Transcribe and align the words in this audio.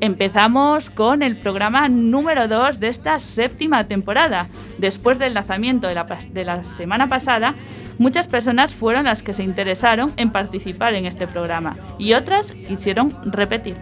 Empezamos 0.00 0.88
con 0.88 1.22
el 1.22 1.36
programa 1.36 1.90
número 1.90 2.48
2 2.48 2.80
de 2.80 2.88
esta 2.88 3.18
séptima 3.18 3.84
temporada. 3.84 4.48
Después 4.78 5.18
del 5.18 5.34
lanzamiento 5.34 5.88
de 5.88 5.94
la, 5.94 6.06
de 6.32 6.44
la 6.46 6.64
semana 6.64 7.06
pasada, 7.06 7.54
muchas 7.98 8.26
personas 8.26 8.74
fueron 8.74 9.04
las 9.04 9.22
que 9.22 9.34
se 9.34 9.42
interesaron 9.42 10.14
en 10.16 10.30
participar 10.30 10.94
en 10.94 11.04
este 11.04 11.26
programa 11.26 11.76
y 11.98 12.14
otras 12.14 12.52
quisieron 12.52 13.14
repetir. 13.30 13.76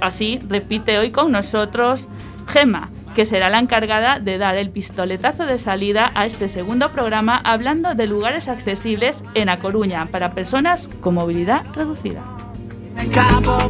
Así 0.00 0.38
repite 0.48 0.98
hoy 0.98 1.10
con 1.10 1.32
nosotros 1.32 2.08
Gema, 2.46 2.88
que 3.16 3.26
será 3.26 3.48
la 3.50 3.58
encargada 3.58 4.20
de 4.20 4.38
dar 4.38 4.56
el 4.56 4.70
pistoletazo 4.70 5.46
de 5.46 5.58
salida 5.58 6.12
a 6.14 6.26
este 6.26 6.48
segundo 6.48 6.92
programa 6.92 7.40
hablando 7.42 7.96
de 7.96 8.06
lugares 8.06 8.46
accesibles 8.46 9.24
en 9.34 9.48
A 9.48 9.58
Coruña 9.58 10.06
para 10.06 10.30
personas 10.30 10.88
con 11.00 11.14
movilidad 11.14 11.64
reducida. 11.74 12.39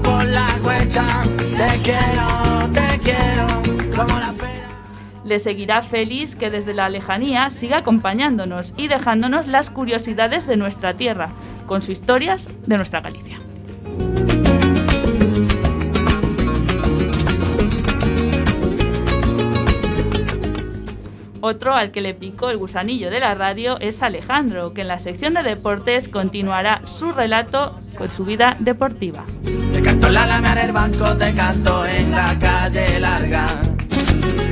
Por 0.02 0.24
la. 0.24 0.46
Te 0.56 1.82
quiero, 1.82 2.68
te 2.72 2.98
quiero. 2.98 3.96
Como 3.96 4.18
la. 4.18 4.34
Le 5.24 5.38
seguirá 5.38 5.82
feliz 5.82 6.34
que 6.34 6.50
desde 6.50 6.74
la 6.74 6.88
lejanía 6.88 7.50
siga 7.50 7.78
acompañándonos 7.78 8.74
y 8.76 8.88
dejándonos 8.88 9.46
las 9.46 9.70
curiosidades 9.70 10.48
de 10.48 10.56
nuestra 10.56 10.94
tierra, 10.94 11.28
con 11.66 11.82
sus 11.82 11.90
historias 11.90 12.48
de 12.66 12.76
nuestra 12.76 13.00
Galicia. 13.00 13.38
Otro 21.42 21.74
al 21.74 21.90
que 21.90 22.02
le 22.02 22.12
picó 22.12 22.50
el 22.50 22.58
gusanillo 22.58 23.10
de 23.10 23.18
la 23.18 23.34
radio 23.34 23.78
es 23.80 24.02
Alejandro, 24.02 24.74
que 24.74 24.82
en 24.82 24.88
la 24.88 24.98
sección 24.98 25.32
de 25.34 25.42
deportes 25.42 26.08
continuará 26.10 26.82
su 26.84 27.12
relato 27.12 27.78
con 27.96 28.10
su 28.10 28.26
vida 28.26 28.56
deportiva. 28.58 29.24
Te 29.72 29.80
canto 29.80 30.08
en 30.08 30.14
la 30.14 30.24
alameda 30.24 30.54
del 30.56 30.72
banco, 30.72 31.16
te 31.16 31.34
canto 31.34 31.86
en 31.86 32.10
la 32.10 32.38
calle 32.38 33.00
larga. 33.00 33.46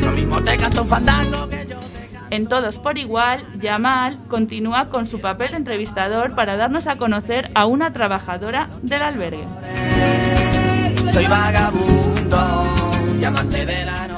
Lo 0.03 0.13
mismo 0.13 0.43
te 0.43 0.57
canto 0.57 0.83
un 0.83 0.89
fandango 0.89 1.49
que 1.49 1.67
yo 1.69 1.77
te 1.79 2.09
canto. 2.11 2.27
En 2.31 2.47
Todos 2.47 2.79
por 2.79 2.97
Igual, 2.97 3.45
Yamal 3.61 4.19
continúa 4.29 4.89
con 4.89 5.07
su 5.07 5.21
papel 5.21 5.51
de 5.51 5.57
entrevistador 5.59 6.35
para 6.35 6.57
darnos 6.57 6.87
a 6.87 6.97
conocer 6.97 7.51
a 7.55 7.67
una 7.67 7.93
trabajadora 7.93 8.71
del 8.81 9.03
albergue. 9.03 9.45
Soy 11.13 11.27
vagabundo 11.27 12.65
y 13.21 13.25
amante 13.25 13.67
de 13.67 13.85
la 13.85 14.09
noche. 14.09 14.18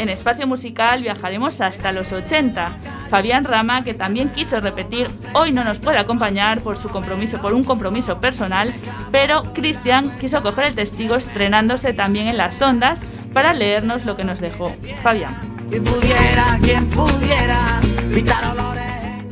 En 0.00 0.08
espacio 0.08 0.46
musical 0.46 1.02
viajaremos 1.02 1.60
hasta 1.60 1.92
los 1.92 2.10
80. 2.10 2.70
Fabián 3.10 3.44
Rama, 3.44 3.84
que 3.84 3.92
también 3.92 4.30
quiso 4.30 4.58
repetir, 4.58 5.10
hoy 5.34 5.52
no 5.52 5.62
nos 5.62 5.78
puede 5.78 5.98
acompañar 5.98 6.62
por 6.62 6.78
su 6.78 6.88
compromiso, 6.88 7.38
por 7.42 7.52
un 7.52 7.64
compromiso 7.64 8.18
personal, 8.18 8.72
pero 9.12 9.42
Cristian 9.52 10.10
quiso 10.18 10.42
coger 10.42 10.68
el 10.68 10.74
testigo 10.74 11.16
estrenándose 11.16 11.92
también 11.92 12.28
en 12.28 12.38
las 12.38 12.62
ondas 12.62 12.98
para 13.34 13.52
leernos 13.52 14.06
lo 14.06 14.16
que 14.16 14.24
nos 14.24 14.40
dejó 14.40 14.74
Fabián. 15.02 15.38
Quien 15.68 15.84
pudiera, 15.84 16.58
quien 16.62 16.88
pudiera 16.88 17.58
pintar 18.14 18.42
olores. 18.52 18.84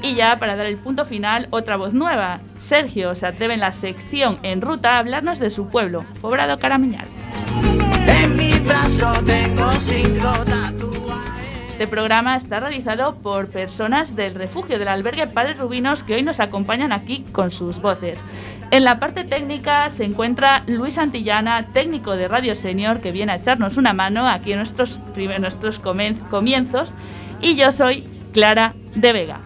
Y 0.02 0.16
ya 0.16 0.38
para 0.38 0.54
dar 0.54 0.66
el 0.66 0.76
punto 0.76 1.06
final, 1.06 1.48
otra 1.48 1.76
voz 1.76 1.94
nueva. 1.94 2.40
Sergio 2.60 3.14
se 3.14 3.26
atreve 3.26 3.54
en 3.54 3.60
la 3.60 3.72
sección 3.72 4.38
En 4.42 4.60
Ruta 4.60 4.96
a 4.96 4.98
hablarnos 4.98 5.38
de 5.38 5.48
su 5.48 5.68
pueblo, 5.68 6.04
Poblado 6.20 6.58
Caramiñal. 6.58 7.06
Tengo 9.24 9.70
cinco 9.80 10.28
tatuajes. 10.44 11.38
Este 11.68 11.86
programa 11.86 12.36
está 12.36 12.60
realizado 12.60 13.14
por 13.16 13.48
personas 13.48 14.16
del 14.16 14.34
refugio 14.34 14.78
del 14.78 14.88
albergue 14.88 15.26
Padres 15.26 15.58
Rubinos 15.58 16.02
que 16.02 16.14
hoy 16.14 16.22
nos 16.22 16.40
acompañan 16.40 16.92
aquí 16.92 17.24
con 17.32 17.50
sus 17.50 17.80
voces. 17.80 18.18
En 18.70 18.84
la 18.84 18.98
parte 18.98 19.24
técnica 19.24 19.88
se 19.90 20.04
encuentra 20.04 20.64
Luis 20.66 20.98
Antillana, 20.98 21.68
técnico 21.72 22.16
de 22.16 22.28
Radio 22.28 22.54
Senior, 22.54 23.00
que 23.00 23.12
viene 23.12 23.32
a 23.32 23.36
echarnos 23.36 23.76
una 23.76 23.92
mano 23.92 24.28
aquí 24.28 24.52
en 24.52 24.58
nuestros, 24.58 24.98
en 25.16 25.40
nuestros 25.40 25.78
comienzos. 25.78 26.92
Y 27.40 27.54
yo 27.54 27.72
soy 27.72 28.06
Clara 28.32 28.74
de 28.94 29.12
Vega. 29.12 29.40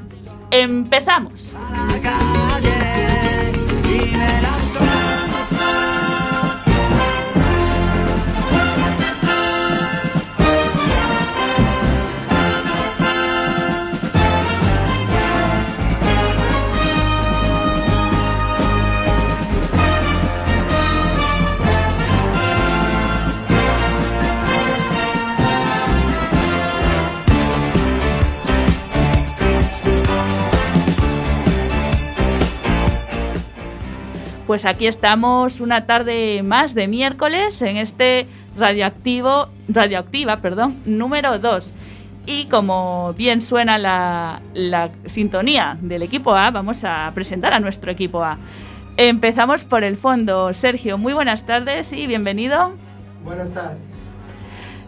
¡Empezamos! 0.51 1.55
a 1.55 1.87
la 1.87 2.01
calle 2.01 2.73
y 3.85 4.17
me 4.17 4.43
lanzo. 4.43 4.62
Pues 34.53 34.67
aquí 34.67 34.87
estamos 34.87 35.63
una 35.63 35.87
tarde 35.87 36.43
más 36.43 36.75
de 36.75 36.87
miércoles 36.87 37.63
en 37.63 37.79
este 37.79 38.27
radioactivo, 38.55 39.49
radioactiva, 39.67 40.43
perdón, 40.43 40.77
número 40.85 41.39
2. 41.39 41.73
Y 42.27 42.45
como 42.49 43.15
bien 43.17 43.41
suena 43.41 43.79
la, 43.79 44.43
la 44.53 44.91
sintonía 45.07 45.79
del 45.81 46.03
equipo 46.03 46.35
A, 46.35 46.51
vamos 46.51 46.85
a 46.85 47.11
presentar 47.15 47.55
a 47.55 47.61
nuestro 47.61 47.91
equipo 47.91 48.23
A. 48.23 48.37
Empezamos 48.99 49.65
por 49.65 49.85
el 49.85 49.97
fondo. 49.97 50.53
Sergio, 50.53 50.99
muy 50.99 51.15
buenas 51.15 51.47
tardes 51.47 51.91
y 51.95 52.07
bienvenido. 52.07 52.75
Buenas 53.25 53.55
tardes. 53.55 53.79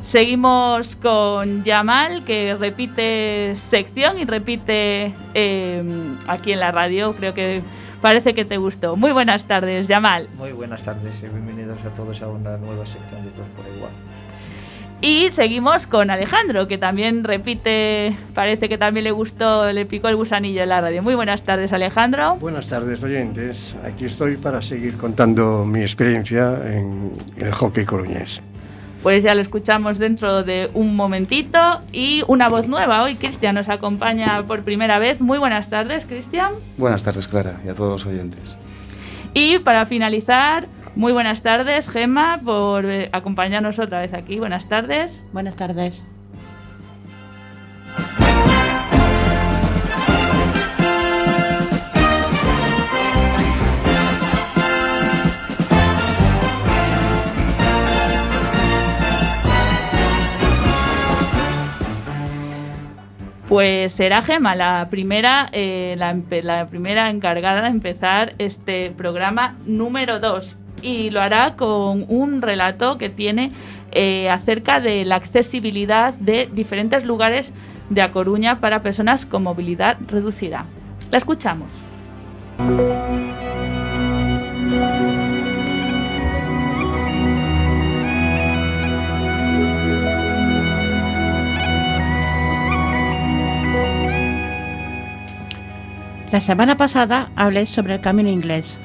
Seguimos 0.03 0.95
con 0.95 1.65
Yamal, 1.65 2.23
que 2.25 2.55
repite 2.55 3.57
sección 3.57 4.19
y 4.19 4.27
repite 4.27 5.15
eh, 5.33 5.83
aquí 6.27 6.53
en 6.53 6.61
la 6.61 6.71
radio. 6.71 7.17
Creo 7.17 7.33
que 7.33 7.63
parece 8.05 8.35
que 8.35 8.45
te 8.45 8.59
gustó. 8.59 8.97
Muy 8.97 9.13
buenas 9.13 9.45
tardes, 9.45 9.89
Yamal. 9.89 10.29
Muy 10.37 10.53
buenas 10.53 10.85
tardes 10.85 11.15
y 11.23 11.27
bienvenidos 11.27 11.79
a 11.87 11.95
todos 11.95 12.21
a 12.21 12.29
una 12.29 12.59
nueva 12.59 12.85
sección 12.85 13.25
de 13.25 13.31
Todos 13.31 13.49
por 13.57 13.65
Igual. 13.75 13.91
Y 15.01 15.33
seguimos 15.33 15.87
con 15.87 16.11
Alejandro, 16.11 16.69
que 16.69 16.77
también 16.77 17.25
repite, 17.25 18.15
parece 18.35 18.69
que 18.69 18.77
también 18.77 19.05
le 19.05 19.11
gustó, 19.11 19.73
le 19.73 19.87
picó 19.87 20.09
el 20.09 20.17
gusanillo 20.17 20.63
en 20.63 20.69
la 20.69 20.83
radio. 20.83 21.03
Muy 21.03 21.15
buenas 21.15 21.45
tardes, 21.45 21.73
Alejandro. 21.73 22.37
Buenas 22.37 22.67
tardes, 22.67 23.03
oyentes. 23.03 23.75
Aquí 23.87 24.05
estoy 24.05 24.37
para 24.37 24.61
seguir 24.61 24.99
contando 24.99 25.65
mi 25.65 25.81
experiencia 25.81 26.59
en 26.67 27.11
el 27.39 27.55
hockey 27.55 27.87
coruñés. 27.87 28.43
Pues 29.05 29.23
ya 29.23 29.35
lo 29.35 29.43
escuchamos 29.43 29.99
dentro 29.99 30.45
de 30.45 30.71
un 30.73 30.97
momentito. 30.97 31.59
Y 31.93 32.23
una 32.27 32.49
voz 32.49 32.69
nueva 32.69 33.03
hoy, 33.03 33.17
Cristian 33.17 33.55
nos 33.55 33.69
acompaña 33.69 34.43
por 34.47 34.63
primera 34.63 34.99
vez. 34.99 35.21
Muy 35.21 35.37
buenas 35.37 35.69
tardes, 35.69 36.07
Cristian. 36.07 36.55
Buenas 36.79 37.03
tardes, 37.03 37.29
Clara, 37.29 37.61
y 37.67 37.69
a 37.69 37.75
todos 37.75 37.91
los 37.91 38.07
oyentes. 38.07 38.57
Y 39.35 39.59
para 39.59 39.85
finalizar, 39.85 40.69
muy 40.97 41.13
buenas 41.13 41.43
tardes, 41.43 41.91
Gemma, 41.91 42.41
por 42.43 42.87
eh, 42.87 43.11
acompañarnos 43.13 43.79
otra 43.79 44.01
vez 44.01 44.15
aquí. 44.15 44.39
Buenas 44.39 44.71
tardes. 44.71 45.23
Buenas 45.35 45.55
tardes. 45.55 46.03
Pues 63.55 63.93
será 63.93 64.21
Gema 64.21 64.57
la 64.57 64.89
primera, 64.91 65.49
eh, 65.53 65.95
la, 65.97 66.67
primera 66.67 67.09
encargada 67.09 67.63
de 67.63 67.69
empezar 67.69 68.35
este 68.39 68.91
programa 68.91 69.55
número 69.65 70.19
2. 70.19 70.59
y 70.83 71.11
lo 71.11 71.21
hará 71.21 71.55
con 71.55 72.05
un 72.09 72.43
relato 72.43 72.99
que 72.99 73.11
tiene 73.11 73.53
eh, 73.93 74.29
acerca 74.29 74.81
de 74.81 75.05
la 75.05 75.15
accesibilidad 75.15 76.15
de 76.15 76.51
diferentes 76.53 77.07
lugares 77.07 77.53
de 77.91 78.03
A 78.03 78.11
Coruña 78.11 78.59
para 78.59 78.83
personas 78.83 79.25
con 79.25 79.45
movilidad 79.45 79.99
reducida. 80.09 80.67
La 81.13 81.19
escuchamos. 81.19 81.69
La 96.35 96.41
semana 96.41 96.77
pasada 96.77 97.29
hablé 97.37 97.65
sobre 97.65 97.95
el 97.95 98.01
camino 98.01 98.29
inglés. 98.29 98.77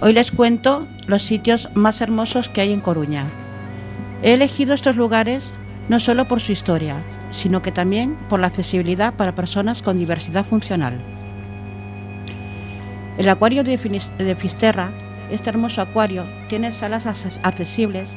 Hoy 0.00 0.12
les 0.12 0.30
cuento 0.30 0.86
los 1.08 1.24
sitios 1.24 1.68
más 1.74 2.00
hermosos 2.00 2.48
que 2.48 2.60
hay 2.60 2.72
en 2.72 2.78
Coruña. 2.78 3.24
He 4.22 4.34
elegido 4.34 4.74
estos 4.74 4.94
lugares 4.94 5.52
no 5.88 5.98
solo 5.98 6.28
por 6.28 6.40
su 6.40 6.52
historia, 6.52 6.94
sino 7.32 7.62
que 7.62 7.72
también 7.72 8.14
por 8.28 8.38
la 8.38 8.46
accesibilidad 8.46 9.12
para 9.14 9.34
personas 9.34 9.82
con 9.82 9.98
diversidad 9.98 10.46
funcional. 10.46 10.92
El 13.18 13.28
acuario 13.28 13.64
de 13.64 14.36
Fisterra, 14.38 14.90
este 15.32 15.50
hermoso 15.50 15.82
acuario, 15.82 16.26
tiene 16.48 16.70
salas 16.70 17.06
accesibles 17.42 18.08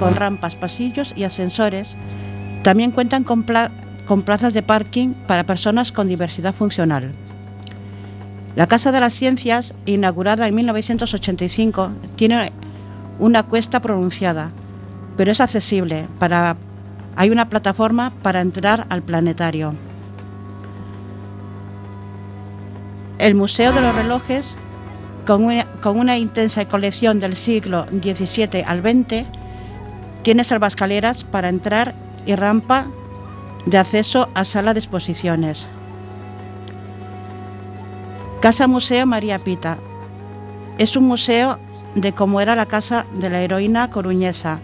con 0.00 0.14
rampas, 0.14 0.56
pasillos 0.56 1.12
y 1.14 1.24
ascensores. 1.24 1.94
También 2.62 2.90
cuentan 2.90 3.24
con, 3.24 3.44
con 4.06 4.22
plazas 4.22 4.54
de 4.54 4.62
parking 4.62 5.12
para 5.26 5.44
personas 5.44 5.92
con 5.92 6.08
diversidad 6.08 6.54
funcional. 6.54 7.12
La 8.58 8.66
Casa 8.66 8.90
de 8.90 8.98
las 8.98 9.14
Ciencias, 9.14 9.72
inaugurada 9.86 10.48
en 10.48 10.54
1985, 10.56 11.92
tiene 12.16 12.50
una 13.20 13.44
cuesta 13.44 13.78
pronunciada, 13.78 14.50
pero 15.16 15.30
es 15.30 15.40
accesible. 15.40 16.08
Para, 16.18 16.56
hay 17.14 17.30
una 17.30 17.48
plataforma 17.50 18.12
para 18.20 18.40
entrar 18.40 18.84
al 18.88 19.02
planetario. 19.02 19.76
El 23.18 23.36
Museo 23.36 23.72
de 23.72 23.80
los 23.80 23.94
Relojes, 23.94 24.56
con 25.24 25.44
una, 25.44 25.64
con 25.80 25.96
una 25.96 26.18
intensa 26.18 26.66
colección 26.66 27.20
del 27.20 27.36
siglo 27.36 27.86
XVII 27.92 28.64
al 28.66 28.80
XX, 28.80 29.24
tiene 30.24 30.42
salvascaleras 30.42 31.22
para 31.22 31.48
entrar 31.48 31.94
y 32.26 32.34
rampa 32.34 32.88
de 33.66 33.78
acceso 33.78 34.28
a 34.34 34.44
sala 34.44 34.74
de 34.74 34.80
exposiciones. 34.80 35.68
Casa 38.40 38.68
Museo 38.68 39.04
María 39.04 39.40
Pita. 39.40 39.78
Es 40.78 40.94
un 40.94 41.08
museo 41.08 41.58
de 41.96 42.12
cómo 42.12 42.40
era 42.40 42.54
la 42.54 42.66
casa 42.66 43.04
de 43.14 43.30
la 43.30 43.40
heroína 43.40 43.90
coruñesa, 43.90 44.60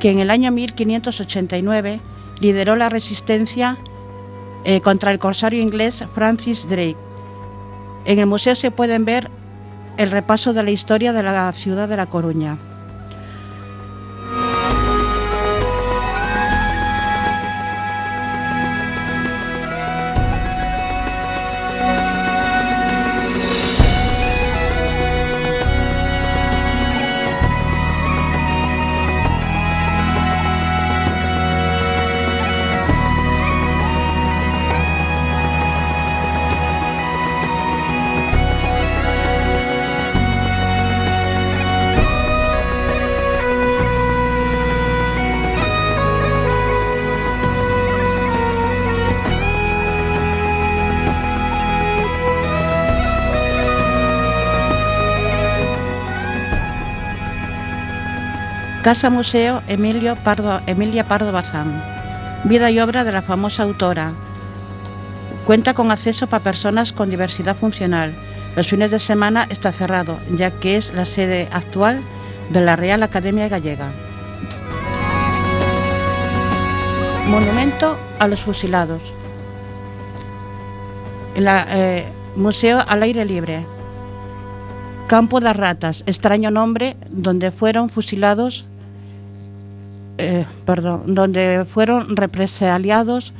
que 0.00 0.10
en 0.10 0.18
el 0.18 0.28
año 0.28 0.50
1589 0.50 2.00
lideró 2.40 2.74
la 2.74 2.88
resistencia 2.88 3.78
eh, 4.64 4.80
contra 4.80 5.12
el 5.12 5.20
corsario 5.20 5.62
inglés 5.62 6.04
Francis 6.16 6.66
Drake. 6.68 6.96
En 8.06 8.18
el 8.18 8.26
museo 8.26 8.56
se 8.56 8.72
pueden 8.72 9.04
ver 9.04 9.30
el 9.98 10.10
repaso 10.10 10.52
de 10.52 10.64
la 10.64 10.72
historia 10.72 11.12
de 11.12 11.22
la 11.22 11.52
ciudad 11.52 11.88
de 11.88 11.96
La 11.96 12.06
Coruña. 12.06 12.58
Casa 58.86 59.10
Museo 59.10 59.64
Emilio 59.66 60.14
Pardo, 60.14 60.60
Emilia 60.68 61.08
Pardo 61.08 61.32
Bazán. 61.32 61.82
Vida 62.44 62.70
y 62.70 62.78
obra 62.78 63.02
de 63.02 63.10
la 63.10 63.20
famosa 63.20 63.64
autora. 63.64 64.12
Cuenta 65.44 65.74
con 65.74 65.90
acceso 65.90 66.28
para 66.28 66.44
personas 66.44 66.92
con 66.92 67.10
diversidad 67.10 67.56
funcional. 67.56 68.14
Los 68.54 68.68
fines 68.68 68.92
de 68.92 69.00
semana 69.00 69.48
está 69.50 69.72
cerrado, 69.72 70.20
ya 70.36 70.52
que 70.52 70.76
es 70.76 70.94
la 70.94 71.04
sede 71.04 71.48
actual 71.50 72.00
de 72.52 72.60
la 72.60 72.76
Real 72.76 73.02
Academia 73.02 73.48
Gallega. 73.48 73.90
Monumento 77.26 77.98
a 78.20 78.28
los 78.28 78.40
fusilados. 78.40 79.02
Eh, 81.34 82.06
museo 82.36 82.84
al 82.86 83.02
aire 83.02 83.24
libre. 83.24 83.66
Campo 85.08 85.40
de 85.40 85.52
Ratas, 85.52 86.04
extraño 86.06 86.52
nombre, 86.52 86.96
donde 87.10 87.50
fueron 87.50 87.88
fusilados 87.88 88.64
eh, 90.18 90.46
perdón, 90.64 91.14
donde 91.14 91.64
fueron 91.64 92.16
represaliados 92.16 93.32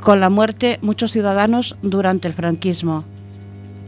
con 0.00 0.20
la 0.20 0.30
muerte 0.30 0.78
muchos 0.82 1.12
ciudadanos 1.12 1.76
durante 1.82 2.28
el 2.28 2.34
franquismo. 2.34 3.04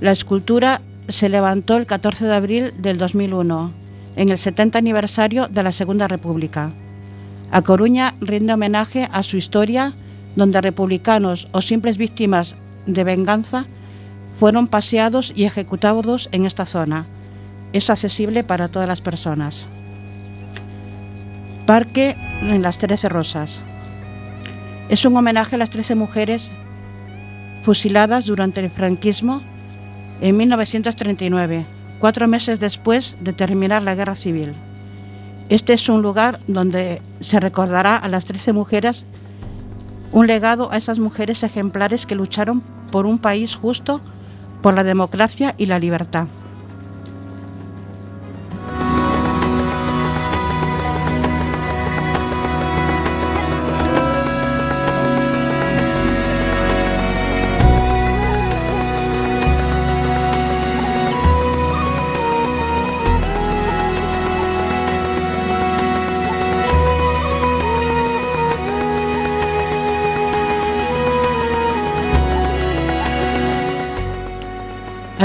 La 0.01 0.13
escultura 0.13 0.81
se 1.09 1.29
levantó 1.29 1.77
el 1.77 1.87
14 1.87 2.27
de 2.27 2.35
abril 2.35 2.75
del 2.79 2.99
2001, 2.99 3.73
en 4.17 4.31
el 4.31 4.39
70 4.39 4.79
aniversario 4.79 5.49
de 5.49 5.63
la 5.63 5.73
Segunda 5.73 6.09
República. 6.09 6.73
A 7.51 7.63
Coruña 7.63 8.15
rinde 8.21 8.55
homenaje 8.55 9.09
a 9.13 9.23
su 9.23 9.37
historia, 9.37 9.93
donde 10.37 10.61
republicanos 10.61 11.49
o 11.53 11.63
simples 11.63 11.97
víctimas 11.97 12.57
de 12.87 13.05
venganza 13.05 13.67
fueron 14.39 14.69
paseados 14.69 15.33
y 15.35 15.45
ejecutados 15.45 16.29
en 16.33 16.45
esta 16.45 16.65
zona. 16.65 17.07
Es 17.73 17.91
accesible 17.91 18.45
para 18.45 18.69
todas 18.69 18.89
las 18.89 19.01
personas. 19.01 19.67
Parque 21.67 22.15
en 22.43 22.63
las 22.63 22.79
Trece 22.79 23.09
Rosas. 23.09 23.59
Es 24.89 25.05
un 25.05 25.17
homenaje 25.17 25.57
a 25.57 25.59
las 25.59 25.71
13 25.71 25.97
mujeres 25.97 26.53
fusiladas 27.65 28.25
durante 28.25 28.61
el 28.61 28.71
franquismo 28.71 29.43
en 30.21 30.37
1939, 30.37 31.67
cuatro 31.99 32.29
meses 32.29 32.61
después 32.61 33.17
de 33.21 33.33
terminar 33.33 33.83
la 33.83 33.97
guerra 33.97 34.15
civil. 34.15 34.53
Este 35.49 35.73
es 35.73 35.89
un 35.89 36.03
lugar 36.03 36.39
donde 36.47 37.03
se 37.19 37.41
recordará 37.41 37.97
a 37.97 38.09
las 38.09 38.27
13 38.27 38.53
mujeres, 38.53 39.05
un 40.13 40.29
legado 40.29 40.71
a 40.71 40.77
esas 40.77 41.01
mujeres 41.01 41.43
ejemplares 41.43 42.07
que 42.07 42.15
lucharon 42.15 42.61
por 42.93 43.07
un 43.07 43.19
país 43.19 43.57
justo, 43.57 44.01
por 44.63 44.75
la 44.75 44.85
democracia 44.85 45.57
y 45.59 45.67
la 45.67 45.81
libertad. 45.81 46.29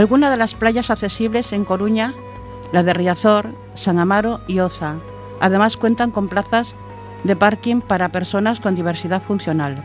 Algunas 0.02 0.32
de 0.32 0.38
las 0.38 0.56
playas 0.56 0.90
accesibles 0.90 1.54
en 1.54 1.64
Coruña, 1.64 2.16
la 2.72 2.82
de 2.82 2.92
Riazor, 2.92 3.54
San 3.76 4.00
Amaro 4.00 4.42
y 4.48 4.60
Oza, 4.60 4.96
además 5.40 5.78
cuentan 5.78 6.10
con 6.10 6.28
plazas 6.28 6.74
de 7.24 7.36
parking 7.36 7.82
para 7.82 8.10
personas 8.10 8.60
con 8.60 8.74
diversidad 8.74 9.22
funcional. 9.22 9.84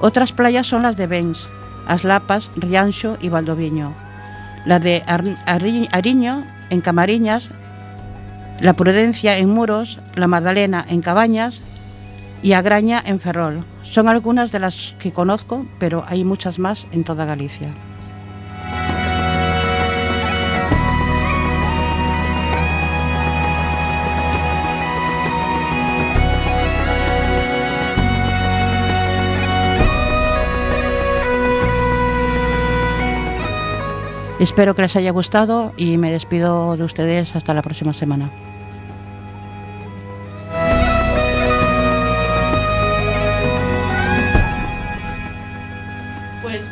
Otras 0.00 0.32
playas 0.32 0.66
son 0.66 0.80
las 0.80 0.96
de 0.96 1.06
Bens, 1.06 1.46
Aslapas, 1.86 2.50
Riancho 2.56 3.18
y 3.20 3.28
Valdoviño. 3.28 3.92
La 4.64 4.78
de 4.78 5.02
Ariño, 5.06 6.46
en 6.70 6.80
Camariñas, 6.80 7.50
La 8.60 8.72
Prudencia 8.72 9.36
en 9.36 9.50
Muros, 9.50 9.98
La 10.14 10.26
Magdalena 10.26 10.86
en 10.88 11.02
Cabañas 11.02 11.60
y 12.42 12.54
Agraña 12.54 13.02
en 13.04 13.20
Ferrol. 13.20 13.62
Son 13.82 14.08
algunas 14.08 14.52
de 14.52 14.60
las 14.60 14.94
que 14.98 15.12
conozco, 15.12 15.66
pero 15.78 16.02
hay 16.08 16.24
muchas 16.24 16.58
más 16.58 16.86
en 16.92 17.04
toda 17.04 17.26
Galicia. 17.26 17.68
Espero 34.38 34.74
que 34.74 34.82
les 34.82 34.94
haya 34.94 35.10
gustado 35.10 35.72
y 35.76 35.98
me 35.98 36.12
despido 36.12 36.76
de 36.76 36.84
ustedes 36.84 37.34
hasta 37.34 37.54
la 37.54 37.62
próxima 37.62 37.92
semana. 37.92 38.30
Pues, 46.42 46.68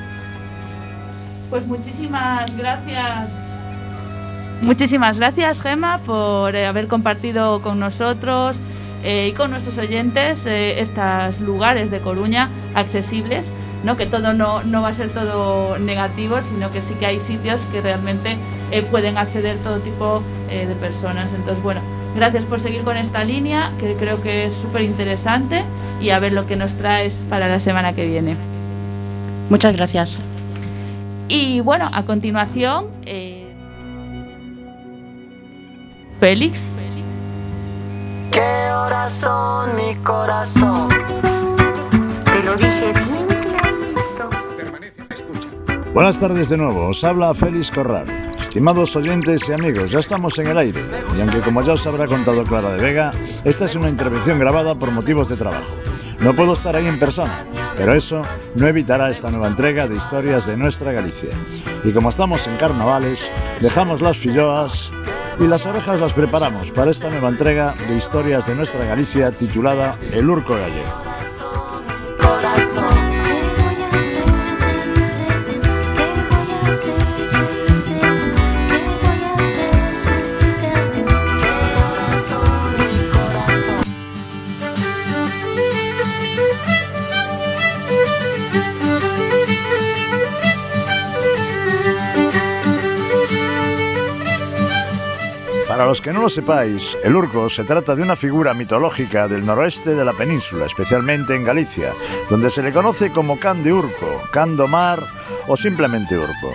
pues 1.51 1.67
muchísimas 1.67 2.57
gracias. 2.57 3.31
Muchísimas 4.63 5.19
gracias, 5.19 5.61
Gema, 5.61 5.99
por 5.99 6.55
eh, 6.55 6.67
haber 6.67 6.87
compartido 6.87 7.61
con 7.63 7.81
nosotros 7.81 8.57
eh, 9.03 9.31
y 9.31 9.33
con 9.33 9.51
nuestros 9.51 9.77
oyentes 9.77 10.47
eh, 10.47 10.81
estos 10.81 11.41
lugares 11.41 11.91
de 11.91 11.99
Coruña 11.99 12.49
accesibles. 12.75 13.51
¿No? 13.87 13.97
que 13.97 14.05
todo 14.05 14.33
no, 14.33 14.65
no, 14.65 14.83
va 14.83 14.89
a 14.89 14.95
ser 14.95 15.11
todo 15.11 15.79
negativo, 15.79 16.39
sino 16.43 16.73
que 16.73 16.83
sí 16.83 16.95
que 16.95 17.07
hay 17.07 17.21
sitios 17.21 17.65
que 17.67 17.81
realmente 17.81 18.37
eh, 18.73 18.83
pueden 18.83 19.17
acceder 19.17 19.57
todo 19.59 19.79
tipo 19.79 20.23
eh, 20.51 20.67
de 20.67 20.75
personas. 20.75 21.31
Entonces, 21.33 21.63
bueno, 21.63 21.81
gracias 22.17 22.45
por 22.45 22.61
seguir 22.61 22.83
con 22.83 22.97
esta 22.97 23.23
línea, 23.23 23.71
que 23.79 23.95
creo 23.95 24.21
que 24.21 24.47
es 24.47 24.55
súper 24.55 24.83
interesante, 24.83 25.63
y 26.01 26.11
a 26.11 26.19
ver 26.19 26.33
lo 26.33 26.49
que 26.49 26.57
nos 26.57 26.75
traes 26.75 27.15
para 27.31 27.47
la 27.47 27.61
semana 27.61 27.93
que 27.93 28.07
viene. 28.07 28.37
Muchas 29.49 29.77
gracias. 29.77 30.21
Y 31.29 31.61
bueno, 31.61 31.89
a 31.93 32.03
continuación, 32.03 32.87
eh, 33.05 33.47
Félix. 36.19 36.73
¿Qué 38.33 38.41
horas 38.41 39.15
son 39.15 39.77
mi 39.77 39.95
corazón? 40.03 40.89
Te 42.25 42.43
lo 42.43 42.57
dije 42.57 43.06
Buenas 45.97 46.21
tardes 46.21 46.51
de 46.51 46.59
nuevo, 46.59 46.89
os 46.89 47.03
habla 47.05 47.33
Félix 47.33 47.71
Corral. 47.71 48.05
Estimados 48.37 48.95
oyentes 48.97 49.49
y 49.49 49.55
amigos, 49.55 49.93
ya 49.93 50.01
estamos 50.01 50.39
en 50.39 50.49
el 50.49 50.59
aire. 50.59 50.85
Y 51.17 51.21
aunque 51.23 51.41
como 51.41 51.63
ya 51.63 51.73
os 51.73 51.87
habrá 51.87 52.07
contado 52.07 52.45
Clara 52.45 52.69
de 52.69 52.83
Vega, 52.83 53.15
esta 53.45 53.65
es 53.65 53.75
una 53.77 53.89
intervención 53.89 54.39
grabada 54.39 54.79
por 54.79 54.91
motivos 54.91 55.31
de 55.31 55.39
trabajo. 55.39 55.75
No 56.21 56.37
puedo 56.37 56.53
estar 56.53 56.77
ahí 56.77 56.87
en 56.87 56.99
persona, 56.99 57.47
pero 57.79 57.95
eso 57.95 58.21
no 58.55 58.69
evitará 58.69 59.09
esta 59.09 59.31
nueva 59.31 59.49
entrega 59.49 59.89
de 59.89 59.97
historias 59.97 60.45
de 60.45 60.59
nuestra 60.59 60.93
Galicia. 60.93 61.31
Y 61.83 61.93
como 61.93 62.11
estamos 62.11 62.47
en 62.47 62.59
carnavales, 62.59 63.33
dejamos 63.63 64.03
las 64.03 64.19
filloas 64.19 64.93
y 65.41 65.47
las 65.47 65.65
orejas 65.65 65.99
las 65.99 66.13
preparamos 66.13 66.73
para 66.73 66.91
esta 66.91 67.09
nueva 67.09 67.31
entrega 67.31 67.75
de 67.89 67.97
historias 67.97 68.47
de 68.47 68.55
nuestra 68.55 68.85
Galicia 68.85 69.31
titulada 69.31 69.97
El 70.13 70.29
Urco 70.29 70.57
Gallego. 70.57 71.07
Para 95.87 95.93
los 95.93 96.03
que 96.03 96.13
no 96.13 96.21
lo 96.21 96.29
sepáis, 96.29 96.99
el 97.05 97.15
Urco 97.15 97.49
se 97.49 97.63
trata 97.63 97.95
de 97.95 98.03
una 98.03 98.17
figura 98.17 98.55
mitológica 98.55 99.29
del 99.29 99.47
noroeste 99.47 99.95
de 99.95 100.05
la 100.05 100.13
península, 100.15 100.67
especialmente 100.67 101.37
en 101.37 101.45
Galicia, 101.45 101.93
donde 102.29 102.51
se 102.51 102.61
le 102.61 102.73
conoce 102.73 103.13
como 103.13 103.39
Can 103.39 103.63
de 103.63 103.73
Urco, 103.73 104.21
Can 104.33 104.57
do 104.57 104.67
Mar 104.67 104.99
o 105.47 105.57
simplemente 105.57 106.19
Urco. 106.19 106.53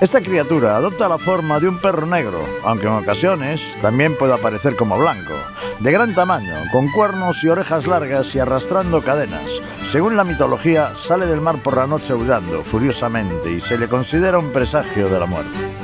Esta 0.00 0.20
criatura 0.20 0.76
adopta 0.76 1.08
la 1.08 1.18
forma 1.18 1.58
de 1.58 1.66
un 1.66 1.80
perro 1.80 2.06
negro, 2.06 2.46
aunque 2.62 2.86
en 2.86 2.92
ocasiones 2.92 3.76
también 3.82 4.16
puede 4.16 4.34
aparecer 4.34 4.76
como 4.76 4.96
blanco, 4.96 5.34
de 5.80 5.90
gran 5.90 6.14
tamaño, 6.14 6.54
con 6.70 6.88
cuernos 6.92 7.42
y 7.42 7.48
orejas 7.48 7.88
largas 7.88 8.32
y 8.36 8.38
arrastrando 8.38 9.02
cadenas. 9.02 9.60
Según 9.82 10.16
la 10.16 10.22
mitología, 10.22 10.94
sale 10.94 11.26
del 11.26 11.40
mar 11.40 11.60
por 11.64 11.76
la 11.76 11.88
noche 11.88 12.12
aullando 12.12 12.62
furiosamente 12.62 13.50
y 13.50 13.58
se 13.58 13.76
le 13.76 13.88
considera 13.88 14.38
un 14.38 14.52
presagio 14.52 15.08
de 15.08 15.18
la 15.18 15.26
muerte. 15.26 15.81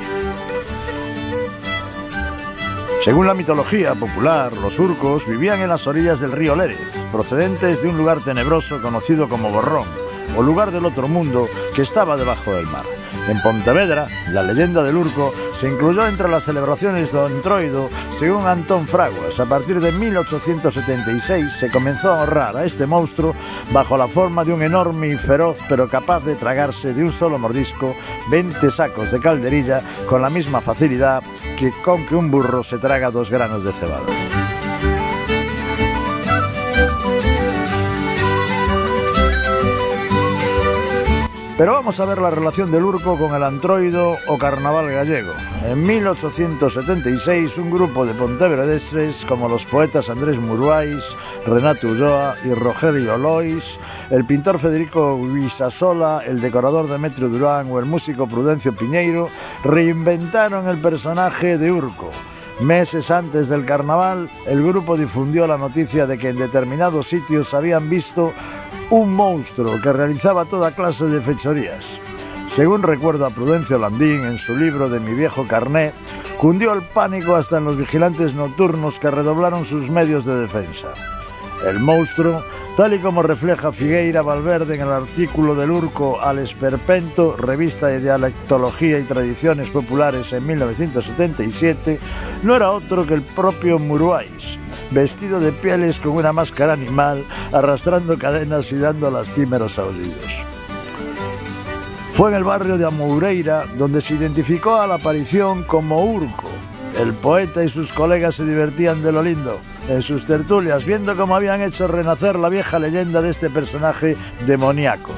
Según 2.99 3.27
la 3.27 3.33
mitología 3.33 3.95
popular, 3.95 4.51
los 4.57 4.77
urcos 4.77 5.25
vivían 5.25 5.61
en 5.61 5.69
las 5.69 5.87
orillas 5.87 6.19
del 6.19 6.33
río 6.33 6.53
Lérez, 6.57 7.05
procedentes 7.13 7.81
de 7.81 7.87
un 7.87 7.97
lugar 7.97 8.21
tenebroso 8.21 8.81
conocido 8.81 9.29
como 9.29 9.49
Borrón, 9.51 9.87
o 10.37 10.41
lugar 10.41 10.71
del 10.71 10.85
otro 10.85 11.07
mundo 11.07 11.47
que 11.75 11.81
estaba 11.81 12.17
debajo 12.17 12.53
del 12.53 12.67
mar. 12.67 12.85
En 13.27 13.41
Pontevedra, 13.41 14.07
la 14.31 14.43
leyenda 14.43 14.83
del 14.83 14.97
Urco 14.97 15.33
se 15.51 15.67
incluyó 15.67 16.07
entre 16.07 16.29
las 16.29 16.43
celebraciones 16.43 17.11
de 17.11 17.25
Antroido, 17.25 17.89
según 18.09 18.47
Antón 18.47 18.87
Fraguas. 18.87 19.39
A 19.39 19.45
partir 19.45 19.79
de 19.79 19.91
1876 19.91 21.51
se 21.51 21.69
comenzó 21.69 22.11
a 22.11 22.21
ahorrar 22.21 22.57
a 22.57 22.65
este 22.65 22.85
monstruo 22.85 23.35
bajo 23.71 23.97
la 23.97 24.07
forma 24.07 24.43
de 24.45 24.53
un 24.53 24.61
enorme 24.61 25.09
y 25.09 25.15
feroz, 25.15 25.59
pero 25.67 25.87
capaz 25.87 26.23
de 26.23 26.35
tragarse 26.35 26.93
de 26.93 27.03
un 27.03 27.11
solo 27.11 27.37
mordisco 27.37 27.95
20 28.31 28.69
sacos 28.69 29.11
de 29.11 29.19
calderilla 29.19 29.83
con 30.07 30.21
la 30.21 30.29
misma 30.29 30.61
facilidad 30.61 31.23
que 31.57 31.71
con 31.83 32.05
que 32.05 32.15
un 32.15 32.31
burro 32.31 32.63
se 32.63 32.77
traga 32.77 33.11
dos 33.11 33.31
granos 33.31 33.63
de 33.63 33.73
cebada. 33.73 34.58
Pero 41.59 41.73
vamos 41.73 41.99
a 41.99 42.05
ver 42.05 42.21
la 42.21 42.29
relación 42.29 42.71
del 42.71 42.85
Urco 42.85 43.17
con 43.17 43.35
el 43.35 43.43
antroido 43.43 44.15
o 44.27 44.37
carnaval 44.37 44.89
gallego. 44.89 45.33
En 45.65 45.85
1876, 45.85 47.57
un 47.57 47.69
grupo 47.69 48.05
de 48.05 48.13
pontevedreses, 48.13 49.25
como 49.25 49.49
los 49.49 49.65
poetas 49.65 50.09
Andrés 50.09 50.39
Muruais, 50.39 51.17
Renato 51.45 51.89
Ulloa 51.89 52.37
y 52.45 52.53
Rogerio 52.53 53.17
Lois, 53.17 53.77
el 54.09 54.23
pintor 54.23 54.57
Federico 54.57 55.19
Guisasola, 55.21 56.21
el 56.25 56.39
decorador 56.39 56.87
Demetrio 56.87 57.27
Durán 57.27 57.69
o 57.69 57.77
el 57.77 57.87
músico 57.87 58.25
Prudencio 58.25 58.73
Piñeiro, 58.73 59.27
reinventaron 59.65 60.65
el 60.69 60.79
personaje 60.79 61.57
de 61.57 61.73
Urco. 61.73 62.09
Meses 62.61 63.11
antes 63.11 63.49
del 63.49 63.65
carnaval, 63.65 64.29
el 64.47 64.65
grupo 64.65 64.95
difundió 64.95 65.45
la 65.45 65.57
noticia 65.57 66.07
de 66.07 66.17
que 66.17 66.29
en 66.29 66.37
determinados 66.37 67.07
sitios 67.07 67.53
habían 67.53 67.89
visto 67.89 68.31
un 68.91 69.13
monstruo 69.13 69.79
que 69.81 69.93
realizaba 69.93 70.45
toda 70.45 70.71
clase 70.71 71.05
de 71.05 71.21
fechorías. 71.21 71.99
Según 72.47 72.81
recuerda 72.81 73.29
Prudencio 73.29 73.77
Landín 73.77 74.25
en 74.25 74.37
su 74.37 74.55
libro 74.55 74.89
de 74.89 74.99
Mi 74.99 75.13
viejo 75.13 75.47
carné, 75.47 75.93
cundió 76.39 76.73
el 76.73 76.81
pánico 76.81 77.35
hasta 77.35 77.59
en 77.59 77.65
los 77.65 77.77
vigilantes 77.77 78.33
nocturnos 78.33 78.99
que 78.99 79.11
redoblaron 79.11 79.65
sus 79.65 79.91
medios 79.91 80.25
de 80.25 80.39
defensa. 80.39 80.87
El 81.65 81.79
monstruo, 81.79 82.41
tal 82.77 82.93
y 82.93 82.99
como 82.99 83.21
refleja 83.21 83.73
Figueira 83.73 84.21
Valverde 84.21 84.75
en 84.75 84.81
el 84.81 84.91
artículo 84.91 85.55
del 85.55 85.71
Urco 85.71 86.19
al 86.19 86.39
Esperpento, 86.39 87.35
revista 87.35 87.87
de 87.87 87.99
dialectología 87.99 88.97
y 88.99 89.03
tradiciones 89.03 89.69
populares 89.69 90.31
en 90.31 90.47
1977, 90.47 91.99
no 92.43 92.55
era 92.55 92.71
otro 92.71 93.05
que 93.05 93.13
el 93.13 93.21
propio 93.21 93.77
Muruais, 93.77 94.57
vestido 94.91 95.39
de 95.39 95.51
pieles 95.51 95.99
con 95.99 96.13
una 96.13 96.31
máscara 96.31 96.73
animal, 96.73 97.25
arrastrando 97.51 98.17
cadenas 98.17 98.71
y 98.71 98.77
dando 98.77 99.11
lastimeros 99.11 99.77
aullidos. 99.79 100.45
Fue 102.13 102.31
en 102.31 102.35
el 102.35 102.43
barrio 102.43 102.77
de 102.77 102.85
Amoureira 102.85 103.65
donde 103.77 104.01
se 104.01 104.15
identificó 104.15 104.75
a 104.75 104.87
la 104.87 104.95
aparición 104.95 105.63
como 105.63 106.03
Urco. 106.03 106.48
El 106.97 107.13
poeta 107.13 107.63
y 107.63 107.69
sus 107.69 107.93
colegas 107.93 108.35
se 108.35 108.45
divertían 108.45 109.01
de 109.03 109.11
lo 109.11 109.23
lindo 109.23 109.59
en 109.87 110.01
sus 110.01 110.25
tertulias, 110.25 110.85
viendo 110.85 111.15
cómo 111.15 111.35
habían 111.35 111.61
hecho 111.61 111.87
renacer 111.87 112.37
la 112.37 112.49
vieja 112.49 112.79
leyenda 112.79 113.21
de 113.21 113.29
este 113.29 113.49
personaje 113.49 114.17
demoníaco. 114.45 115.11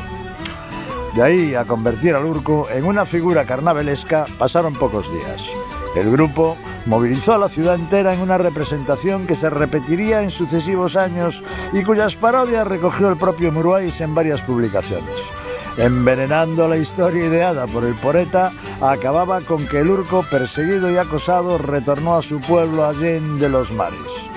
De 1.15 1.23
ahí 1.23 1.55
a 1.55 1.65
convertir 1.65 2.15
al 2.15 2.25
Urco 2.25 2.69
en 2.69 2.85
una 2.85 3.05
figura 3.05 3.45
carnavalesca 3.45 4.25
pasaron 4.37 4.73
pocos 4.73 5.11
días. 5.11 5.49
El 5.95 6.09
grupo 6.09 6.55
movilizó 6.85 7.33
a 7.33 7.37
la 7.37 7.49
ciudad 7.49 7.75
entera 7.75 8.13
en 8.13 8.21
una 8.21 8.37
representación 8.37 9.27
que 9.27 9.35
se 9.35 9.49
repetiría 9.49 10.21
en 10.21 10.29
sucesivos 10.29 10.95
años 10.95 11.43
y 11.73 11.83
cuyas 11.83 12.15
parodias 12.15 12.65
recogió 12.65 13.09
el 13.09 13.17
propio 13.17 13.51
Muruais 13.51 13.99
en 13.99 14.15
varias 14.15 14.41
publicaciones. 14.43 15.31
Envenenando 15.77 16.67
la 16.67 16.77
historia 16.77 17.25
ideada 17.25 17.65
por 17.67 17.85
el 17.85 17.95
poeta, 17.95 18.51
acababa 18.81 19.41
con 19.41 19.67
que 19.67 19.79
el 19.79 19.89
Urco, 19.89 20.23
perseguido 20.29 20.91
y 20.91 20.97
acosado, 20.97 21.57
retornó 21.57 22.15
a 22.15 22.21
su 22.21 22.39
pueblo 22.41 22.85
allende 22.85 23.47
los 23.49 23.71
mares. 23.71 24.29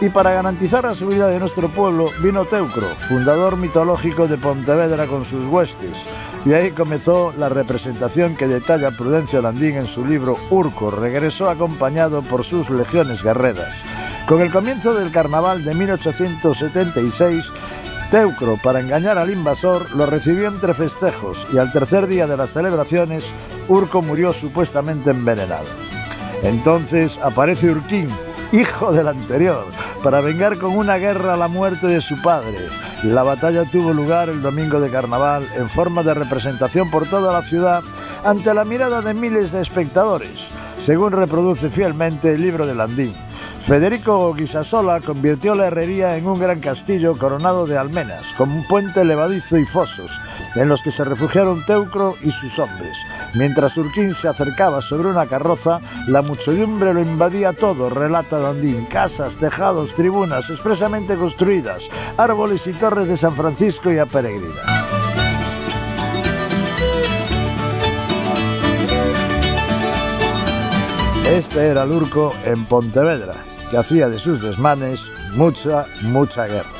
Y 0.00 0.10
para 0.10 0.32
garantizar 0.32 0.84
la 0.84 0.94
seguridad 0.94 1.28
de 1.28 1.40
nuestro 1.40 1.68
pueblo 1.68 2.10
vino 2.22 2.44
Teucro, 2.44 2.86
fundador 3.08 3.56
mitológico 3.56 4.28
de 4.28 4.38
Pontevedra 4.38 5.08
con 5.08 5.24
sus 5.24 5.46
huestes. 5.46 6.08
Y 6.44 6.52
ahí 6.52 6.70
comenzó 6.70 7.34
la 7.36 7.48
representación 7.48 8.36
que 8.36 8.46
detalla 8.46 8.92
Prudencio 8.92 9.42
Landín 9.42 9.76
en 9.76 9.88
su 9.88 10.06
libro 10.06 10.36
Urco. 10.50 10.92
Regresó 10.92 11.50
acompañado 11.50 12.22
por 12.22 12.44
sus 12.44 12.70
legiones 12.70 13.24
guerreras. 13.24 13.84
Con 14.26 14.40
el 14.40 14.52
comienzo 14.52 14.94
del 14.94 15.10
carnaval 15.10 15.64
de 15.64 15.74
1876, 15.74 17.52
Teucro, 18.10 18.56
para 18.62 18.80
engañar 18.80 19.18
al 19.18 19.30
invasor, 19.30 19.90
lo 19.94 20.06
recibió 20.06 20.48
entre 20.48 20.72
festejos 20.72 21.46
y 21.52 21.58
al 21.58 21.72
tercer 21.72 22.06
día 22.06 22.26
de 22.26 22.38
las 22.38 22.50
celebraciones, 22.50 23.34
Urco 23.68 24.00
murió 24.00 24.32
supuestamente 24.32 25.10
envenenado. 25.10 25.66
Entonces 26.42 27.18
aparece 27.22 27.70
Urquín, 27.70 28.08
hijo 28.52 28.92
del 28.92 29.08
anterior, 29.08 29.66
para 30.02 30.20
vengar 30.20 30.58
con 30.58 30.76
una 30.76 30.96
guerra 30.96 31.36
la 31.36 31.48
muerte 31.48 31.86
de 31.86 32.00
su 32.00 32.20
padre. 32.22 32.58
La 33.02 33.22
batalla 33.22 33.64
tuvo 33.64 33.92
lugar 33.92 34.28
el 34.28 34.42
domingo 34.42 34.80
de 34.80 34.90
carnaval 34.90 35.46
en 35.56 35.68
forma 35.68 36.02
de 36.02 36.14
representación 36.14 36.90
por 36.90 37.08
toda 37.08 37.32
la 37.32 37.42
ciudad 37.42 37.82
ante 38.24 38.54
la 38.54 38.64
mirada 38.64 39.00
de 39.00 39.14
miles 39.14 39.52
de 39.52 39.60
espectadores, 39.60 40.50
según 40.78 41.12
reproduce 41.12 41.70
fielmente 41.70 42.34
el 42.34 42.42
libro 42.42 42.66
de 42.66 42.74
Landín. 42.74 43.14
Federico 43.60 44.32
Guisasola 44.32 45.00
convirtió 45.00 45.54
la 45.54 45.66
herrería 45.66 46.16
en 46.16 46.26
un 46.26 46.38
gran 46.38 46.60
castillo 46.60 47.18
coronado 47.18 47.66
de 47.66 47.76
almenas, 47.76 48.32
con 48.34 48.50
un 48.50 48.66
puente 48.66 49.04
levadizo 49.04 49.58
y 49.58 49.66
fosos, 49.66 50.20
en 50.54 50.68
los 50.68 50.80
que 50.80 50.90
se 50.90 51.04
refugiaron 51.04 51.66
Teucro 51.66 52.14
y 52.22 52.30
sus 52.30 52.58
hombres. 52.60 53.04
Mientras 53.34 53.76
Urquín 53.76 54.14
se 54.14 54.28
acercaba 54.28 54.80
sobre 54.80 55.08
una 55.08 55.26
carroza, 55.26 55.80
la 56.06 56.22
muchedumbre 56.22 56.94
lo 56.94 57.02
invadía 57.02 57.52
todo, 57.52 57.90
relata 57.90 58.37
Landín, 58.38 58.86
casas, 58.86 59.36
tejados, 59.38 59.94
tribunas 59.94 60.50
expresamente 60.50 61.16
construidas, 61.16 61.88
árboles 62.16 62.66
y 62.66 62.72
torres 62.72 63.08
de 63.08 63.16
San 63.16 63.34
Francisco 63.34 63.90
y 63.90 63.98
a 63.98 64.06
Peregrina. 64.06 64.88
Este 71.30 71.66
era 71.66 71.82
el 71.82 71.92
Urco 71.92 72.32
en 72.44 72.64
Pontevedra, 72.64 73.34
que 73.70 73.76
hacía 73.76 74.08
de 74.08 74.18
sus 74.18 74.40
desmanes 74.42 75.12
mucha, 75.34 75.86
mucha 76.02 76.46
guerra. 76.46 76.70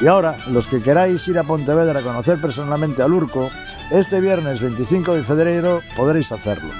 Y 0.00 0.06
ahora, 0.06 0.36
los 0.50 0.68
que 0.68 0.80
queráis 0.80 1.26
ir 1.26 1.38
a 1.38 1.42
Pontevedra 1.42 1.98
a 2.00 2.02
conocer 2.02 2.40
personalmente 2.40 3.02
al 3.02 3.12
Urco, 3.12 3.50
este 3.90 4.20
viernes 4.20 4.60
25 4.60 5.14
de 5.14 5.22
febrero 5.22 5.80
podréis 5.96 6.30
hacerlo. 6.30 6.70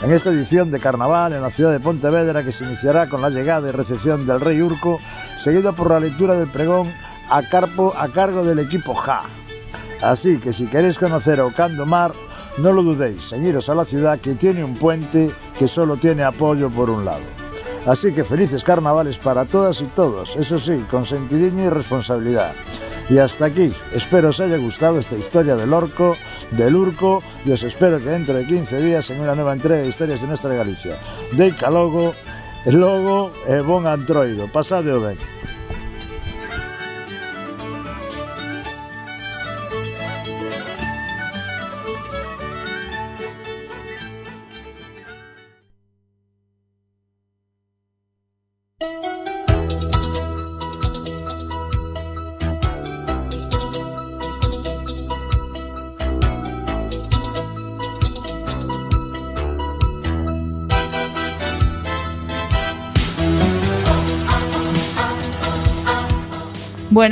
En 0.00 0.12
esta 0.12 0.30
edición 0.30 0.70
de 0.70 0.78
carnaval 0.78 1.32
en 1.32 1.42
la 1.42 1.50
ciudad 1.50 1.72
de 1.72 1.80
Pontevedra, 1.80 2.44
que 2.44 2.52
se 2.52 2.64
iniciará 2.64 3.08
con 3.08 3.20
la 3.20 3.30
llegada 3.30 3.68
y 3.68 3.72
recepción 3.72 4.26
del 4.26 4.40
Rey 4.40 4.62
Urco, 4.62 5.00
seguido 5.36 5.74
por 5.74 5.90
la 5.90 5.98
lectura 5.98 6.36
del 6.36 6.48
pregón 6.48 6.88
a, 7.30 7.42
carpo, 7.42 7.92
a 7.96 8.06
cargo 8.08 8.44
del 8.44 8.60
equipo 8.60 8.94
JA. 8.94 9.22
Así 10.00 10.38
que 10.38 10.52
si 10.52 10.66
queréis 10.66 11.00
conocer 11.00 11.40
a 11.40 11.46
Ocando 11.46 11.84
Mar, 11.84 12.12
no 12.58 12.72
lo 12.72 12.84
dudéis, 12.84 13.32
en 13.32 13.44
iros 13.44 13.68
a 13.70 13.74
la 13.74 13.84
ciudad 13.84 14.20
que 14.20 14.36
tiene 14.36 14.62
un 14.62 14.74
puente 14.74 15.32
que 15.58 15.66
solo 15.66 15.96
tiene 15.96 16.22
apoyo 16.22 16.70
por 16.70 16.90
un 16.90 17.04
lado. 17.04 17.24
Así 17.84 18.12
que 18.12 18.22
felices 18.22 18.62
carnavales 18.62 19.18
para 19.18 19.46
todas 19.46 19.80
y 19.80 19.86
todos, 19.86 20.36
eso 20.36 20.60
sí, 20.60 20.84
con 20.88 21.04
sentidinho 21.04 21.64
y 21.64 21.70
responsabilidad. 21.70 22.52
Y 23.10 23.18
hasta 23.18 23.46
aquí, 23.46 23.72
espero 23.92 24.28
os 24.28 24.40
haya 24.40 24.58
gustado 24.58 24.98
esta 24.98 25.16
historia 25.16 25.56
del 25.56 25.72
orco, 25.72 26.16
del 26.50 26.76
urco, 26.76 27.22
y 27.44 27.52
os 27.52 27.62
espero 27.62 27.98
que 27.98 28.10
dentro 28.10 28.34
de 28.34 28.44
15 28.44 28.82
días 28.82 29.08
en 29.10 29.20
una 29.20 29.34
nueva 29.34 29.54
entrega 29.54 29.82
de 29.82 29.88
historias 29.88 30.20
de 30.20 30.26
nuestra 30.26 30.54
Galicia. 30.54 30.98
Deica 31.32 31.70
logo, 31.70 32.12
e 32.66 32.72
logo 32.72 33.32
e 33.46 33.64
bon 33.64 33.86
antroido, 33.88 34.44
pasade 34.52 34.92
o 34.92 35.00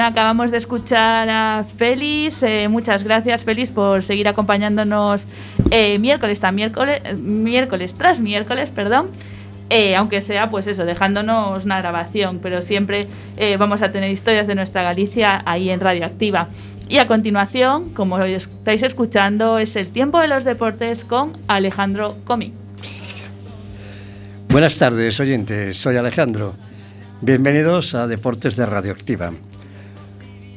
Acabamos 0.01 0.51
de 0.51 0.59
escuchar 0.59 1.29
a 1.29 1.65
Félix. 1.65 2.43
eh, 2.43 2.69
muchas 2.69 3.05
gracias, 3.05 3.45
Félix, 3.45 3.71
por 3.71 4.03
seguir 4.03 4.29
acompañándonos 4.29 5.27
eh, 5.71 5.99
miércoles 5.99 6.41
tras 6.41 6.53
miércoles, 6.53 7.01
miércoles 7.19 7.95
tras 7.95 8.21
miércoles, 8.21 8.71
perdón. 8.71 9.09
Eh, 9.71 9.97
aunque 9.97 10.23
sea, 10.23 10.51
pues 10.51 10.67
eso, 10.67 10.85
dejándonos 10.85 11.65
una 11.65 11.79
grabación, 11.79 12.39
pero 12.41 12.63
siempre 12.63 13.07
vamos 13.59 13.83
a 13.83 13.91
tener 13.91 14.11
historias 14.11 14.47
de 14.47 14.55
nuestra 14.55 14.83
Galicia 14.83 15.43
ahí 15.45 15.71
en 15.71 15.81
Radioactiva. 15.81 16.49
Y 16.89 16.99
a 16.99 17.09
continuación, 17.09 17.91
como 17.91 18.19
estáis 18.23 18.83
escuchando, 18.85 19.59
es 19.59 19.75
el 19.75 19.89
tiempo 19.89 20.21
de 20.21 20.29
los 20.29 20.45
deportes 20.45 21.05
con 21.05 21.33
Alejandro 21.49 22.17
Comi. 22.25 22.53
Buenas 24.49 24.77
tardes, 24.77 25.19
oyentes. 25.19 25.77
Soy 25.77 25.97
Alejandro. 25.97 26.55
Bienvenidos 27.21 27.95
a 27.95 28.07
Deportes 28.07 28.57
de 28.57 28.67
Radioactiva. 28.67 29.33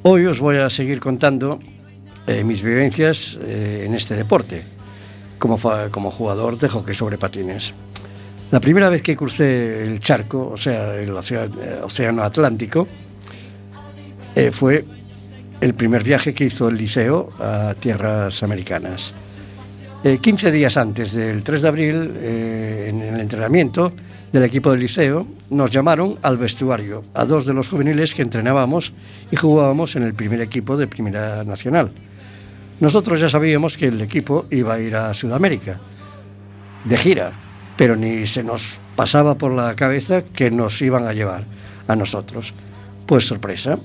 Hoy 0.02 0.26
os 0.28 0.40
voy 0.40 0.56
a 0.56 0.70
seguir 0.70 1.02
contando 1.02 1.60
eh, 2.26 2.46
mis 2.46 2.64
vivencias 2.64 3.38
eh, 3.44 3.84
en 3.86 3.94
este 3.94 4.16
deporte 4.16 4.64
como, 5.38 5.58
jugador 5.58 6.58
de 6.58 6.70
hockey 6.70 6.96
sobre 6.96 7.18
patines. 7.18 7.74
La 8.52 8.62
primera 8.62 8.88
vez 8.88 9.02
que 9.02 9.18
crucé 9.18 9.84
el 9.84 10.00
charco, 10.00 10.52
o 10.54 10.58
sea, 10.58 10.96
el 10.96 11.12
océano, 11.12 11.54
eh, 11.62 11.80
océano 11.84 12.24
Atlántico, 12.24 12.88
fue 14.54 14.86
el 15.60 15.74
primer 15.74 16.02
viaje 16.02 16.34
que 16.34 16.46
hizo 16.46 16.70
el 16.70 16.78
liceo 16.78 17.30
a 17.38 17.76
tierras 17.78 18.42
americanas. 18.42 19.14
Eh, 20.02 20.20
15 20.22 20.50
días 20.50 20.78
antes 20.78 21.14
del 21.14 21.44
3 21.44 21.62
de 21.62 21.68
abril, 21.68 21.96
en 22.24 23.02
el 23.02 23.20
entrenamiento 23.20 23.92
del 24.32 24.44
equipo 24.44 24.72
del 24.72 24.82
liceo, 24.82 25.26
nos 25.50 25.72
llamaron 25.72 26.16
al 26.22 26.38
vestuario 26.38 27.04
a 27.14 27.26
dos 27.26 27.46
de 27.46 27.54
los 27.54 27.68
juveniles 27.68 28.14
que 28.14 28.22
entrenábamos 28.22 28.94
y 29.32 29.36
jugábamos 29.36 29.96
en 29.96 30.04
el 30.04 30.14
primer 30.14 30.42
equipo 30.42 30.78
de 30.78 30.88
Primera 30.88 31.44
Nacional. 31.44 31.92
Nosotros 32.80 33.20
ya 33.20 33.30
sabíamos 33.30 33.78
que 33.78 33.88
el 33.88 34.02
equipo 34.02 34.46
iba 34.52 34.76
a 34.76 34.80
ir 34.80 34.96
a 34.96 35.14
Sudamérica, 35.14 35.78
de 36.86 36.98
gira, 36.98 37.34
pero 37.76 37.96
ni 37.96 38.26
se 38.26 38.44
nos 38.44 38.80
pasaba 38.96 39.36
por 39.36 39.52
la 39.52 39.76
cabeza 39.76 40.24
que 40.24 40.52
nos 40.52 40.82
iban 40.82 41.08
a 41.08 41.14
llevar 41.14 41.44
a 41.88 41.96
nosotros. 41.96 42.54
Pues 43.06 43.26
sorpresa, 43.26 43.78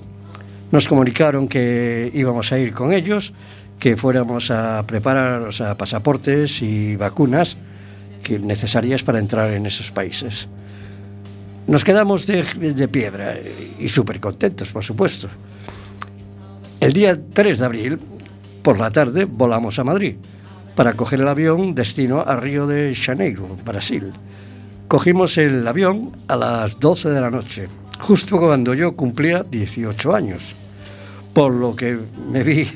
nos 0.71 0.87
comunicaron 0.87 1.47
que 1.47 2.11
íbamos 2.13 2.51
a 2.51 2.59
ir 2.59 2.73
con 2.73 2.93
ellos, 2.93 3.33
que 3.79 3.97
fuéramos 3.97 4.51
a 4.51 4.83
preparar 4.87 5.41
o 5.41 5.51
sea, 5.51 5.75
pasaportes 5.75 6.61
y 6.61 6.95
vacunas 6.95 7.57
que 8.25 8.39
necesarias 8.39 9.03
para 9.03 9.19
entrar 9.19 9.51
en 9.51 9.67
esos 9.67 9.91
países. 9.91 10.47
Nos 11.67 11.83
quedamos 11.83 12.25
de, 12.25 12.43
de 12.73 12.87
piedra 12.87 13.37
y 13.79 13.87
súper 13.87 14.19
contentos, 14.19 14.69
por 14.69 14.83
supuesto. 14.83 15.29
El 16.79 16.91
día 16.91 17.17
3 17.33 17.59
de 17.59 17.65
abril, 17.65 17.99
por 18.63 18.79
la 18.79 18.89
tarde, 18.89 19.25
volamos 19.25 19.77
a 19.77 19.83
Madrid 19.83 20.15
para 20.75 20.93
coger 20.93 21.21
el 21.21 21.27
avión 21.27 21.73
destino 21.73 22.21
a 22.21 22.35
Río 22.35 22.67
de 22.67 22.93
Janeiro, 22.95 23.47
Brasil. 23.63 24.11
Cogimos 24.87 25.37
el 25.37 25.65
avión 25.67 26.11
a 26.27 26.35
las 26.35 26.79
12 26.79 27.09
de 27.09 27.21
la 27.21 27.29
noche, 27.29 27.67
justo 27.99 28.39
cuando 28.39 28.73
yo 28.73 28.95
cumplía 28.95 29.43
18 29.43 30.15
años, 30.15 30.53
por 31.33 31.53
lo 31.53 31.75
que 31.75 31.97
me 32.29 32.43
vi, 32.43 32.67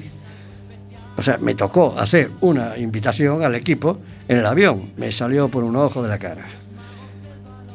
o 1.17 1.21
sea, 1.21 1.37
me 1.37 1.55
tocó 1.55 1.95
hacer 1.99 2.29
una 2.41 2.77
invitación 2.77 3.43
al 3.43 3.55
equipo 3.55 3.99
en 4.29 4.37
el 4.37 4.45
avión, 4.45 4.91
me 4.95 5.11
salió 5.11 5.49
por 5.49 5.63
un 5.63 5.75
ojo 5.75 6.03
de 6.03 6.07
la 6.07 6.19
cara. 6.19 6.45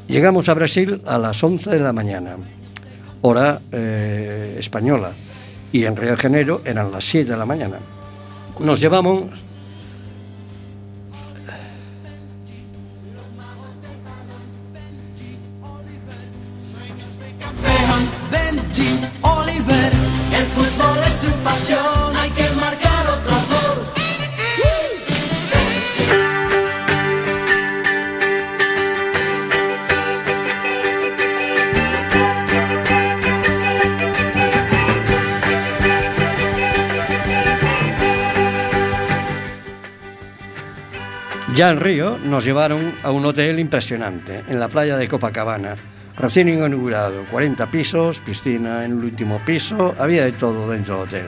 Llegamos 0.06 0.48
a 0.48 0.54
Brasil 0.54 1.02
a 1.04 1.18
las 1.18 1.42
11 1.42 1.68
de 1.68 1.80
la 1.80 1.92
mañana, 1.92 2.36
hora 3.22 3.58
eh, 3.72 4.56
española, 4.58 5.10
y 5.72 5.84
en 5.84 5.96
Río 5.96 6.12
de 6.12 6.16
Janeiro 6.16 6.62
eran 6.64 6.92
las 6.92 7.04
7 7.04 7.32
de 7.32 7.36
la 7.36 7.44
mañana. 7.44 7.78
Nos 8.60 8.80
llevamos 8.80 9.24
Ya 41.54 41.70
en 41.70 41.78
Río 41.78 42.18
nos 42.18 42.44
llevaron 42.44 42.92
a 43.04 43.12
un 43.12 43.24
hotel 43.24 43.60
impresionante, 43.60 44.42
en 44.48 44.58
la 44.58 44.66
playa 44.66 44.96
de 44.96 45.06
Copacabana, 45.06 45.76
recién 46.18 46.48
inaugurado, 46.48 47.24
40 47.30 47.70
pisos, 47.70 48.18
piscina 48.18 48.84
en 48.84 48.98
el 48.98 49.04
último 49.04 49.40
piso, 49.46 49.94
había 49.96 50.24
de 50.24 50.32
todo 50.32 50.68
dentro 50.68 50.96
del 50.96 51.04
hotel. 51.06 51.26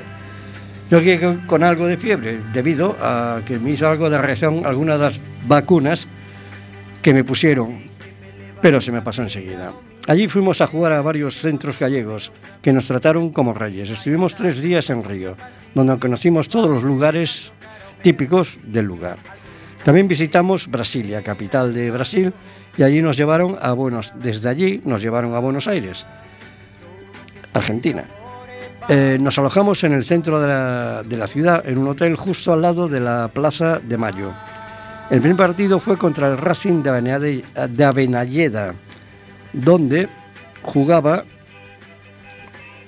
Yo 0.91 0.99
llegué 0.99 1.39
con, 1.47 1.63
algo 1.63 1.87
de 1.87 1.97
fiebre, 1.97 2.41
debido 2.53 2.97
a 3.01 3.41
que 3.47 3.61
me 3.61 3.71
hizo 3.71 3.89
algo 3.89 4.11
de 4.11 4.19
reacción 4.19 4.67
algunas 4.67 4.99
de 4.99 5.05
las 5.05 5.21
vacunas 5.47 6.09
que 7.03 7.15
me 7.15 7.23
pusieron, 7.23 7.85
pero 8.61 8.81
se 8.81 8.91
me 8.91 9.03
pasó 9.03 9.23
enseguida. 9.23 9.71
Allí 10.09 10.27
fuimos 10.27 10.61
a 10.61 10.67
jugar 10.67 10.93
a 10.93 11.03
varios 11.03 11.37
centros 11.37 11.79
gallegos 11.79 12.33
que 12.63 12.73
nos 12.73 12.87
trataron 12.87 13.31
como 13.31 13.55
reyes. 13.55 13.91
Estuvimos 13.91 14.35
tres 14.35 14.61
días 14.61 14.91
en 14.91 15.05
Río, 15.05 15.37
donde 15.73 16.01
conocimos 16.01 16.49
todos 16.49 16.69
los 16.69 16.83
lugares 16.83 17.53
típicos 18.03 18.59
del 18.65 18.87
lugar. 18.87 19.36
También 19.87 20.09
visitamos 20.09 20.69
Brasilia, 20.69 21.23
capital 21.23 21.73
de 21.73 21.93
Brasil, 21.93 22.33
y 22.77 22.83
allí 22.83 23.01
nos 23.01 23.17
llevaron 23.17 23.57
a 23.63 23.73
Buenos, 23.73 24.13
desde 24.17 24.49
allí 24.49 24.83
nos 24.85 25.01
llevaron 25.01 25.33
a 25.33 25.39
Buenos 25.39 25.69
Aires, 25.69 26.05
Argentina. 27.55 28.05
Eh, 28.89 29.17
nos 29.21 29.39
alojamos 29.39 29.85
en 29.85 29.93
el 29.93 30.05
centro 30.05 30.41
de 30.41 31.17
la, 31.17 31.27
ciudad, 31.29 31.63
en 31.69 31.79
un 31.79 31.87
hotel 31.87 32.17
justo 32.17 32.53
al 32.53 32.63
lado 32.63 32.89
de 32.89 32.99
la 32.99 33.31
Plaza 33.33 33.79
de 33.79 33.97
Mayo. 33.97 34.33
El 35.09 35.21
primer 35.21 35.37
partido 35.37 35.79
fue 35.79 35.97
contra 35.97 36.33
el 36.33 36.39
Racing 36.39 36.83
de 36.83 37.85
Avenalleda, 37.85 38.75
donde 39.53 40.09
jugaba 40.63 41.23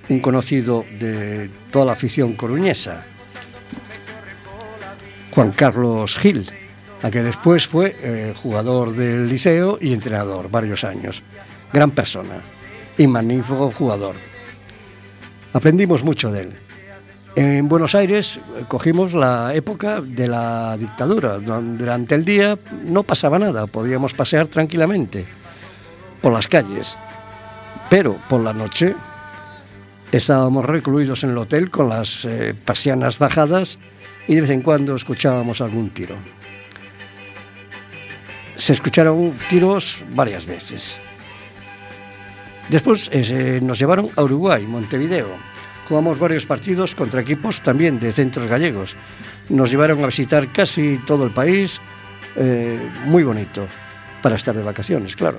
un 0.08 0.18
conocido 0.18 0.84
de 0.98 1.48
toda 1.70 1.84
la 1.84 1.92
afición 1.92 2.32
coruñesa, 2.32 3.04
Juan 5.30 5.52
Carlos 5.52 6.18
Gil, 6.18 6.57
a 7.02 7.10
que 7.10 7.22
después 7.22 7.66
fue 7.66 7.96
eh, 8.02 8.34
jugador 8.42 8.92
del 8.94 9.28
liceo 9.28 9.78
y 9.80 9.92
entrenador 9.92 10.50
varios 10.50 10.84
años. 10.84 11.22
Gran 11.72 11.90
persona 11.90 12.40
y 12.96 13.06
magnífico 13.06 13.70
jugador. 13.70 14.16
Aprendimos 15.52 16.02
mucho 16.02 16.30
de 16.30 16.42
él. 16.42 16.52
En 17.36 17.68
Buenos 17.68 17.94
Aires 17.94 18.36
eh, 18.36 18.64
cogimos 18.66 19.12
la 19.12 19.54
época 19.54 20.00
de 20.00 20.26
la 20.26 20.76
dictadura, 20.76 21.38
durante 21.38 22.14
el 22.16 22.24
día 22.24 22.58
no 22.84 23.04
pasaba 23.04 23.38
nada, 23.38 23.66
podíamos 23.66 24.12
pasear 24.12 24.48
tranquilamente 24.48 25.24
por 26.20 26.32
las 26.32 26.48
calles, 26.48 26.98
pero 27.88 28.16
por 28.28 28.40
la 28.40 28.52
noche 28.52 28.96
estábamos 30.10 30.64
recluidos 30.64 31.22
en 31.22 31.30
el 31.30 31.38
hotel 31.38 31.70
con 31.70 31.88
las 31.88 32.24
eh, 32.24 32.54
persianas 32.64 33.18
bajadas 33.18 33.78
y 34.26 34.34
de 34.34 34.40
vez 34.40 34.50
en 34.50 34.62
cuando 34.62 34.96
escuchábamos 34.96 35.60
algún 35.60 35.90
tiro. 35.90 36.16
Se 38.58 38.72
escucharon 38.72 39.32
tiros 39.48 40.04
varias 40.10 40.44
veces. 40.44 40.98
Después 42.68 43.08
eh, 43.12 43.60
nos 43.62 43.78
llevaron 43.78 44.10
a 44.14 44.22
Uruguay, 44.22 44.66
Montevideo. 44.66 45.36
Jugamos 45.88 46.18
varios 46.18 46.44
partidos 46.44 46.94
contra 46.94 47.22
equipos 47.22 47.62
también 47.62 47.98
de 47.98 48.12
centros 48.12 48.46
gallegos. 48.46 48.94
Nos 49.48 49.70
llevaron 49.70 50.02
a 50.02 50.06
visitar 50.06 50.52
casi 50.52 50.98
todo 51.06 51.24
el 51.24 51.30
país, 51.30 51.80
eh, 52.36 52.78
muy 53.06 53.22
bonito, 53.22 53.66
para 54.20 54.36
estar 54.36 54.54
de 54.54 54.62
vacaciones, 54.62 55.16
claro. 55.16 55.38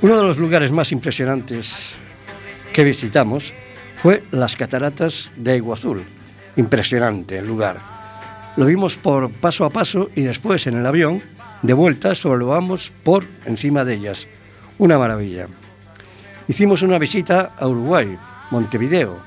Uno 0.00 0.16
de 0.16 0.22
los 0.22 0.38
lugares 0.38 0.70
más 0.70 0.92
impresionantes 0.92 1.94
que 2.72 2.84
visitamos 2.84 3.52
fue 3.96 4.22
las 4.30 4.54
cataratas 4.54 5.30
de 5.36 5.56
Agua 5.56 5.74
Azul. 5.74 6.04
Impresionante 6.56 7.38
el 7.38 7.46
lugar. 7.46 7.78
Lo 8.56 8.66
vimos 8.66 8.96
por 8.96 9.30
paso 9.30 9.64
a 9.64 9.70
paso 9.70 10.10
y 10.14 10.22
después 10.22 10.66
en 10.66 10.74
el 10.74 10.86
avión, 10.86 11.22
de 11.62 11.72
vuelta, 11.72 12.14
sobrevolamos 12.14 12.92
por 13.02 13.24
encima 13.44 13.84
de 13.84 13.94
ellas. 13.94 14.26
Una 14.78 14.98
maravilla. 14.98 15.48
Hicimos 16.46 16.82
una 16.82 16.98
visita 16.98 17.52
a 17.56 17.68
Uruguay, 17.68 18.16
Montevideo. 18.50 19.18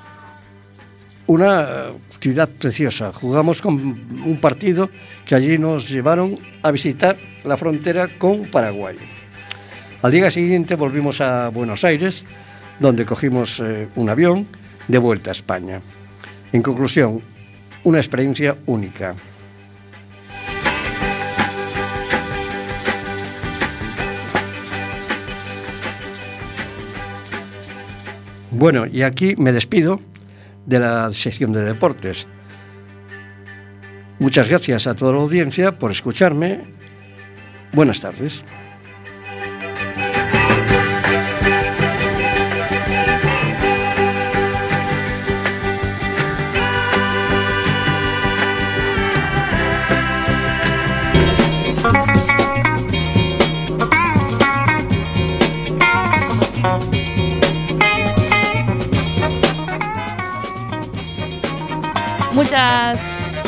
Una 1.27 1.61
eh, 1.61 1.93
ciudad 2.19 2.49
preciosa. 2.49 3.11
Jugamos 3.13 3.61
con 3.61 3.73
un 3.75 4.37
partido 4.41 4.89
que 5.25 5.35
allí 5.35 5.57
nos 5.57 5.89
llevaron 5.89 6.37
a 6.63 6.71
visitar 6.71 7.17
la 7.43 7.57
frontera 7.57 8.07
con 8.17 8.45
Paraguay. 8.45 8.97
Al 10.01 10.11
día 10.11 10.31
siguiente 10.31 10.75
volvimos 10.75 11.21
a 11.21 11.49
Buenos 11.49 11.83
Aires, 11.83 12.25
donde 12.79 13.05
cogimos 13.05 13.59
eh, 13.59 13.87
un 13.95 14.09
avión 14.09 14.47
de 14.87 14.97
vuelta 14.97 15.31
a 15.31 15.33
España. 15.33 15.81
En 16.51 16.61
conclusión, 16.61 17.21
una 17.83 17.99
experiencia 17.99 18.57
única. 18.65 19.15
Bueno, 28.51 28.85
y 28.85 29.03
aquí 29.03 29.35
me 29.37 29.53
despido 29.53 30.01
de 30.65 30.79
la 30.79 31.11
sección 31.11 31.53
de 31.53 31.63
deportes. 31.63 32.27
Muchas 34.19 34.49
gracias 34.49 34.87
a 34.87 34.95
toda 34.95 35.13
la 35.13 35.19
audiencia 35.19 35.79
por 35.79 35.89
escucharme. 35.89 36.80
Buenas 37.73 38.01
tardes. 38.01 38.43
Muchas, 62.33 62.99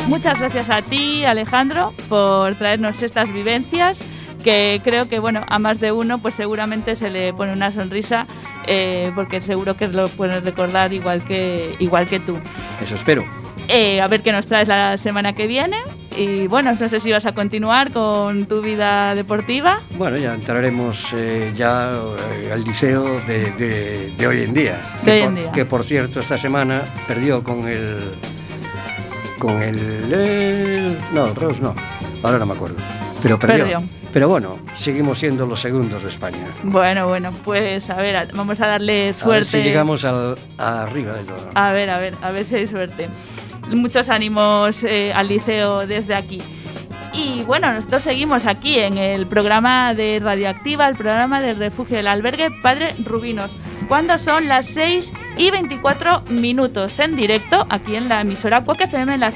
muchas 0.07 0.39
gracias 0.39 0.69
a 0.69 0.81
ti, 0.81 1.25
Alejandro, 1.25 1.93
por 2.07 2.55
traernos 2.55 3.01
estas 3.01 3.31
vivencias 3.33 3.99
que 4.43 4.81
creo 4.83 5.07
que 5.09 5.19
bueno 5.19 5.41
a 5.47 5.57
más 5.59 5.79
de 5.79 5.91
uno 5.91 6.19
pues 6.19 6.35
seguramente 6.35 6.95
se 6.95 7.09
le 7.09 7.33
pone 7.33 7.53
una 7.53 7.71
sonrisa 7.71 8.27
eh, 8.67 9.11
porque 9.15 9.41
seguro 9.41 9.75
que 9.75 9.87
lo 9.87 10.07
puedes 10.09 10.43
recordar 10.43 10.93
igual 10.93 11.23
que 11.23 11.75
igual 11.79 12.07
que 12.07 12.19
tú 12.19 12.37
Eso 12.81 12.95
espero. 12.95 13.23
Eh, 13.69 14.01
a 14.01 14.07
ver 14.09 14.21
qué 14.21 14.33
nos 14.33 14.45
traes 14.47 14.67
la 14.67 14.97
semana 14.97 15.31
que 15.33 15.47
viene 15.47 15.77
y 16.17 16.47
bueno 16.47 16.73
no 16.77 16.89
sé 16.89 16.99
si 16.99 17.11
vas 17.11 17.25
a 17.25 17.31
continuar 17.33 17.91
con 17.93 18.45
tu 18.45 18.61
vida 18.61 19.15
deportiva 19.15 19.81
Bueno, 19.97 20.17
ya 20.17 20.33
entraremos 20.33 21.13
eh, 21.15 21.53
ya 21.55 21.91
al 22.51 22.63
liceo 22.65 23.19
de, 23.21 23.51
de- 23.53 24.13
de 24.17 24.27
hoy 24.27 24.43
en 24.43 24.53
día. 24.53 24.77
De 25.03 25.05
que 25.05 25.11
hoy 25.13 25.19
por, 25.21 25.29
en 25.29 25.35
día. 25.35 25.51
Que 25.53 25.65
por 25.65 25.83
cierto, 25.83 26.19
esta 26.19 26.37
semana 26.37 26.81
perdió 27.07 27.41
con 27.43 27.67
el. 27.69 28.11
Con 29.39 29.61
el. 29.63 29.77
el- 30.13 30.97
no, 31.13 31.27
el 31.27 31.35
Reus 31.35 31.59
no. 31.61 31.73
Ahora 32.21 32.37
no 32.39 32.45
me 32.45 32.53
acuerdo. 32.53 32.75
Pero 33.23 33.39
perdió. 33.39 33.63
Perdió. 33.63 33.83
Pero 34.11 34.29
bueno, 34.29 34.59
seguimos 34.75 35.17
siendo 35.17 35.47
los 35.47 35.59
segundos 35.59 36.03
de 36.03 36.09
España. 36.09 36.45
bueno 36.61 37.07
bueno 37.07 37.31
pues 37.43 37.89
a 37.89 37.95
ver 37.95 38.31
vamos 38.35 38.61
a 38.61 38.67
darle 38.67 39.01
A 39.01 39.05
ver 39.05 39.15
suerte 39.15 39.45
si 39.49 39.61
llegamos 39.63 40.05
al, 40.05 40.35
arriba 40.59 41.15
de 41.15 41.23
todo. 41.23 41.49
A 41.55 41.71
ver, 41.71 41.89
a 41.89 41.97
ver, 41.97 42.15
a 42.21 42.29
ver 42.29 42.45
si 42.45 42.55
hay 42.55 42.67
suerte. 42.67 43.09
Muchos 43.69 44.09
ánimos 44.09 44.83
eh, 44.83 45.11
al 45.15 45.29
liceo 45.29 45.87
desde 45.87 46.13
aquí. 46.13 46.41
Y 47.13 47.43
bueno, 47.43 47.71
nosotros 47.71 48.03
seguimos 48.03 48.45
aquí 48.45 48.79
en 48.79 48.97
el 48.97 49.27
programa 49.27 49.93
de 49.93 50.19
Radioactiva, 50.21 50.87
el 50.87 50.95
programa 50.95 51.41
del 51.41 51.57
refugio 51.57 51.97
del 51.97 52.07
albergue 52.07 52.49
Padre 52.61 52.89
Rubinos, 53.03 53.55
cuando 53.87 54.17
son 54.17 54.47
las 54.47 54.65
6 54.67 55.13
y 55.37 55.51
24 55.51 56.21
minutos 56.29 56.97
en 56.99 57.15
directo 57.15 57.67
aquí 57.69 57.95
en 57.95 58.09
la 58.09 58.21
emisora 58.21 58.61
Cuac 58.61 58.81
FM 58.81 59.13
en 59.13 59.19
la 59.19 59.31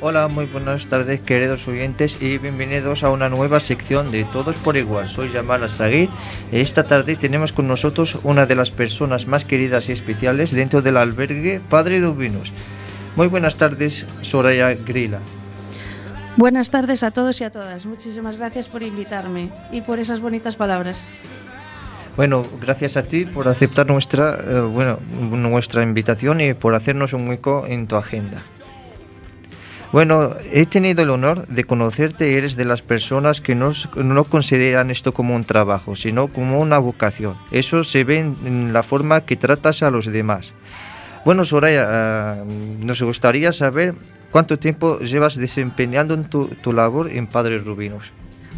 Hola, 0.05 0.27
muy 0.27 0.45
buenas 0.47 0.87
tardes 0.87 1.21
queridos 1.21 1.65
oyentes 1.69 2.21
y 2.21 2.37
bienvenidos 2.37 3.05
a 3.05 3.09
una 3.09 3.29
nueva 3.29 3.61
sección 3.61 4.11
de 4.11 4.25
Todos 4.25 4.57
por 4.57 4.75
Igual. 4.75 5.07
Soy 5.07 5.31
Yamal 5.31 5.63
Azaguir 5.63 6.09
y 6.51 6.59
esta 6.59 6.83
tarde 6.83 7.15
tenemos 7.15 7.53
con 7.53 7.69
nosotros 7.69 8.19
una 8.23 8.45
de 8.45 8.55
las 8.55 8.69
personas 8.69 9.27
más 9.27 9.45
queridas 9.45 9.87
y 9.87 9.93
especiales 9.93 10.51
dentro 10.51 10.81
del 10.81 10.97
albergue 10.97 11.61
Padre 11.69 12.01
Dubinos. 12.01 12.51
Muy 13.15 13.27
buenas 13.27 13.55
tardes, 13.55 14.05
Soraya 14.23 14.73
Grila. 14.73 15.19
Buenas 16.35 16.69
tardes 16.69 17.03
a 17.03 17.11
todos 17.11 17.39
y 17.39 17.45
a 17.45 17.51
todas. 17.51 17.85
Muchísimas 17.85 18.35
gracias 18.35 18.67
por 18.67 18.83
invitarme 18.83 19.51
y 19.71 19.79
por 19.79 19.99
esas 19.99 20.19
bonitas 20.19 20.57
palabras. 20.57 21.07
Bueno, 22.15 22.43
gracias 22.61 22.95
a 22.95 23.03
ti 23.03 23.25
por 23.25 23.47
aceptar 23.47 23.87
nuestra, 23.87 24.39
eh, 24.39 24.61
bueno, 24.61 24.99
nuestra 25.19 25.81
invitación 25.81 26.41
y 26.41 26.53
por 26.53 26.75
hacernos 26.75 27.13
un 27.13 27.27
hueco 27.27 27.65
en 27.67 27.87
tu 27.87 27.95
agenda. 27.95 28.37
Bueno, 29.91 30.35
he 30.51 30.65
tenido 30.65 31.03
el 31.03 31.11
honor 31.11 31.47
de 31.47 31.63
conocerte 31.63 32.37
eres 32.37 32.55
de 32.55 32.65
las 32.65 32.81
personas 32.81 33.41
que 33.41 33.53
no, 33.53 33.71
no 33.95 34.23
consideran 34.23 34.89
esto 34.89 35.13
como 35.13 35.35
un 35.35 35.43
trabajo, 35.43 35.95
sino 35.95 36.29
como 36.29 36.59
una 36.59 36.79
vocación. 36.79 37.37
Eso 37.51 37.83
se 37.83 38.03
ve 38.03 38.19
en, 38.19 38.73
la 38.73 38.81
forma 38.81 39.21
que 39.21 39.35
tratas 39.35 39.83
a 39.83 39.91
los 39.91 40.07
demás. 40.07 40.51
Bueno, 41.25 41.45
Soraya, 41.45 41.85
ah, 41.89 42.43
nos 42.83 43.01
gustaría 43.03 43.51
saber 43.51 43.93
cuánto 44.31 44.57
tiempo 44.57 44.99
llevas 44.99 45.35
desempeñando 45.35 46.17
tu, 46.23 46.47
tu 46.47 46.73
labor 46.73 47.11
en 47.11 47.27
Padres 47.27 47.63
Rubinos. 47.63 48.11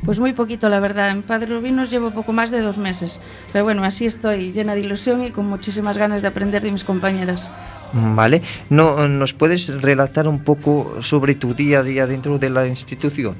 Pues 0.06 0.20
muy 0.20 0.34
poquito, 0.34 0.70
la 0.70 0.80
verdad. 0.80 1.10
En 1.10 1.24
Padre 1.24 1.48
Rubinos 1.48 1.89
llevo 1.89 2.12
poco 2.12 2.32
más 2.32 2.52
de 2.52 2.62
dos 2.62 2.78
meses. 2.78 3.20
Pero 3.52 3.65
bueno, 3.65 3.84
así 3.84 4.06
estoy, 4.06 4.52
llena 4.52 4.76
de 4.76 4.82
ilusión 4.82 5.24
y 5.24 5.32
con 5.32 5.48
muchísimas 5.48 5.98
ganas 5.98 6.22
de 6.22 6.28
aprender 6.28 6.62
de 6.62 6.72
mis 6.72 6.84
compañeras. 6.84 7.50
Vale, 7.91 8.41
no, 8.70 9.08
¿nos 9.08 9.34
puedes 9.34 9.82
relatar 9.82 10.28
un 10.28 10.44
poco 10.44 11.02
sobre 11.02 11.34
tu 11.34 11.54
día 11.54 11.80
a 11.80 11.84
día 11.84 12.06
dentro 12.06 12.38
de 12.38 12.50
la 12.50 12.68
institución? 12.68 13.36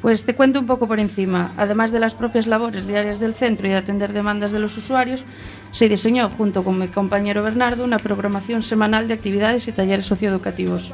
Pues 0.00 0.24
te 0.24 0.34
cuento 0.34 0.58
un 0.58 0.66
poco 0.66 0.88
por 0.88 0.98
encima. 0.98 1.52
Además 1.58 1.92
de 1.92 2.00
las 2.00 2.14
propias 2.14 2.46
labores 2.46 2.86
diarias 2.86 3.20
del 3.20 3.34
centro 3.34 3.66
y 3.66 3.70
de 3.70 3.76
atender 3.76 4.14
demandas 4.14 4.52
de 4.52 4.58
los 4.58 4.76
usuarios, 4.78 5.24
se 5.72 5.90
diseñó, 5.90 6.30
junto 6.30 6.64
con 6.64 6.78
mi 6.78 6.88
compañero 6.88 7.42
Bernardo, 7.42 7.84
una 7.84 7.98
programación 7.98 8.62
semanal 8.62 9.08
de 9.08 9.14
actividades 9.14 9.68
y 9.68 9.72
talleres 9.72 10.06
socioeducativos, 10.06 10.92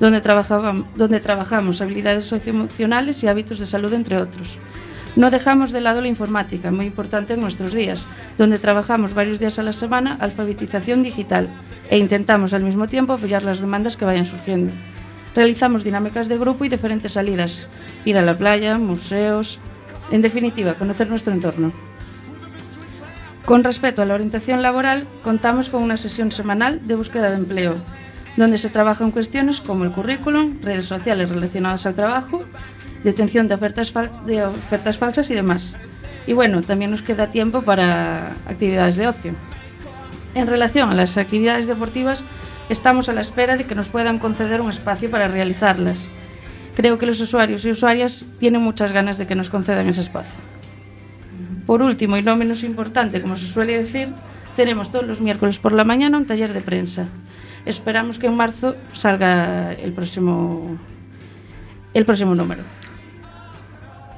donde, 0.00 0.20
trabajaban, 0.20 0.86
donde 0.96 1.20
trabajamos 1.20 1.80
habilidades 1.80 2.24
socioemocionales 2.24 3.22
y 3.22 3.28
hábitos 3.28 3.58
de 3.58 3.66
salud, 3.66 3.92
entre 3.92 4.16
otros. 4.16 4.58
No 5.16 5.30
dejamos 5.30 5.72
de 5.72 5.80
lado 5.80 6.00
la 6.00 6.08
informática, 6.08 6.70
muy 6.70 6.86
importante 6.86 7.34
en 7.34 7.40
nuestros 7.40 7.74
días, 7.74 8.06
donde 8.38 8.58
trabajamos 8.58 9.12
varios 9.12 9.38
días 9.38 9.58
a 9.58 9.62
la 9.62 9.72
semana 9.72 10.16
alfabetización 10.20 11.02
digital 11.02 11.48
e 11.90 11.98
intentamos 11.98 12.54
al 12.54 12.62
mismo 12.62 12.86
tiempo 12.88 13.12
apoyar 13.12 13.42
las 13.42 13.60
demandas 13.60 13.96
que 13.96 14.04
vayan 14.04 14.24
surgiendo. 14.24 14.72
Realizamos 15.34 15.84
dinámicas 15.84 16.28
de 16.28 16.38
grupo 16.38 16.64
y 16.64 16.68
diferentes 16.68 17.12
salidas, 17.12 17.66
ir 18.04 18.18
a 18.18 18.22
la 18.22 18.38
playa, 18.38 18.78
museos, 18.78 19.58
en 20.10 20.22
definitiva, 20.22 20.74
conocer 20.74 21.08
nuestro 21.08 21.32
entorno. 21.32 21.72
Con 23.44 23.64
respecto 23.64 24.02
a 24.02 24.06
la 24.06 24.14
orientación 24.14 24.62
laboral, 24.62 25.06
contamos 25.24 25.68
con 25.68 25.82
una 25.82 25.96
sesión 25.96 26.30
semanal 26.30 26.86
de 26.86 26.94
búsqueda 26.94 27.30
de 27.30 27.36
empleo, 27.36 27.76
donde 28.40 28.56
se 28.56 28.70
trabajan 28.70 29.10
cuestiones 29.10 29.60
como 29.60 29.84
el 29.84 29.92
currículum, 29.92 30.62
redes 30.62 30.86
sociales 30.86 31.28
relacionadas 31.28 31.84
al 31.84 31.94
trabajo, 31.94 32.42
detención 33.04 33.48
de 33.48 33.54
ofertas, 33.54 33.92
de 34.26 34.42
ofertas 34.42 34.96
falsas 34.96 35.30
y 35.30 35.34
demás. 35.34 35.76
Y 36.26 36.32
bueno, 36.32 36.62
también 36.62 36.90
nos 36.90 37.02
queda 37.02 37.30
tiempo 37.30 37.60
para 37.60 38.30
actividades 38.46 38.96
de 38.96 39.06
ocio. 39.06 39.34
En 40.34 40.46
relación 40.46 40.88
a 40.88 40.94
las 40.94 41.18
actividades 41.18 41.66
deportivas, 41.66 42.24
estamos 42.70 43.10
a 43.10 43.12
la 43.12 43.20
espera 43.20 43.58
de 43.58 43.64
que 43.64 43.74
nos 43.74 43.90
puedan 43.90 44.18
conceder 44.18 44.62
un 44.62 44.70
espacio 44.70 45.10
para 45.10 45.28
realizarlas. 45.28 46.08
Creo 46.74 46.96
que 46.96 47.04
los 47.04 47.20
usuarios 47.20 47.62
y 47.66 47.70
usuarias 47.72 48.24
tienen 48.38 48.62
muchas 48.62 48.92
ganas 48.92 49.18
de 49.18 49.26
que 49.26 49.34
nos 49.34 49.50
concedan 49.50 49.86
ese 49.86 50.00
espacio. 50.00 50.40
Por 51.66 51.82
último, 51.82 52.16
y 52.16 52.22
no 52.22 52.36
menos 52.36 52.64
importante, 52.64 53.20
como 53.20 53.36
se 53.36 53.48
suele 53.48 53.76
decir, 53.76 54.08
tenemos 54.56 54.90
todos 54.90 55.06
los 55.06 55.20
miércoles 55.20 55.58
por 55.58 55.72
la 55.72 55.84
mañana 55.84 56.16
un 56.16 56.24
taller 56.24 56.54
de 56.54 56.62
prensa. 56.62 57.06
Esperamos 57.66 58.18
que 58.18 58.26
en 58.26 58.36
marzo 58.36 58.76
salga 58.92 59.72
el 59.72 59.92
próximo, 59.92 60.78
el 61.94 62.04
próximo 62.04 62.34
número. 62.34 62.62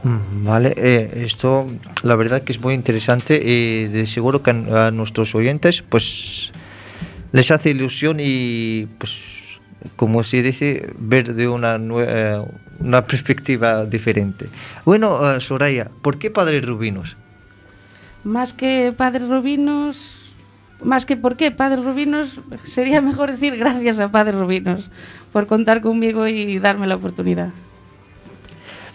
Mm, 0.04 0.44
Vale, 0.44 0.74
eh, 0.76 1.22
esto 1.24 1.66
la 2.02 2.16
verdad 2.16 2.42
que 2.42 2.52
es 2.52 2.60
muy 2.60 2.74
interesante 2.74 3.40
y 3.42 3.86
de 3.86 4.06
seguro 4.06 4.42
que 4.42 4.50
a, 4.50 4.86
a 4.86 4.90
nuestros 4.90 5.34
oyentes 5.34 5.82
pues 5.82 6.50
les 7.32 7.50
hace 7.50 7.70
ilusión 7.70 8.18
y 8.20 8.86
pues 8.98 9.32
como 9.96 10.22
se 10.22 10.42
dice 10.42 10.90
ver 10.98 11.34
de 11.34 11.48
una, 11.48 11.76
eh, 11.76 12.44
una 12.80 13.04
perspectiva 13.06 13.84
diferente. 13.86 14.46
Bueno, 14.84 15.32
eh, 15.32 15.40
Soraya, 15.40 15.90
¿por 16.02 16.18
qué 16.18 16.30
Padres 16.30 16.64
Rubinos? 16.64 17.16
Más 18.24 18.52
que 18.54 18.94
Padre 18.96 19.26
Rubinos, 19.26 20.21
más 20.84 21.06
que 21.06 21.16
por 21.16 21.36
qué 21.36 21.50
Padre 21.50 21.82
Rubinos, 21.82 22.40
sería 22.64 23.00
mejor 23.00 23.30
decir 23.30 23.56
gracias 23.56 24.00
a 24.00 24.10
Padre 24.10 24.32
Rubinos 24.32 24.90
por 25.32 25.46
contar 25.46 25.80
conmigo 25.80 26.26
y 26.26 26.58
darme 26.58 26.86
la 26.86 26.96
oportunidad. 26.96 27.50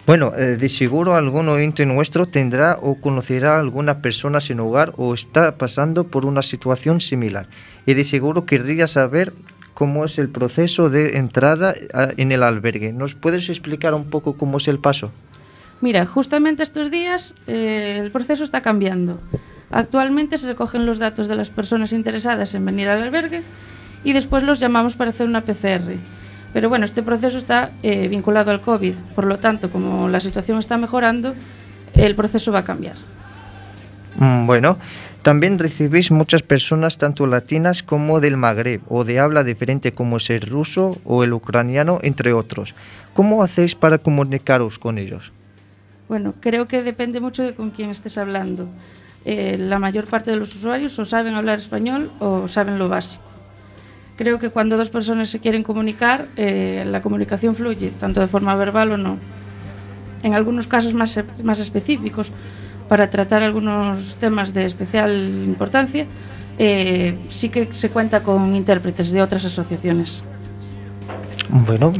Bueno, 0.06 0.32
eh, 0.36 0.56
de 0.56 0.68
seguro 0.70 1.16
algún 1.16 1.50
oyente 1.50 1.84
nuestro 1.84 2.24
tendrá 2.24 2.78
o 2.80 2.94
conocerá 2.94 3.56
a 3.56 3.60
alguna 3.60 4.00
persona 4.00 4.40
sin 4.40 4.58
hogar 4.58 4.94
o 4.96 5.12
está 5.12 5.58
pasando 5.58 6.04
por 6.04 6.24
una 6.24 6.40
situación 6.40 7.02
similar. 7.02 7.46
Y 7.84 7.92
de 7.92 8.04
seguro 8.04 8.46
querría 8.46 8.86
saber 8.86 9.34
cómo 9.74 10.06
es 10.06 10.18
el 10.18 10.30
proceso 10.30 10.88
de 10.88 11.18
entrada 11.18 11.74
en 12.16 12.32
el 12.32 12.42
albergue. 12.42 12.92
¿Nos 12.92 13.14
puedes 13.14 13.50
explicar 13.50 13.92
un 13.92 14.08
poco 14.08 14.38
cómo 14.38 14.56
es 14.56 14.66
el 14.68 14.78
paso? 14.78 15.12
Mira, 15.82 16.06
justamente 16.06 16.62
estos 16.62 16.90
días 16.90 17.34
eh, 17.46 18.00
el 18.02 18.10
proceso 18.10 18.44
está 18.44 18.62
cambiando. 18.62 19.20
Actualmente 19.70 20.38
se 20.38 20.46
recogen 20.46 20.86
los 20.86 20.98
datos 20.98 21.28
de 21.28 21.36
las 21.36 21.50
personas 21.50 21.92
interesadas 21.92 22.54
en 22.54 22.64
venir 22.64 22.88
al 22.88 23.02
albergue 23.02 23.42
y 24.04 24.12
después 24.12 24.42
los 24.42 24.60
llamamos 24.60 24.96
para 24.96 25.10
hacer 25.10 25.26
una 25.26 25.42
PCR. 25.42 25.96
Pero 26.52 26.68
bueno, 26.68 26.84
este 26.84 27.02
proceso 27.02 27.36
está 27.36 27.72
eh, 27.82 28.08
vinculado 28.08 28.50
al 28.50 28.60
COVID, 28.60 28.94
por 29.14 29.24
lo 29.24 29.38
tanto, 29.38 29.70
como 29.70 30.08
la 30.08 30.20
situación 30.20 30.58
está 30.58 30.78
mejorando, 30.78 31.34
el 31.94 32.14
proceso 32.14 32.52
va 32.52 32.60
a 32.60 32.64
cambiar. 32.64 32.96
Mm, 34.18 34.46
Bueno, 34.46 34.78
también 35.22 35.58
recibís 35.58 36.10
muchas 36.10 36.42
personas 36.42 36.96
tanto 36.96 37.26
latinas 37.26 37.82
como 37.82 38.20
del 38.20 38.38
Magreb 38.38 38.80
o 38.88 39.04
de 39.04 39.20
habla 39.20 39.44
diferente 39.44 39.92
como 39.92 40.16
es 40.16 40.30
el 40.30 40.40
ruso 40.40 40.96
o 41.04 41.22
el 41.22 41.34
ucraniano, 41.34 41.98
entre 42.02 42.32
otros. 42.32 42.74
¿Cómo 43.12 43.42
hacéis 43.42 43.74
para 43.74 43.98
comunicaros 43.98 44.78
con 44.78 44.96
ellos? 44.96 45.32
Bueno, 46.08 46.34
creo 46.40 46.66
que 46.66 46.82
depende 46.82 47.20
mucho 47.20 47.42
de 47.42 47.54
con 47.54 47.70
quién 47.70 47.90
estés 47.90 48.16
hablando. 48.16 48.68
Eh, 49.24 49.56
la 49.58 49.78
mayor 49.78 50.06
parte 50.06 50.30
de 50.30 50.36
los 50.36 50.54
usuarios 50.54 50.98
o 50.98 51.04
saben 51.04 51.34
hablar 51.34 51.58
español 51.58 52.10
o 52.20 52.48
saben 52.48 52.78
lo 52.78 52.88
básico. 52.88 53.24
Creo 54.16 54.38
que 54.38 54.50
cuando 54.50 54.76
dos 54.76 54.90
personas 54.90 55.28
se 55.28 55.38
quieren 55.38 55.62
comunicar, 55.62 56.26
eh, 56.36 56.84
la 56.86 57.00
comunicación 57.02 57.54
fluye, 57.54 57.90
tanto 57.90 58.20
de 58.20 58.26
forma 58.26 58.54
verbal 58.56 58.92
o 58.92 58.96
no. 58.96 59.18
En 60.22 60.34
algunos 60.34 60.66
casos 60.66 60.94
más, 60.94 61.18
más 61.42 61.58
específicos, 61.60 62.32
para 62.88 63.10
tratar 63.10 63.42
algunos 63.42 64.16
temas 64.16 64.52
de 64.54 64.64
especial 64.64 65.10
importancia, 65.44 66.06
eh, 66.58 67.16
sí 67.28 67.50
que 67.50 67.72
se 67.72 67.90
cuenta 67.90 68.22
con 68.22 68.54
intérpretes 68.56 69.12
de 69.12 69.22
otras 69.22 69.44
asociaciones. 69.44 70.22
Bueno, 71.50 71.92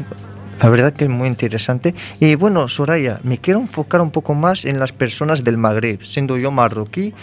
la 0.61 0.68
verdad 0.68 0.92
que 0.92 1.05
es 1.05 1.11
muy 1.11 1.29
interesante. 1.29 1.94
Y 2.21 2.35
bueno, 2.35 2.68
Soraya, 2.68 3.21
me 3.23 3.38
quiero 3.38 3.61
enfocar 3.61 4.01
un 4.01 4.11
poco 4.11 4.35
más 4.35 4.64
en 4.64 4.79
las 4.79 4.92
personas 4.92 5.44
del 5.44 5.59
Magreb, 5.59 6.03
siendo 6.03 6.37
yo 6.37 6.51
marroquí 6.51 7.14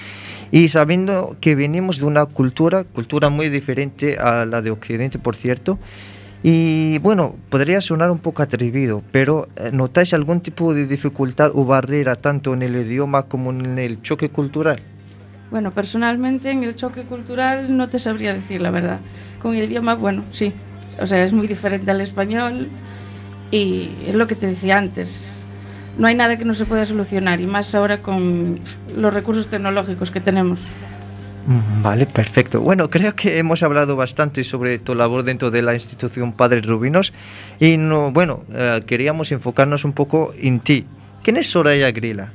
y 0.51 0.69
sabiendo 0.69 1.35
que 1.41 1.55
venimos 1.55 1.99
de 1.99 2.05
una 2.05 2.25
cultura, 2.25 2.83
cultura 2.83 3.29
muy 3.29 3.49
diferente 3.49 4.17
a 4.17 4.45
la 4.45 4.61
de 4.61 4.71
Occidente, 4.71 5.19
por 5.19 5.35
cierto. 5.35 5.77
Y 6.43 6.99
bueno, 6.99 7.35
podría 7.49 7.81
sonar 7.81 8.11
un 8.11 8.19
poco 8.19 8.43
atrevido, 8.43 9.01
pero 9.11 9.47
eh, 9.55 9.71
¿notáis 9.73 10.13
algún 10.13 10.41
tipo 10.41 10.73
de 10.75 10.85
dificultad 10.85 11.51
o 11.55 11.65
barrera 11.65 12.15
tanto 12.15 12.53
en 12.53 12.61
el 12.61 12.75
idioma 12.75 13.23
como 13.23 13.49
en 13.49 13.79
el 13.79 14.01
choque 14.03 14.29
cultural? 14.29 14.79
Bueno, 15.49 15.71
personalmente 15.71 16.51
en 16.51 16.63
el 16.63 16.75
choque 16.75 17.03
cultural 17.03 17.75
no 17.75 17.89
te 17.89 17.97
sabría 17.97 18.33
decir 18.33 18.61
la 18.61 18.69
verdad. 18.69 18.99
Con 19.41 19.55
el 19.55 19.63
idioma, 19.63 19.95
bueno, 19.95 20.23
sí. 20.31 20.53
O 21.01 21.07
sea, 21.07 21.23
es 21.23 21.33
muy 21.33 21.47
diferente 21.47 21.89
al 21.91 22.01
español 22.01 22.69
y 23.51 23.89
es 24.07 24.15
lo 24.15 24.27
que 24.27 24.35
te 24.35 24.47
decía 24.47 24.77
antes. 24.77 25.41
No 25.97 26.07
hay 26.07 26.15
nada 26.15 26.37
que 26.37 26.45
no 26.45 26.53
se 26.53 26.65
pueda 26.65 26.85
solucionar 26.85 27.39
y 27.39 27.47
más 27.47 27.73
ahora 27.73 28.01
con 28.01 28.59
los 28.97 29.13
recursos 29.13 29.47
tecnológicos 29.47 30.11
que 30.11 30.19
tenemos. 30.19 30.59
Mm, 31.47 31.83
Vale, 31.83 32.05
perfecto. 32.05 32.59
Bueno, 32.59 32.89
creo 32.89 33.15
que 33.15 33.37
hemos 33.37 33.63
hablado 33.63 33.95
bastante 33.95 34.43
sobre 34.43 34.79
tu 34.79 34.95
labor 34.95 35.23
dentro 35.23 35.51
de 35.51 35.61
la 35.61 35.73
institución 35.73 36.33
Padres 36.33 36.65
Rubinos 36.65 37.13
y 37.59 37.77
no, 37.77 38.11
bueno, 38.11 38.43
eh, 38.53 38.81
queríamos 38.85 39.31
enfocarnos 39.31 39.85
un 39.85 39.93
poco 39.93 40.33
en 40.37 40.59
ti. 40.59 40.85
¿Quién 41.23 41.37
es 41.37 41.47
Soraya 41.47 41.91
Grila? 41.91 42.31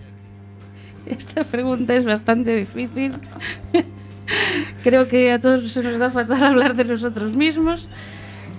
Esta 1.06 1.44
pregunta 1.44 1.94
es 1.94 2.04
bastante 2.04 2.54
difícil. 2.54 3.12
Creo 4.84 5.08
que 5.08 5.32
a 5.32 5.40
todos 5.40 5.70
se 5.70 5.82
nos 5.82 5.98
da 5.98 6.10
fatal 6.10 6.42
hablar 6.42 6.76
de 6.76 6.84
nosotros 6.84 7.34
mismos. 7.34 7.88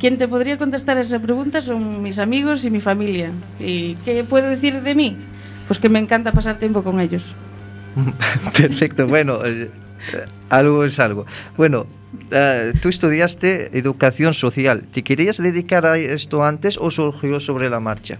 Quien 0.01 0.17
te 0.17 0.27
podría 0.27 0.57
contestar 0.57 0.97
esa 0.97 1.19
pregunta 1.19 1.61
son 1.61 2.01
mis 2.01 2.17
amigos 2.17 2.65
y 2.65 2.71
mi 2.71 2.81
familia. 2.81 3.29
¿Y 3.59 3.93
qué 4.03 4.23
puedo 4.23 4.49
decir 4.49 4.81
de 4.81 4.95
mí? 4.95 5.15
Pues 5.67 5.77
que 5.77 5.89
me 5.89 5.99
encanta 5.99 6.31
pasar 6.31 6.57
tiempo 6.57 6.83
con 6.83 6.99
ellos. 6.99 7.23
Perfecto, 8.57 9.05
bueno, 9.05 9.45
eh, 9.45 9.69
eh, 10.13 10.25
algo 10.49 10.85
es 10.85 10.99
algo. 10.99 11.27
Bueno, 11.55 11.85
eh, 12.31 12.73
tú 12.81 12.89
estudiaste 12.89 13.77
educación 13.77 14.33
social. 14.33 14.85
¿Te 14.91 15.03
querías 15.03 15.37
dedicar 15.37 15.85
a 15.85 15.99
esto 15.99 16.43
antes 16.43 16.79
o 16.81 16.89
surgió 16.89 17.39
sobre 17.39 17.69
la 17.69 17.79
marcha? 17.79 18.17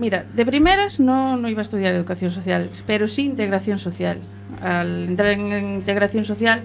Mira, 0.00 0.26
de 0.34 0.44
primeras 0.44 0.98
no, 0.98 1.36
no 1.36 1.48
iba 1.48 1.60
a 1.60 1.62
estudiar 1.62 1.94
educación 1.94 2.32
social, 2.32 2.68
pero 2.84 3.06
sí 3.06 3.26
integración 3.26 3.78
social. 3.78 4.18
Al 4.60 5.04
entrar 5.04 5.28
en 5.28 5.74
integración 5.74 6.24
social 6.24 6.64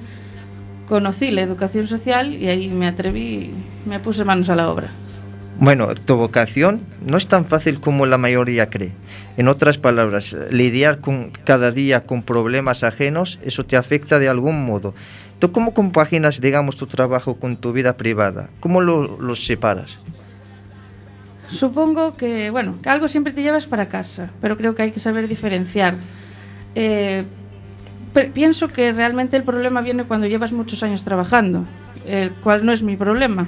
conocí 0.87 1.31
la 1.31 1.41
educación 1.41 1.87
social 1.87 2.33
y 2.33 2.47
ahí 2.47 2.69
me 2.69 2.87
atreví, 2.87 3.51
me 3.85 3.99
puse 3.99 4.23
manos 4.23 4.49
a 4.49 4.55
la 4.55 4.69
obra. 4.69 4.89
Bueno, 5.59 5.93
tu 5.93 6.15
vocación 6.15 6.81
no 7.05 7.15
es 7.17 7.27
tan 7.27 7.45
fácil 7.45 7.79
como 7.79 8.05
la 8.07 8.17
mayoría 8.17 8.69
cree. 8.69 8.91
En 9.37 9.47
otras 9.47 9.77
palabras, 9.77 10.35
lidiar 10.49 10.99
con, 10.99 11.31
cada 11.45 11.71
día 11.71 12.05
con 12.05 12.23
problemas 12.23 12.83
ajenos, 12.83 13.39
eso 13.43 13.63
te 13.65 13.77
afecta 13.77 14.17
de 14.19 14.29
algún 14.29 14.65
modo. 14.65 14.93
¿Tú 15.39 15.51
cómo 15.51 15.73
compaginas, 15.73 16.41
digamos, 16.41 16.75
tu 16.75 16.87
trabajo 16.87 17.35
con 17.35 17.57
tu 17.57 17.71
vida 17.71 17.97
privada? 17.97 18.49
¿Cómo 18.59 18.81
lo- 18.81 19.19
los 19.21 19.45
separas? 19.45 19.97
Supongo 21.47 22.15
que, 22.17 22.49
bueno, 22.49 22.77
que 22.81 22.89
algo 22.89 23.07
siempre 23.07 23.31
te 23.33 23.43
llevas 23.43 23.67
para 23.67 23.87
casa, 23.89 24.31
pero 24.41 24.57
creo 24.57 24.73
que 24.75 24.81
hay 24.83 24.91
que 24.91 24.99
saber 24.99 25.27
diferenciar. 25.27 25.95
Eh, 26.73 27.23
pienso 28.33 28.67
que 28.67 28.91
realmente 28.91 29.37
el 29.37 29.43
problema 29.43 29.81
viene 29.81 30.05
cuando 30.05 30.27
llevas 30.27 30.53
muchos 30.53 30.83
años 30.83 31.03
trabajando, 31.03 31.65
el 32.05 32.31
cual 32.31 32.65
no 32.65 32.71
es 32.71 32.83
mi 32.83 32.95
problema. 32.95 33.47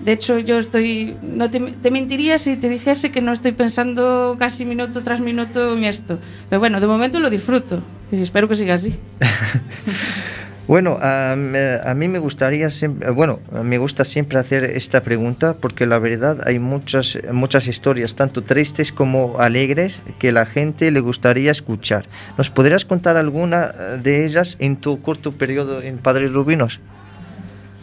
De 0.00 0.12
hecho, 0.12 0.38
yo 0.38 0.58
estoy. 0.58 1.16
No 1.22 1.48
te, 1.48 1.60
te, 1.60 1.90
mentiría 1.92 2.36
si 2.38 2.56
te 2.56 2.68
dijese 2.68 3.12
que 3.12 3.20
no 3.20 3.30
estoy 3.30 3.52
pensando 3.52 4.36
casi 4.36 4.64
minuto 4.64 5.00
tras 5.02 5.20
minuto 5.20 5.76
en 5.76 5.84
esto. 5.84 6.18
Pero 6.48 6.58
bueno, 6.58 6.80
de 6.80 6.88
momento 6.88 7.20
lo 7.20 7.30
disfruto 7.30 7.80
y 8.10 8.20
espero 8.20 8.48
que 8.48 8.56
siga 8.56 8.74
así. 8.74 8.98
Bueno, 10.68 10.96
a, 11.02 11.34
mí 11.36 12.08
me 12.08 12.20
gustaría 12.20 12.70
siempre, 12.70 13.10
bueno, 13.10 13.40
me 13.64 13.78
gusta 13.78 14.04
siempre 14.04 14.38
hacer 14.38 14.64
esta 14.64 15.02
pregunta 15.02 15.56
porque 15.58 15.86
la 15.86 15.98
verdad 15.98 16.38
hay 16.46 16.60
muchas, 16.60 17.18
muchas 17.32 17.66
historias, 17.66 18.14
tanto 18.14 18.42
tristes 18.44 18.92
como 18.92 19.40
alegres, 19.40 20.02
que 20.20 20.30
la 20.30 20.46
gente 20.46 20.92
le 20.92 21.00
gustaría 21.00 21.50
escuchar. 21.50 22.06
¿Nos 22.38 22.50
podrías 22.50 22.84
contar 22.84 23.16
alguna 23.16 23.72
eh, 23.74 23.98
de 24.00 24.24
ellas 24.24 24.56
en 24.60 24.76
tu 24.76 25.00
corto 25.00 25.32
periodo 25.32 25.82
en 25.82 25.98
Padres 25.98 26.32
Rubinos? 26.32 26.78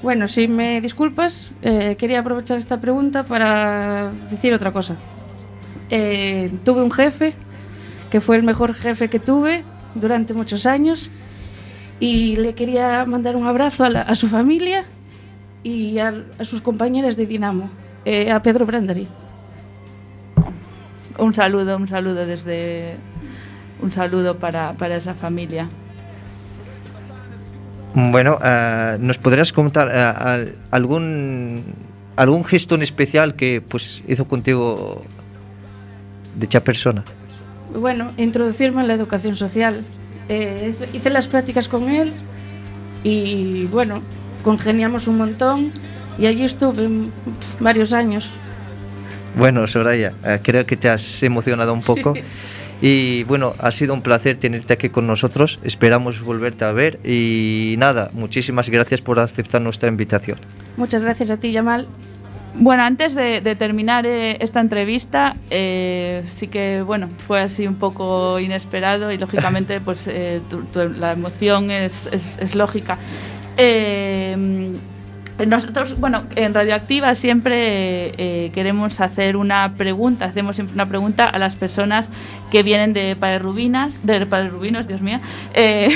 Bueno, 0.02 0.30
si 0.30 0.48
me 0.48 0.80
disculpas, 0.80 1.52
eh, 1.62 1.98
quería 2.00 2.22
aprovechar 2.22 2.58
esta 2.58 2.80
pregunta 2.80 3.24
para 3.24 4.12
decir 4.30 4.54
otra 4.54 4.72
cosa. 4.72 4.96
Eh, 5.90 6.50
tuve 6.64 6.82
un 6.82 6.92
jefe 6.92 7.34
que 8.10 8.22
fue 8.22 8.38
el 8.38 8.44
mejor 8.44 8.74
jefe 8.74 9.10
que 9.10 9.20
tuve 9.20 9.66
durante 9.96 10.34
muchos 10.34 10.66
años 10.66 11.12
y 12.00 12.36
le 12.38 12.54
quería 12.56 13.06
mandar 13.06 13.36
un 13.36 13.46
abrazo 13.48 13.84
a, 13.84 13.90
la- 13.90 14.02
a 14.02 14.16
su 14.16 14.28
familia 14.28 14.86
y 15.64 16.00
a, 16.00 16.14
a 16.40 16.44
sus 16.44 16.62
compañeras 16.62 17.18
de 17.18 17.26
Dinamo, 17.26 17.70
eh, 18.06 18.32
a 18.32 18.42
Pedro 18.42 18.66
Brandari. 18.66 19.08
Un 21.18 21.34
saludo, 21.34 21.76
un 21.78 21.88
saludo 21.88 22.26
desde. 22.26 22.96
Un 23.82 23.92
saludo 23.92 24.38
para, 24.38 24.74
para 24.74 24.96
esa 24.98 25.14
familia. 25.14 25.68
Bueno, 27.94 28.38
eh, 28.44 28.98
¿nos 29.00 29.18
podrías 29.18 29.52
contar 29.52 29.90
eh, 29.92 29.98
al- 30.00 30.56
algún, 30.72 31.64
algún 32.16 32.46
gesto 32.46 32.76
en 32.76 32.84
especial 32.84 33.36
que 33.36 33.62
pues 33.62 34.04
hizo 34.08 34.26
contigo 34.28 35.02
dicha 36.36 36.64
persona? 36.64 37.04
Bueno, 37.74 38.12
introducirme 38.18 38.82
en 38.82 38.88
la 38.88 38.94
educación 38.94 39.36
social. 39.36 39.84
Eh, 40.30 40.74
hice- 40.94 41.10
las 41.10 41.28
prácticas 41.28 41.68
con 41.68 41.90
él 41.90 42.12
y 43.04 43.66
bueno, 43.66 44.02
congeniamos 44.44 45.08
un 45.08 45.18
montón 45.18 45.72
y 46.20 46.28
allí 46.28 46.44
estuve 46.44 46.88
varios 47.60 47.94
años. 47.94 48.32
Bueno, 49.38 49.66
Soraya, 49.68 50.14
eh, 50.24 50.40
creo 50.44 50.66
que 50.66 50.76
te 50.78 50.90
has 50.90 51.24
emocionado 51.24 51.74
un 51.74 51.82
poco. 51.82 52.14
Sí. 52.14 52.22
Y 52.82 53.24
bueno, 53.26 53.56
ha 53.60 53.72
sido 53.72 53.94
un 53.94 54.02
placer 54.02 54.38
tenerte 54.38 54.74
aquí 54.74 54.90
con 54.90 55.06
nosotros. 55.06 55.60
Esperamos 55.64 56.22
volverte 56.22 56.64
a 56.64 56.72
ver. 56.72 57.00
Y 57.06 57.76
nada, 57.78 58.10
muchísimas 58.14 58.70
gracias 58.70 59.02
por 59.02 59.20
aceptar 59.20 59.62
nuestra 59.62 59.90
invitación. 59.90 60.40
Muchas 60.78 61.02
gracias 61.02 61.30
a 61.32 61.38
ti, 61.38 61.52
Yamal. 61.52 61.88
Bueno, 62.56 62.84
antes 62.84 63.16
de, 63.16 63.42
terminar 63.56 64.06
eh, 64.06 64.38
esta 64.42 64.60
entrevista, 64.60 65.36
eh, 65.50 66.24
sí 66.26 66.48
que 66.48 66.82
bueno, 66.82 67.10
fue 67.26 67.40
así 67.42 67.66
un 67.68 67.76
poco 67.76 68.40
inesperado 68.40 69.12
y 69.12 69.18
lógicamente 69.18 69.80
pues 69.80 70.08
eh, 70.08 70.42
tu- 70.50 70.64
la 70.90 71.14
emoción 71.14 71.72
es, 71.72 72.08
es- 72.12 72.38
es 72.40 72.56
lógica. 72.56 72.98
Nosotros, 75.48 75.98
bueno, 75.98 76.24
en 76.36 76.54
Radioactiva 76.54 77.16
siempre 77.16 78.12
eh, 78.18 78.52
queremos 78.54 79.00
hacer 79.00 79.38
una 79.38 79.74
pregunta, 79.78 80.26
hacemos 80.26 80.58
siempre 80.58 80.74
una 80.74 80.88
pregunta 80.88 81.24
a 81.24 81.40
las 81.40 81.56
personas 81.56 82.10
que 82.52 82.62
vienen 82.62 82.92
de 82.92 83.16
Rubinas, 83.40 83.94
de 84.04 84.20
Rubinos, 84.20 84.86
Dios 84.88 85.02
mío, 85.02 85.22
eh, 85.54 85.92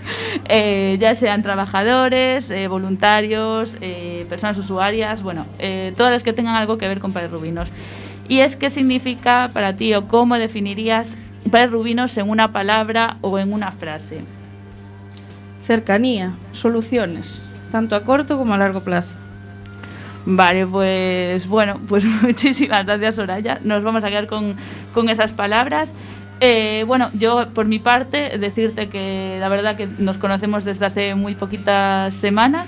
eh, 0.48 0.96
ya 0.98 1.14
sean 1.14 1.42
trabajadores, 1.42 2.50
voluntarios, 2.70 3.76
personas 4.30 4.56
usuarias, 4.56 5.22
bueno, 5.22 5.46
todas 5.96 6.12
las 6.12 6.22
que 6.22 6.32
tengan 6.32 6.54
algo 6.54 6.78
que 6.78 6.88
ver 6.88 7.00
con 7.00 7.12
Rubinos. 7.12 7.68
Y 8.28 8.40
es 8.40 8.56
qué 8.56 8.70
significa 8.70 9.50
para 9.52 9.74
ti 9.74 9.92
o 9.94 10.08
cómo 10.08 10.38
definirías 10.38 11.08
Rubinos 11.70 12.16
en 12.16 12.30
una 12.30 12.50
palabra 12.50 13.18
o 13.20 13.38
en 13.38 13.52
una 13.52 13.72
frase. 13.72 14.20
Cercanía, 15.62 16.34
soluciones, 16.52 17.46
tanto 17.76 17.94
a 17.94 18.04
corto 18.04 18.38
como 18.38 18.54
a 18.54 18.56
largo 18.56 18.80
plazo. 18.80 19.12
Vale, 20.24 20.66
pues 20.66 21.46
bueno, 21.46 21.78
pues 21.88 22.06
muchísimas 22.22 22.86
gracias 22.86 23.16
Soraya. 23.16 23.60
Nos 23.62 23.82
vamos 23.84 24.02
a 24.02 24.08
quedar 24.08 24.26
con, 24.26 24.56
con 24.94 25.10
esas 25.10 25.34
palabras. 25.34 25.90
Eh, 26.40 26.84
bueno, 26.86 27.10
yo 27.12 27.48
por 27.52 27.66
mi 27.66 27.78
parte 27.78 28.38
decirte 28.38 28.88
que 28.88 29.36
la 29.40 29.50
verdad 29.50 29.76
que 29.76 29.88
nos 29.98 30.16
conocemos 30.16 30.64
desde 30.64 30.86
hace 30.86 31.14
muy 31.14 31.34
poquitas 31.34 32.14
semanas 32.14 32.66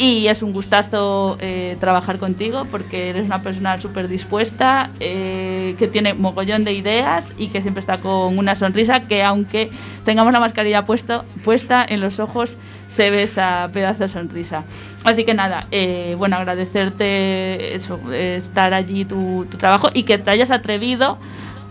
y 0.00 0.28
es 0.28 0.42
un 0.42 0.54
gustazo 0.54 1.36
eh, 1.40 1.76
trabajar 1.78 2.18
contigo 2.18 2.64
porque 2.70 3.10
eres 3.10 3.26
una 3.26 3.42
persona 3.42 3.78
súper 3.78 4.08
dispuesta, 4.08 4.88
eh, 4.98 5.76
que 5.78 5.88
tiene 5.88 6.14
mogollón 6.14 6.64
de 6.64 6.72
ideas 6.72 7.34
y 7.36 7.48
que 7.48 7.60
siempre 7.60 7.80
está 7.80 7.98
con 7.98 8.38
una 8.38 8.56
sonrisa 8.56 9.00
que 9.00 9.22
aunque 9.22 9.70
tengamos 10.06 10.32
la 10.32 10.40
mascarilla 10.40 10.86
puesto, 10.86 11.26
puesta 11.44 11.84
en 11.86 12.00
los 12.00 12.18
ojos 12.18 12.56
se 12.88 13.10
ve 13.10 13.24
esa 13.24 13.68
pedazo 13.74 14.04
de 14.04 14.08
sonrisa. 14.08 14.64
Así 15.04 15.24
que 15.24 15.34
nada, 15.34 15.66
eh, 15.70 16.14
bueno, 16.16 16.36
agradecerte 16.36 17.74
eso, 17.74 18.00
estar 18.10 18.72
allí 18.72 19.04
tu, 19.04 19.46
tu 19.50 19.58
trabajo 19.58 19.90
y 19.92 20.04
que 20.04 20.16
te 20.16 20.30
hayas 20.30 20.50
atrevido 20.50 21.18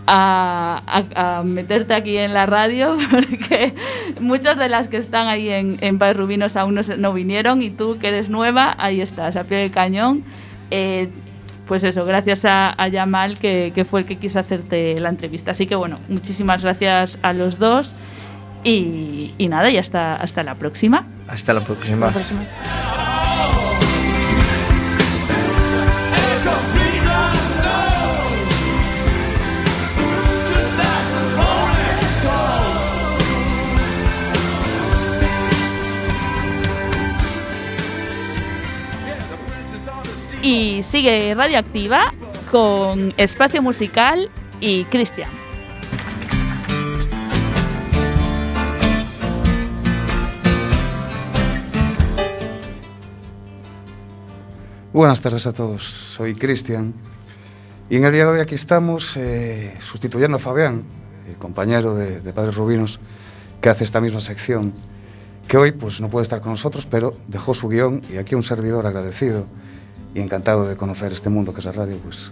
a, 0.06 0.82
a- 1.14 1.38
a 1.38 1.42
meterte 1.42 1.94
aquí 1.94 2.16
en 2.16 2.34
la 2.34 2.46
radio 2.46 2.96
porque 3.10 3.74
muchas 4.20 4.56
de 4.58 4.68
las 4.68 4.88
que 4.88 4.96
están 4.96 5.28
ahí 5.28 5.48
en, 5.48 5.78
en 5.80 5.98
Rubinos 6.14 6.56
aún 6.56 6.80
no, 6.98 7.12
vinieron 7.12 7.62
y 7.62 7.70
tú 7.70 7.98
que 7.98 8.08
eres 8.08 8.28
nueva, 8.28 8.74
ahí 8.78 9.00
estás, 9.00 9.36
a 9.36 9.44
pie 9.44 9.58
del 9.58 9.70
cañón. 9.70 10.24
Eh, 10.70 11.08
pues 11.66 11.84
eso, 11.84 12.04
gracias 12.04 12.44
a, 12.44 12.74
a 12.82 12.88
Yamal 12.88 13.38
que, 13.38 13.70
que 13.74 13.84
fue 13.84 14.00
el 14.00 14.06
que 14.06 14.16
quiso 14.16 14.40
hacerte 14.40 14.98
la 14.98 15.08
entrevista. 15.08 15.52
Así 15.52 15.66
que 15.68 15.76
bueno, 15.76 15.98
muchísimas 16.08 16.62
gracias 16.64 17.16
a 17.22 17.32
los 17.32 17.58
dos 17.58 17.94
y, 18.64 19.32
y 19.38 19.46
nada, 19.48 19.70
y 19.70 19.78
hasta, 19.78 20.16
hasta 20.16 20.42
la 20.42 20.56
próxima. 20.56 21.06
Hasta 21.28 21.52
la 21.54 21.60
próxima. 21.60 22.06
La 22.06 22.12
próxima. 22.12 22.40
Sigue 40.42 41.34
Radioactiva 41.34 42.14
con 42.50 43.12
Espacio 43.18 43.60
Musical 43.62 44.30
y 44.58 44.84
Cristian. 44.84 45.28
Buenas 54.92 55.20
tardes 55.20 55.46
a 55.46 55.52
todos, 55.52 55.84
soy 55.84 56.34
Cristian 56.34 56.94
y 57.88 57.96
en 57.96 58.04
el 58.04 58.12
día 58.12 58.24
de 58.24 58.30
hoy 58.30 58.40
aquí 58.40 58.54
estamos 58.54 59.16
eh, 59.16 59.74
sustituyendo 59.78 60.38
a 60.38 60.40
Fabián, 60.40 60.82
el 61.28 61.36
compañero 61.36 61.94
de, 61.94 62.20
de 62.20 62.32
Padres 62.32 62.56
Rubinos, 62.56 62.98
que 63.60 63.68
hace 63.68 63.84
esta 63.84 64.00
misma 64.00 64.20
sección, 64.20 64.72
que 65.46 65.58
hoy 65.58 65.72
pues 65.72 66.00
no 66.00 66.08
puede 66.08 66.22
estar 66.22 66.40
con 66.40 66.52
nosotros, 66.52 66.86
pero 66.86 67.14
dejó 67.28 67.54
su 67.54 67.68
guion 67.68 68.02
y 68.12 68.16
aquí 68.16 68.34
un 68.34 68.42
servidor 68.42 68.86
agradecido 68.86 69.46
y 70.14 70.20
encantado 70.20 70.66
de 70.66 70.76
conocer 70.76 71.12
este 71.12 71.30
mundo 71.30 71.52
que 71.52 71.60
es 71.60 71.66
la 71.66 71.72
radio, 71.72 71.96
pues 71.98 72.30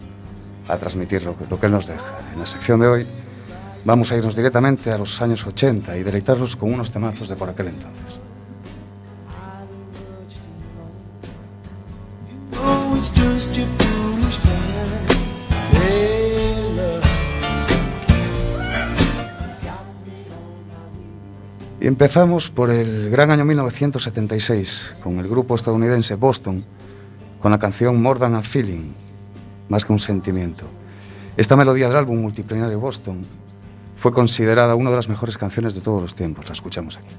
a 0.68 0.76
transmitir 0.76 1.22
lo 1.22 1.36
que, 1.36 1.46
lo 1.48 1.58
que 1.58 1.68
nos 1.68 1.86
deja. 1.86 2.18
En 2.32 2.40
la 2.40 2.46
sección 2.46 2.80
de 2.80 2.86
hoy 2.86 3.06
vamos 3.84 4.12
a 4.12 4.16
irnos 4.16 4.36
directamente 4.36 4.90
a 4.92 4.98
los 4.98 5.20
años 5.22 5.46
80 5.46 5.96
y 5.96 6.02
deleitarnos 6.02 6.56
con 6.56 6.72
unos 6.72 6.90
temazos 6.90 7.28
de 7.28 7.36
por 7.36 7.48
aquel 7.48 7.68
entonces. 7.68 8.18
Y 21.80 21.86
empezamos 21.86 22.50
por 22.50 22.70
el 22.70 23.08
gran 23.08 23.30
año 23.30 23.44
1976 23.44 24.96
con 25.00 25.20
el 25.20 25.28
grupo 25.28 25.54
estadounidense 25.54 26.16
Boston 26.16 26.64
con 27.40 27.50
la 27.50 27.58
canción 27.58 28.00
More 28.02 28.20
Than 28.20 28.34
a 28.34 28.42
Feeling, 28.42 28.92
más 29.68 29.84
que 29.84 29.92
un 29.92 29.98
sentimiento. 29.98 30.64
Esta 31.36 31.56
melodía 31.56 31.88
del 31.88 31.96
álbum 31.96 32.20
multiplanario 32.20 32.80
Boston 32.80 33.22
fue 33.96 34.12
considerada 34.12 34.74
una 34.74 34.90
de 34.90 34.96
las 34.96 35.08
mejores 35.08 35.38
canciones 35.38 35.74
de 35.74 35.80
todos 35.80 36.00
los 36.02 36.14
tiempos. 36.14 36.46
La 36.46 36.52
escuchamos 36.52 36.98
aquí. 36.98 37.14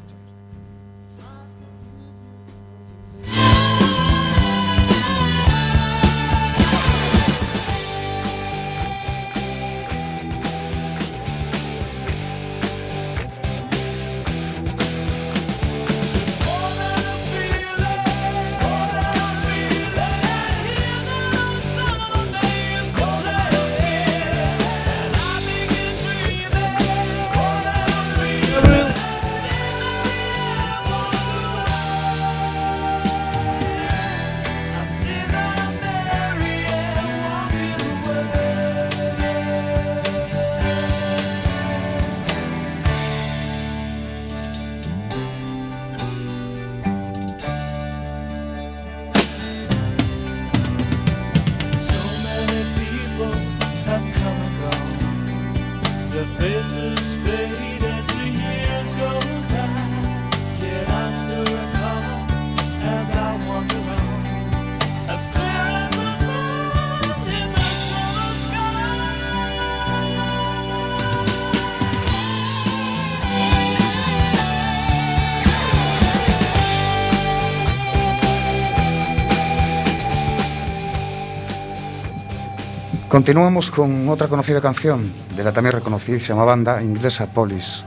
Continuamos 83.09 83.71
con 83.71 84.07
otra 84.07 84.27
conocida 84.27 84.61
canción 84.61 85.11
de 85.35 85.43
la 85.43 85.51
también 85.51 85.73
reconocidísima 85.73 86.45
banda 86.45 86.79
inglesa 86.83 87.25
Police, 87.25 87.83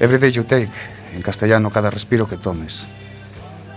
Everyday 0.00 0.32
You 0.32 0.42
Take, 0.42 0.68
en 1.14 1.22
castellano 1.22 1.70
Cada 1.70 1.90
Respiro 1.90 2.28
que 2.28 2.36
Tomes. 2.36 2.84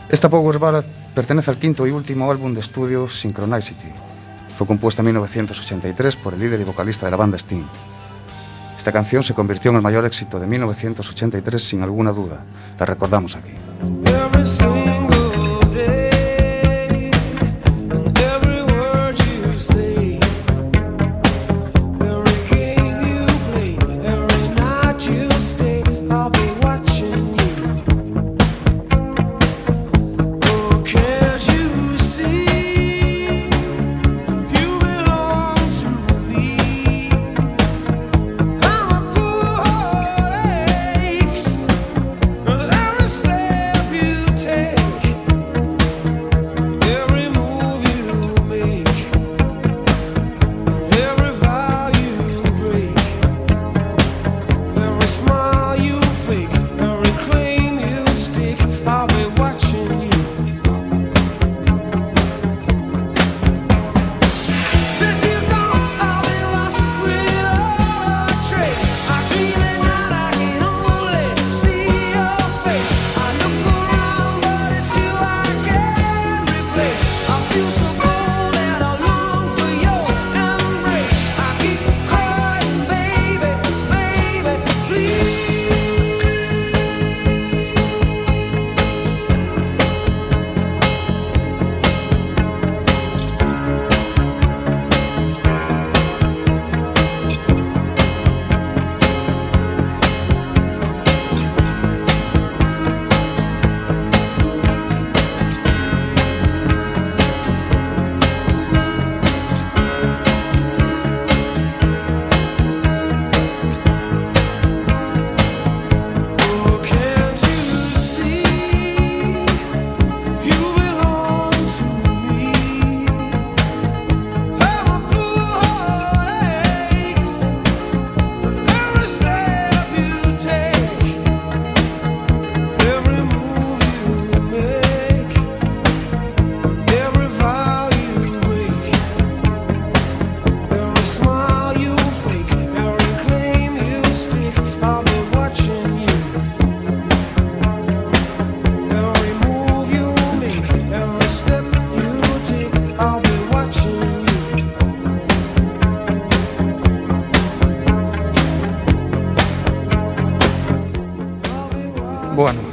Esta 0.09 0.27
Power 0.27 0.57
Ballad 0.57 0.83
pertenece 1.13 1.51
al 1.51 1.59
quinto 1.59 1.85
y 1.85 1.91
último 1.91 2.31
álbum 2.31 2.55
de 2.55 2.61
estudio 2.61 3.07
Synchronicity. 3.07 3.89
Fue 4.57 4.65
compuesta 4.65 5.03
en 5.03 5.05
1983 5.05 6.15
por 6.15 6.33
el 6.33 6.39
líder 6.39 6.61
y 6.61 6.63
vocalista 6.63 7.05
de 7.05 7.11
la 7.11 7.17
banda 7.17 7.37
Sting. 7.37 7.63
Esta 8.75 8.91
canción 8.91 9.21
se 9.21 9.35
convirtió 9.35 9.69
en 9.69 9.77
el 9.77 9.83
mayor 9.83 10.03
éxito 10.05 10.39
de 10.39 10.47
1983 10.47 11.61
sin 11.63 11.83
alguna 11.83 12.11
duda. 12.11 12.43
La 12.79 12.87
recordamos 12.87 13.35
aquí. 13.35 13.51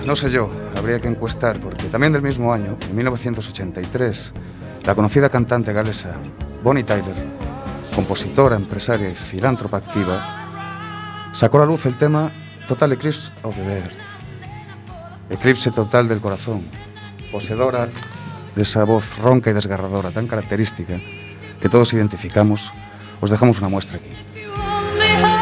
No 0.08 0.16
sé 0.16 0.30
yo, 0.30 0.48
habría 0.74 1.00
que 1.00 1.06
encuestar, 1.06 1.60
porque 1.60 1.84
también 1.88 2.14
del 2.14 2.22
mismo 2.22 2.50
año, 2.50 2.78
en 2.80 2.96
1983, 2.96 4.32
la 4.86 4.94
conocida 4.94 5.28
cantante 5.28 5.70
galesa 5.70 6.14
Bonnie 6.62 6.82
Tyler, 6.82 7.14
compositora, 7.94 8.56
empresaria 8.56 9.10
y 9.10 9.12
filántropa 9.12 9.76
activa, 9.76 11.28
sacó 11.32 11.58
a 11.58 11.60
la 11.60 11.66
luz 11.66 11.84
el 11.84 11.98
tema 11.98 12.32
Total 12.66 12.90
Eclipse 12.94 13.30
of 13.42 13.54
the 13.54 13.80
Earth, 13.80 13.98
Eclipse 15.28 15.70
Total 15.72 16.08
del 16.08 16.22
Corazón, 16.22 16.62
poseedora 17.30 17.86
de 18.56 18.62
esa 18.62 18.84
voz 18.84 19.18
ronca 19.18 19.50
y 19.50 19.52
desgarradora 19.52 20.10
tan 20.10 20.26
característica 20.26 20.98
que 21.60 21.68
todos 21.68 21.92
identificamos, 21.92 22.72
os 23.20 23.28
dejamos 23.28 23.58
una 23.58 23.68
muestra 23.68 23.98
aquí. 23.98 25.37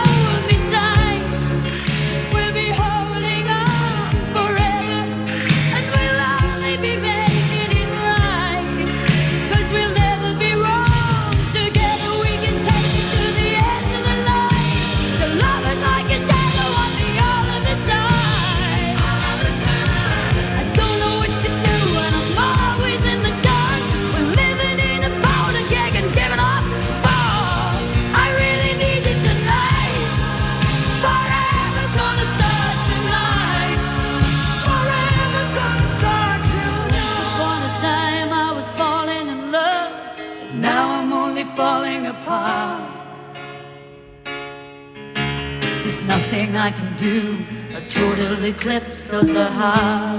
of 49.13 49.27
the 49.27 49.51
heart. 49.51 50.16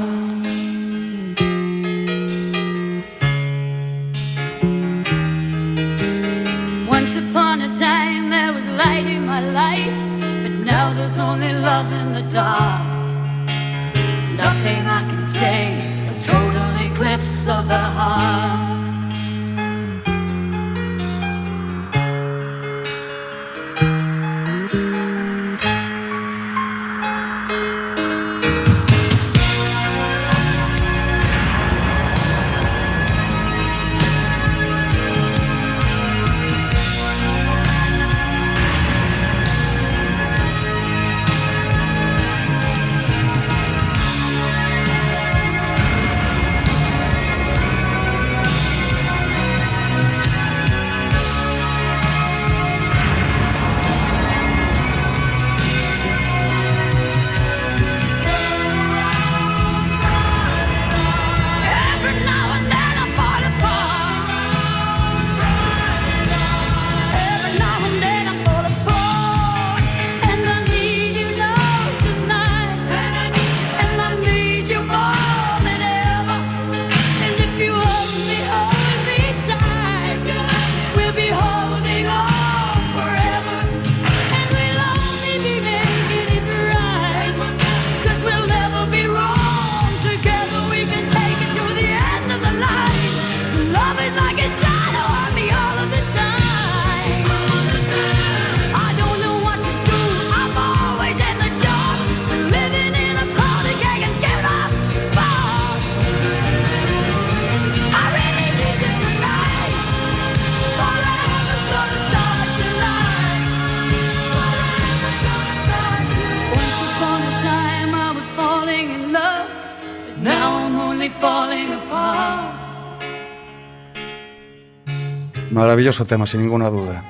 maravilloso 125.88 126.06
tema, 126.06 126.26
sin 126.26 126.42
ninguna 126.42 126.70
duda. 126.70 127.02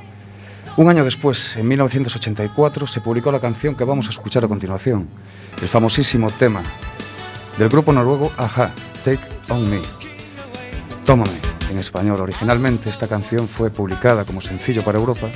Un 0.76 0.88
año 0.88 1.04
después, 1.04 1.58
en 1.58 1.68
1984, 1.68 2.86
se 2.86 3.02
publicó 3.02 3.32
la 3.32 3.40
canción 3.40 3.74
que 3.74 3.84
vamos 3.84 4.06
a 4.06 4.12
escuchar 4.12 4.46
a 4.46 4.48
continuación, 4.48 5.08
el 5.60 5.68
famosísimo 5.68 6.30
tema 6.30 6.62
del 7.58 7.70
grupo 7.70 7.92
noruego 7.92 8.32
Aja, 8.38 8.72
Take 9.04 9.20
On 9.50 9.68
Me. 9.68 9.82
Tómame, 11.08 11.40
en 11.72 11.80
español. 11.80 12.22
Originalmente 12.22 12.92
esta 12.92 13.08
canción 13.08 13.48
fue 13.48 13.72
publicada 13.72 14.24
como 14.26 14.42
sencillo 14.42 14.84
para 14.84 15.00
Europa 15.00 15.28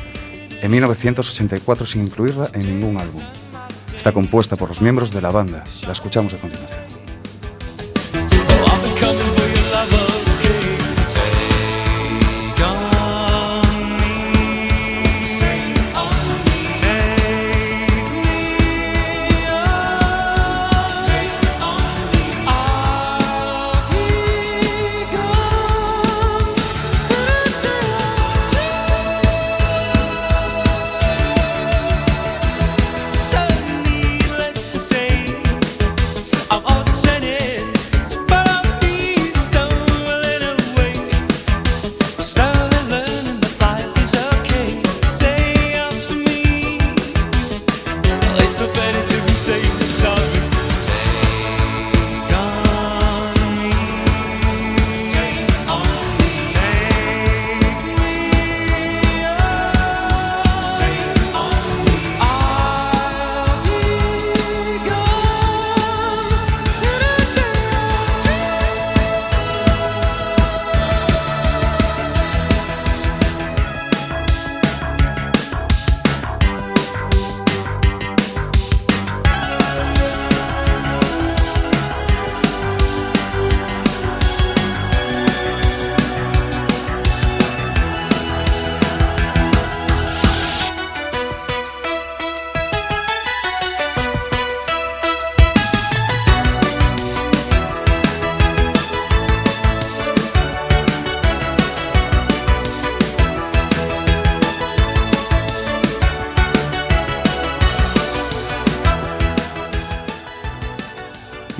en 0.62 0.70
1984 0.70 1.88
sin 1.88 2.04
incluirla 2.04 2.52
en 2.54 2.68
ningún 2.68 2.98
álbum. 2.98 3.24
Está 3.96 4.12
compuesta 4.12 4.56
por 4.56 4.70
los 4.70 4.82
miembros 4.82 5.10
de 5.10 5.22
la 5.22 5.32
banda. 5.32 5.64
La 5.88 5.94
escuchamos 5.94 6.36
a 6.36 6.38
continuación. 6.38 6.91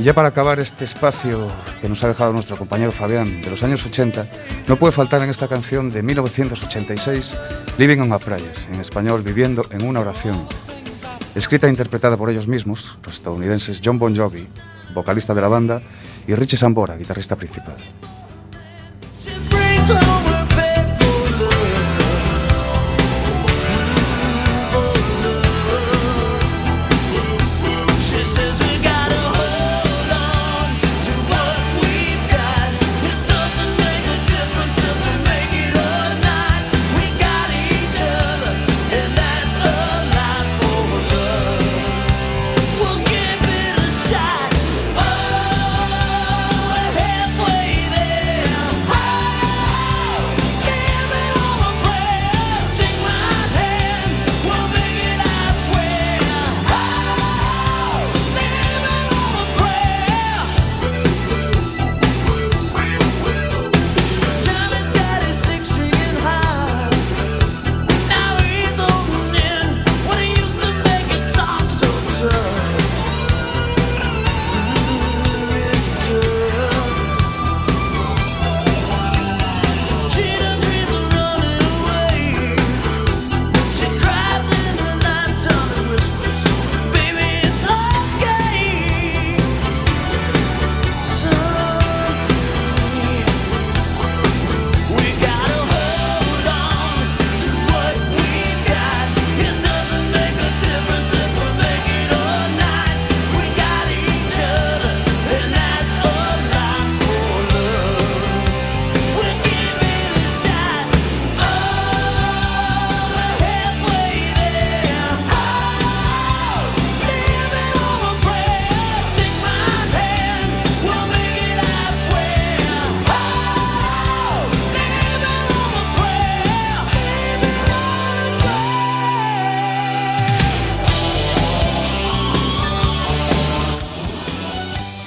Y 0.02 0.04
ya 0.04 0.16
para 0.16 0.30
acabar 0.30 0.60
este 0.60 0.84
espacio 0.84 1.48
que 1.80 1.88
nos 1.88 2.04
ha 2.04 2.08
dejado 2.08 2.34
nuestro 2.34 2.58
compañero 2.58 2.92
Fabián 2.92 3.40
de 3.44 3.52
los 3.52 3.62
años 3.62 3.86
80, 3.86 4.26
no 4.68 4.76
puede 4.76 4.92
faltar 4.92 5.22
en 5.22 5.30
esta 5.30 5.48
canción 5.48 5.92
de 5.92 6.02
1986, 6.02 7.38
Living 7.78 8.00
on 8.00 8.12
a 8.12 8.18
Prayer, 8.18 8.52
en 8.74 8.80
español 8.82 9.22
Viviendo 9.22 9.68
en 9.70 9.84
una 9.84 10.00
oración, 10.00 10.48
escrita 11.36 11.68
e 11.68 11.70
interpretada 11.70 12.18
por 12.18 12.32
ellos 12.32 12.48
mismos, 12.48 12.98
los 13.06 13.14
estadounidenses 13.14 13.80
John 13.86 14.00
Bon 14.00 14.16
Jovi, 14.18 14.48
vocalista 14.96 15.36
de 15.36 15.42
la 15.42 15.50
banda, 15.50 15.80
y 16.28 16.34
Richie 16.34 16.58
Sambora, 16.58 16.98
guitarrista 16.98 17.36
principal. 17.36 17.61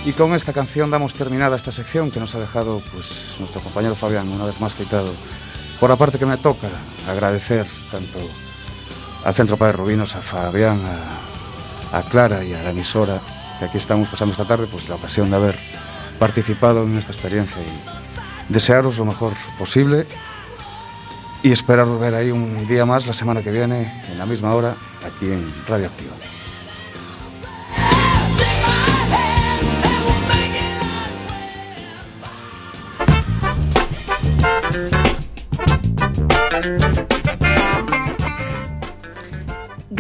Y 0.05 0.13
con 0.13 0.35
esta 0.35 0.53
canción 0.53 0.91
damos 0.91 1.15
terminada 1.15 1.57
esta 1.57 1.73
sección 1.73 2.11
que 2.11 2.21
nos 2.21 2.35
ha 2.35 2.41
dejado 2.41 2.83
pues, 2.93 3.37
nuestro 3.39 3.63
compañero 3.63 3.95
Fabián, 3.95 4.29
una 4.29 4.45
vez 4.45 4.61
más 4.61 4.75
citado. 4.75 5.11
Por 5.81 5.89
la 5.89 5.97
parte 5.97 6.19
que 6.19 6.27
me 6.27 6.37
toca, 6.37 6.69
agradecer 7.09 7.67
tanto 7.91 8.19
al 9.25 9.35
Centro 9.35 9.57
Padre 9.57 9.73
Rubinos, 9.79 10.15
a 10.15 10.21
Fabián, 10.21 10.83
a, 10.85 11.99
a 11.99 12.03
Clara 12.03 12.45
y 12.45 12.53
a 12.53 12.63
la 12.63 12.71
emisora, 12.71 13.19
que 13.59 13.65
aquí 13.65 13.79
estamos 13.79 14.09
pasando 14.09 14.33
esta 14.33 14.45
tarde, 14.45 14.67
pues 14.71 14.91
la 14.91 14.97
ocasión 14.97 15.31
de 15.31 15.37
haber 15.37 15.59
participado 16.19 16.83
en 16.83 16.99
esta 16.99 17.13
experiencia 17.13 17.63
y 17.63 18.53
desearos 18.53 18.99
lo 18.99 19.07
mejor 19.07 19.33
posible 19.59 20.07
y 21.43 21.51
esperar 21.51 21.87
ver 21.99 22.15
ahí 22.15 22.31
un 22.31 22.67
día 22.67 22.85
más 22.85 23.07
la 23.07 23.13
semana 23.15 23.43
que 23.43 23.51
viene, 23.51 24.03
en 24.11 24.19
la 24.19 24.27
misma 24.27 24.55
hora, 24.55 24.75
aquí 25.07 25.31
en 25.31 25.51
Radio 25.67 25.87
Activa. 25.87 26.34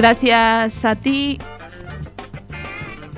Gracias 0.05 0.85
a 0.85 0.97
ti. 0.97 1.39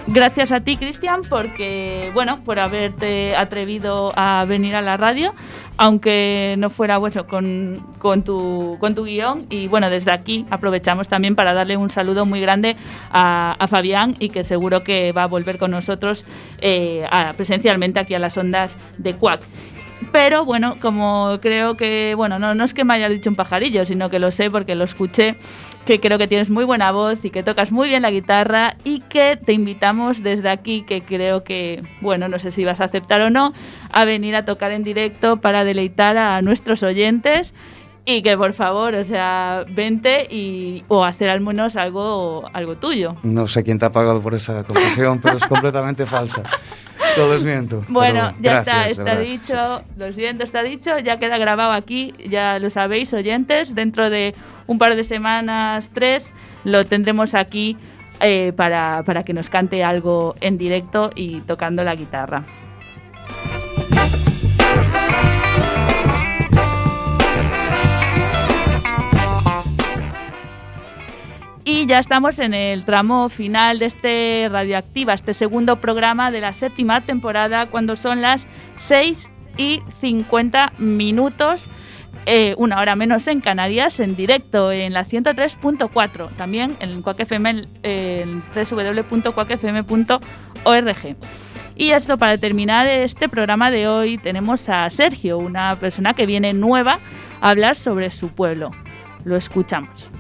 Gracias 0.07 0.53
a 0.53 0.61
ti, 0.61 0.77
Cristian, 0.77 1.23
porque, 1.29 2.13
bueno, 2.15 2.39
por 2.45 2.61
haberte 2.61 3.35
atrevido 3.35 4.13
a 4.15 4.45
venir 4.45 4.77
a 4.77 4.83
la 4.83 4.97
radio, 4.97 5.35
aunque 5.79 6.55
no 6.59 6.71
fuera 6.71 6.99
bueno 6.99 7.27
con, 7.27 8.23
tu, 8.23 8.77
con 8.79 8.95
tu 8.95 9.03
guion. 9.03 9.47
Y 9.51 9.67
bueno, 9.67 9.91
desde 9.91 10.13
aquí 10.13 10.47
aprovechamos 10.49 11.09
también 11.09 11.35
para 11.35 11.55
darle 11.55 11.77
un 11.77 11.91
saludo 11.91 12.25
muy 12.25 12.41
grande 12.41 12.77
a, 13.11 13.67
Fabián 13.69 14.15
y 14.21 14.29
que 14.29 14.45
seguro 14.45 14.85
que 14.85 15.11
va 15.11 15.25
a 15.25 15.27
volver 15.27 15.59
con 15.59 15.73
nosotros 15.73 16.25
eh, 16.59 17.05
presencialmente 17.37 17.99
aquí 17.99 18.15
a 18.15 18.21
las 18.21 18.37
ondas 18.37 18.77
de 18.97 19.17
Cuac. 19.17 19.41
Pero 20.13 20.45
bueno, 20.45 20.77
como 20.81 21.39
creo 21.41 21.77
que, 21.77 22.15
bueno, 22.15 22.39
no, 22.39 22.55
no 22.55 22.65
es 22.65 22.75
que 22.75 22.85
me 22.85 22.95
haya 22.95 23.09
dicho 23.09 23.31
un 23.31 23.37
pajarillo, 23.37 23.85
sino 23.87 24.11
que 24.11 24.19
lo 24.19 24.31
sé 24.31 24.51
porque 24.51 24.75
lo 24.75 24.85
escuché, 24.85 25.37
que 25.87 26.01
creo 26.01 26.19
que 26.19 26.27
tienes 26.27 26.51
muy 26.51 26.65
buena 26.65 26.91
voz 26.91 27.25
y 27.25 27.31
que 27.31 27.45
tocas 27.45 27.71
muy 27.71 27.89
bien 27.89 28.03
la 28.03 28.11
guitarra 28.11 28.77
y 28.85 29.01
que 29.01 29.37
te 29.37 29.53
invitamos 29.53 30.23
desde 30.23 30.51
aquí, 30.51 30.83
que 30.83 31.03
creo 31.03 31.45
que, 31.45 31.83
bueno, 32.01 32.29
no 32.29 32.39
sé 32.41 32.51
si 32.51 32.65
vas 32.65 32.81
a 32.81 32.85
aceptar 32.85 33.21
o 33.23 33.31
no, 33.31 33.55
a 33.93 34.05
venir 34.05 34.35
a 34.35 34.45
tocar 34.45 34.73
en 34.73 34.83
directo 34.83 35.41
para 35.41 35.65
deleitar 35.65 36.19
a 36.19 36.43
nuestros 36.43 36.83
oyentes 36.83 37.55
y 38.05 38.23
que 38.23 38.37
por 38.37 38.53
favor, 38.53 38.95
o 38.95 39.05
sea, 39.05 39.63
vente 39.69 40.27
y, 40.29 40.85
o 40.89 41.05
hacer 41.05 41.29
al 41.29 41.41
menos 41.41 41.77
algo, 41.77 42.49
algo 42.53 42.77
tuyo. 42.77 43.17
No 43.23 43.47
sé 43.47 43.63
quién 43.63 43.79
te 43.79 43.87
ha 43.87 43.91
pagado 43.91 44.21
por 44.21 44.35
esa 44.35 44.65
confesión, 44.65 45.21
pero 45.21 45.37
es 45.37 45.47
completamente 45.47 46.05
falsa. 46.05 46.43
Lo 47.17 47.31
desmiento. 47.31 47.85
Bueno, 47.89 48.33
ya 48.41 48.63
gracias, 48.63 48.91
está, 48.93 49.13
está 49.13 49.21
dicho, 49.21 49.83
lo 49.97 50.13
siento, 50.13 50.45
está 50.45 50.63
dicho, 50.63 50.99
ya 50.99 51.19
queda 51.19 51.39
grabado 51.39 51.73
aquí, 51.73 52.15
ya 52.29 52.59
lo 52.59 52.71
sabéis, 52.71 53.13
oyentes, 53.15 53.75
dentro 53.75 54.11
de 54.11 54.35
un 54.67 54.79
par 54.79 54.97
de 54.97 55.05
semanas, 55.05 55.91
tres, 55.93 56.33
lo 56.65 56.87
tendremos 56.87 57.35
aquí 57.35 57.77
eh, 58.21 58.53
para, 58.57 59.03
para 59.05 59.25
que 59.25 59.33
nos 59.33 59.51
cante 59.51 59.85
algo 59.85 60.35
en 60.41 60.59
directo 60.59 61.11
y 61.15 61.41
tocando 61.41 61.85
la 61.85 61.95
guitarra. 61.95 62.45
Ya 71.87 71.99
estamos 72.01 72.41
en 72.41 72.53
el 72.53 72.85
tramo 72.85 73.29
final 73.29 73.79
de 73.79 73.87
este 73.87 74.49
Radioactiva, 74.51 75.15
este 75.15 75.35
segundo 75.35 75.81
programa 75.81 76.33
de 76.33 76.41
la 76.41 76.53
séptima 76.53 77.03
temporada, 77.03 77.67
cuando 77.67 77.95
son 77.95 78.23
las 78.23 78.45
6 78.79 79.31
y 79.57 79.83
50 80.01 80.73
minutos, 80.79 81.71
eh, 82.25 82.57
una 82.59 82.81
hora 82.81 82.97
menos 82.97 83.29
en 83.29 83.41
Canarias, 83.41 84.01
en 84.01 84.17
directo 84.17 84.73
en 84.73 84.95
la 84.95 85.05
103.4, 85.05 86.35
también 86.35 86.77
en 86.81 87.05
FM, 87.07 87.69
en 87.85 88.43
www.quackfm.org. 88.53 91.17
Y 91.77 91.91
esto 91.91 92.19
para 92.19 92.37
terminar 92.37 92.89
este 92.89 93.29
programa 93.29 93.71
de 93.71 93.87
hoy 93.87 94.19
tenemos 94.19 94.69
a 94.69 94.91
Sergio, 94.91 95.39
una 95.39 95.77
persona 95.77 96.15
que 96.15 96.27
viene 96.27 96.53
nueva 96.53 96.99
a 97.41 97.51
hablar 97.51 97.77
sobre 97.77 98.11
su 98.11 98.31
pueblo. 98.31 98.73
Lo 99.25 99.37
escuchamos. 99.37 100.11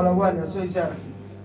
Hola, 0.00 0.12
buenas, 0.12 0.48
soy 0.48 0.66
Sergio. 0.66 0.94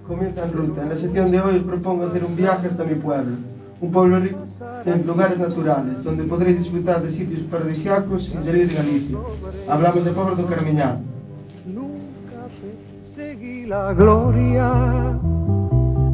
comienza 0.07 0.45
en 0.45 0.53
ruta. 0.53 0.81
En 0.83 0.87
la 0.87 0.95
sección 0.95 1.29
de 1.29 1.41
hoy 1.41 1.57
os 1.57 1.63
propongo 1.63 2.05
hacer 2.05 2.23
un 2.23 2.37
viaje 2.37 2.67
hasta 2.67 2.85
mi 2.85 2.95
pueblo. 2.95 3.35
Un 3.81 3.91
pueblo 3.91 4.17
rico 4.17 4.39
en 4.85 5.05
lugares 5.05 5.39
naturales, 5.39 6.01
donde 6.05 6.23
podréis 6.23 6.59
disfrutar 6.59 7.03
de 7.03 7.11
sitios 7.11 7.41
paradisíacos 7.41 8.23
sin 8.23 8.41
salir 8.41 8.69
de 8.69 8.75
Galicia. 8.75 9.17
Hablamos 9.69 10.05
de 10.05 10.11
Pobra 10.11 10.35
do 10.35 10.45
Carmiñal. 10.47 10.99
seguí 13.13 13.65
la 13.65 13.93
gloria, 13.93 15.19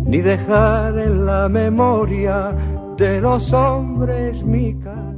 ni 0.04 0.22
dejar 0.22 0.98
en 0.98 1.28
la 1.28 1.48
memoria 1.48 2.56
de 2.98 3.22
los 3.22 3.54
hombres 3.54 4.44
mi 4.44 4.74
canción. 4.80 5.12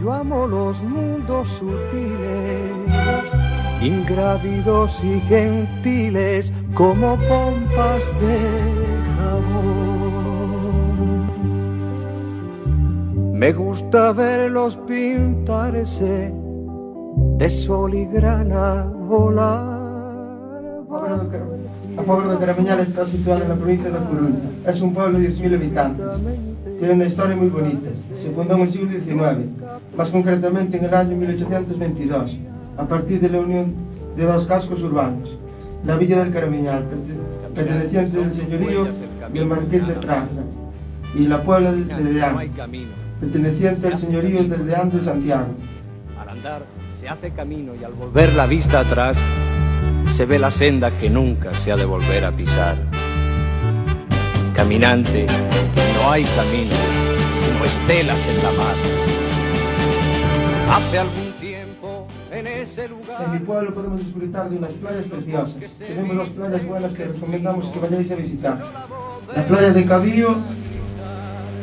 Yo 0.00 0.12
amo 0.12 0.46
los 0.46 0.82
mundos 0.82 1.46
sutiles, 1.48 2.86
ingrávidos 3.82 5.02
y 5.04 5.20
gentiles 5.28 6.52
como 6.74 7.16
pompas 7.28 8.12
de 8.20 8.38
jabón. 9.16 9.76
Me 13.32 13.52
gusta 13.52 14.12
verlos 14.12 14.76
pintarse 14.86 16.32
de 17.38 17.50
sol 17.50 17.94
y 17.94 18.06
grana 18.06 18.84
volar. 19.08 19.76
A 21.98 22.02
Pobra 22.02 22.28
do 22.28 22.38
Caramiñal 22.38 22.80
está 22.80 23.04
situada 23.04 23.42
en 23.42 23.48
la 23.48 23.54
provincia 23.54 23.90
de 23.90 23.98
Coruña. 23.98 24.38
Es 24.66 24.80
un 24.80 24.92
pueblo 24.92 25.18
de 25.18 25.30
10.000 25.30 25.54
habitantes. 25.54 26.20
Tiene 26.78 26.94
una 26.94 27.06
historia 27.06 27.36
muy 27.36 27.48
bonita. 27.48 27.90
Se 28.14 28.30
fundó 28.30 28.54
en 28.54 28.62
el 28.62 28.72
siglo 28.72 28.90
XIX, 28.90 29.48
más 29.96 30.10
concretamente 30.10 30.76
en 30.76 30.84
el 30.84 30.94
año 30.94 31.16
1822, 31.16 32.38
a 32.76 32.84
partir 32.86 33.20
de 33.20 33.28
la 33.30 33.38
unión 33.40 33.74
de 34.16 34.24
dos 34.24 34.44
cascos 34.46 34.82
urbanos. 34.82 35.36
La 35.84 35.96
villa 35.96 36.18
del 36.20 36.32
Caramiñal, 36.32 36.84
perte- 36.84 37.54
perteneciente 37.54 38.18
del 38.18 38.32
señorío 38.32 38.86
del 39.32 39.46
Marqués 39.46 39.86
de 39.86 39.94
Praga, 39.94 40.26
y 41.14 41.26
la 41.26 41.42
Puebla 41.42 41.72
de, 41.72 41.84
de 41.84 42.12
Deán, 42.12 42.36
perteneciente 43.20 43.86
al 43.86 43.96
señorío 43.96 44.44
del 44.44 44.66
Deán 44.66 44.90
de 44.90 45.02
Santiago. 45.02 45.48
Al 46.20 46.28
andar 46.28 46.62
se 46.98 47.08
hace 47.08 47.30
camino 47.30 47.72
y 47.80 47.84
al 47.84 47.92
volver 47.92 48.34
la 48.34 48.46
vista 48.46 48.80
atrás 48.80 49.18
se 50.08 50.24
ve 50.26 50.38
la 50.38 50.50
senda 50.50 50.98
que 50.98 51.08
nunca 51.10 51.54
se 51.54 51.72
ha 51.72 51.76
de 51.76 51.84
volver 51.84 52.24
a 52.24 52.32
pisar. 52.32 52.76
Caminante, 54.54 55.26
no 55.26 56.10
hay 56.10 56.24
camino, 56.24 56.74
sino 57.42 57.64
estelas 57.64 58.26
en 58.28 58.36
la 58.42 58.50
mar. 58.52 58.74
Hace 60.70 60.98
algún 60.98 61.25
en. 62.66 63.24
En 63.24 63.32
mi 63.32 63.38
pueblo 63.40 63.72
podemos 63.74 63.98
disfrutar 64.00 64.48
de 64.50 64.56
unas 64.58 64.70
playas 64.70 65.04
preciosas. 65.04 65.56
Tenemos 65.78 66.16
dos 66.16 66.28
playas 66.30 66.66
buenas 66.66 66.92
que 66.92 67.04
recomendamos 67.04 67.66
que 67.66 67.78
vayáis 67.78 68.10
a 68.10 68.14
visitar. 68.16 68.58
La 69.34 69.42
playa 69.44 69.70
de 69.72 69.84
Cabío 69.84 70.36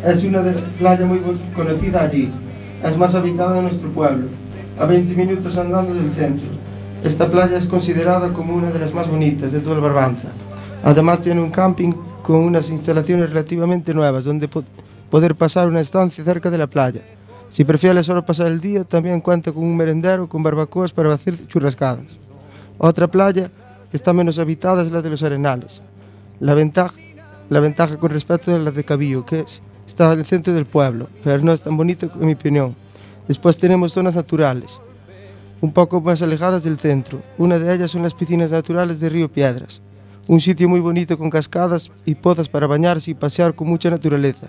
es 0.06 0.24
una 0.24 0.42
playa 0.78 1.06
muy 1.06 1.20
conocida 1.56 2.02
allí. 2.04 2.30
Es 2.84 2.98
más 2.98 3.16
habitada 3.16 3.54
de 3.56 3.62
nuestro 3.62 3.90
pueblo, 3.92 4.28
a 4.78 4.86
20 4.86 5.14
minutos 5.16 5.58
andando 5.58 5.94
del 5.94 6.12
centro. 6.12 6.48
Esta 7.04 7.28
playa 7.30 7.58
es 7.58 7.68
considerada 7.68 8.32
como 8.34 8.56
una 8.56 8.70
de 8.72 8.80
las 8.80 8.94
más 8.94 9.08
bonitas 9.10 9.52
de 9.52 9.60
todo 9.60 9.76
el 9.76 9.82
Barbanza. 9.82 10.30
Además 10.84 11.22
tiene 11.22 11.42
un 11.42 11.52
camping 11.52 11.92
con 12.22 12.38
unas 12.38 12.70
instalaciones 12.70 13.30
relativamente 13.30 13.94
nuevas 13.94 14.24
donde 14.26 14.48
po- 14.48 14.64
poder 15.10 15.36
pasar 15.36 15.68
una 15.68 15.80
estancia 15.82 16.24
cerca 16.24 16.50
de 16.50 16.58
la 16.58 16.68
playa. 16.68 17.02
Si 17.54 17.64
prefieres 17.64 18.08
solo 18.08 18.26
pasar 18.26 18.48
el 18.48 18.60
día, 18.60 18.84
también 18.84 19.22
cuenta 19.22 19.52
con 19.52 19.64
un 19.64 19.78
merendero 19.78 20.28
con 20.28 20.42
barbacoas 20.42 20.92
para 20.92 21.14
hacer 21.14 21.46
churrascadas. 21.46 22.20
Otra 22.80 23.06
playa 23.06 23.52
que 23.92 23.96
está 23.96 24.12
menos 24.12 24.40
habitada 24.40 24.82
es 24.82 24.92
la 24.92 25.04
de 25.04 25.12
los 25.12 25.22
Arenales. 25.22 25.84
La 26.40 26.56
ventaja, 26.56 26.98
con 28.00 28.10
respecto 28.10 28.56
a 28.56 28.58
la 28.58 28.72
de 28.72 28.84
Cabillo, 28.84 29.24
que 29.24 29.42
es- 29.42 29.62
está 29.86 30.12
en 30.14 30.22
el 30.22 30.26
centro 30.26 30.52
del 30.52 30.66
pueblo, 30.66 31.10
pero 31.24 31.44
no 31.44 31.54
es 31.54 31.62
tan 31.62 31.78
bonito 31.78 32.10
en 32.20 32.26
mi 32.26 32.34
opinión. 32.34 32.76
Después 33.28 33.56
tenemos 33.60 33.94
zonas 33.94 34.16
naturales, 34.16 34.80
un 35.62 35.72
poco 35.72 36.02
más 36.02 36.24
alejadas 36.24 36.64
del 36.64 36.80
centro. 36.80 37.22
Una 37.38 37.60
de 37.60 37.72
ellas 37.72 37.92
son 37.92 38.02
las 38.02 38.16
piscinas 38.16 38.50
naturales 38.50 39.00
de 39.00 39.10
Río 39.10 39.32
Piedras, 39.32 39.80
un 40.28 40.40
sitio 40.40 40.68
muy 40.68 40.80
bonito 40.80 41.20
con 41.20 41.30
cascadas 41.30 41.92
y 42.04 42.16
pozas 42.16 42.50
para 42.50 42.66
bañarse 42.66 43.12
y 43.12 43.14
pasear 43.14 43.54
con 43.54 43.68
mucha 43.68 43.92
naturaleza. 43.92 44.48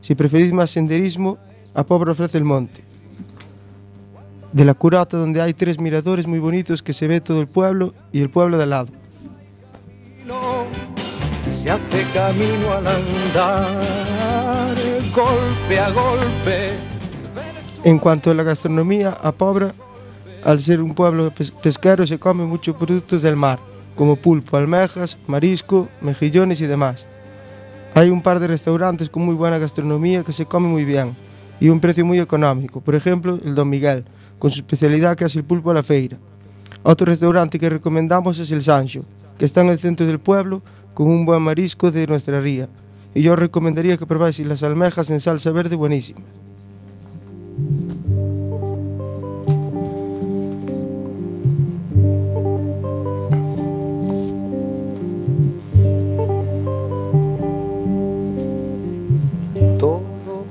Si 0.00 0.14
preferís 0.14 0.50
más 0.54 0.70
senderismo, 0.70 1.36
a 1.78 1.84
Pobra 1.84 2.10
ofrece 2.10 2.36
el 2.38 2.42
monte. 2.44 2.82
De 4.52 4.64
la 4.64 4.74
Curata, 4.74 5.16
donde 5.16 5.40
hay 5.40 5.54
tres 5.54 5.78
miradores 5.78 6.26
muy 6.26 6.40
bonitos 6.40 6.82
que 6.82 6.92
se 6.92 7.06
ve 7.06 7.20
todo 7.20 7.40
el 7.40 7.46
pueblo 7.46 7.92
y 8.10 8.20
el 8.20 8.30
pueblo 8.30 8.56
de 8.56 8.64
al 8.64 8.70
lado. 8.70 8.88
se 11.52 11.70
hace 11.70 12.02
camino 12.12 12.72
al 12.76 12.86
andar, 12.88 14.74
golpe 15.14 15.78
a 15.78 15.90
golpe. 15.90 16.70
En 17.84 18.00
cuanto 18.00 18.32
a 18.32 18.34
la 18.34 18.42
gastronomía, 18.42 19.10
a 19.10 19.30
Pobra, 19.30 19.72
al 20.42 20.60
ser 20.60 20.82
un 20.82 20.94
pueblo 20.94 21.30
pes- 21.30 21.52
pesquero, 21.52 22.04
se 22.08 22.18
come 22.18 22.44
muchos 22.44 22.74
productos 22.74 23.22
del 23.22 23.36
mar, 23.36 23.60
como 23.94 24.16
pulpo, 24.16 24.56
almejas, 24.56 25.16
marisco, 25.28 25.88
mejillones 26.00 26.60
y 26.60 26.66
demás. 26.66 27.06
Hay 27.94 28.10
un 28.10 28.20
par 28.20 28.40
de 28.40 28.48
restaurantes 28.48 29.08
con 29.08 29.24
muy 29.24 29.36
buena 29.36 29.58
gastronomía 29.58 30.24
que 30.24 30.32
se 30.32 30.44
come 30.44 30.66
muy 30.66 30.84
bien 30.84 31.27
y 31.60 31.68
un 31.68 31.80
precio 31.80 32.04
muy 32.04 32.18
económico. 32.18 32.80
Por 32.80 32.94
ejemplo, 32.94 33.38
el 33.44 33.54
Don 33.54 33.68
Miguel, 33.68 34.04
con 34.38 34.50
su 34.50 34.60
especialidad 34.60 35.16
que 35.16 35.24
es 35.24 35.36
el 35.36 35.44
pulpo 35.44 35.70
a 35.70 35.74
la 35.74 35.82
feira. 35.82 36.18
Otro 36.82 37.06
restaurante 37.06 37.58
que 37.58 37.68
recomendamos 37.68 38.38
es 38.38 38.50
el 38.50 38.62
Sancho, 38.62 39.04
que 39.36 39.44
está 39.44 39.60
en 39.60 39.68
el 39.68 39.78
centro 39.78 40.06
del 40.06 40.18
pueblo 40.18 40.62
con 40.94 41.08
un 41.08 41.26
buen 41.26 41.42
marisco 41.42 41.90
de 41.90 42.06
nuestra 42.06 42.40
ría. 42.40 42.68
Y 43.14 43.22
yo 43.22 43.36
recomendaría 43.36 43.96
que 43.96 44.06
probáis 44.06 44.38
las 44.40 44.62
almejas 44.62 45.10
en 45.10 45.20
salsa 45.20 45.50
verde 45.50 45.76
buenísimas. 45.76 46.24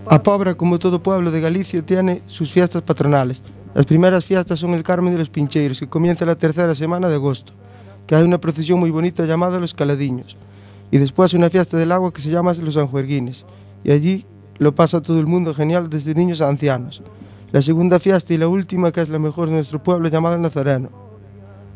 A 0.09 0.23
Pobra, 0.23 0.55
como 0.55 0.79
todo 0.79 1.03
pueblo 1.03 1.31
de 1.31 1.41
Galicia, 1.41 1.85
tiene 1.85 2.21
sus 2.27 2.49
fiestas 2.49 2.81
patronales. 2.81 3.43
Las 3.73 3.85
primeras 3.85 4.23
fiestas 4.23 4.57
son 4.57 4.73
el 4.73 4.81
Carmen 4.81 5.11
de 5.11 5.19
los 5.19 5.29
Pincheiros, 5.29 5.81
que 5.81 5.89
comienza 5.89 6.25
la 6.25 6.37
tercera 6.37 6.73
semana 6.75 7.09
de 7.09 7.15
agosto, 7.15 7.51
que 8.05 8.15
hay 8.15 8.23
una 8.23 8.37
procesión 8.37 8.79
muy 8.79 8.89
bonita 8.89 9.25
llamada 9.25 9.59
Los 9.59 9.73
Caladiños. 9.73 10.37
Y 10.91 10.97
después 10.97 11.33
una 11.33 11.49
fiesta 11.49 11.75
del 11.75 11.91
agua 11.91 12.13
que 12.13 12.21
se 12.21 12.29
llama 12.29 12.53
Los 12.53 12.75
Sanjuerguines. 12.75 13.45
Y 13.83 13.91
allí 13.91 14.25
lo 14.59 14.73
pasa 14.73 15.01
todo 15.01 15.19
el 15.19 15.27
mundo 15.27 15.53
genial, 15.53 15.89
desde 15.89 16.15
niños 16.15 16.39
a 16.39 16.47
ancianos. 16.47 17.03
La 17.51 17.61
segunda 17.61 17.99
fiesta 17.99 18.33
y 18.33 18.37
la 18.37 18.47
última, 18.47 18.93
que 18.93 19.01
es 19.01 19.09
la 19.09 19.19
mejor 19.19 19.49
de 19.49 19.55
nuestro 19.55 19.83
pueblo, 19.83 20.07
llamada 20.07 20.37
Nazareno. 20.37 20.89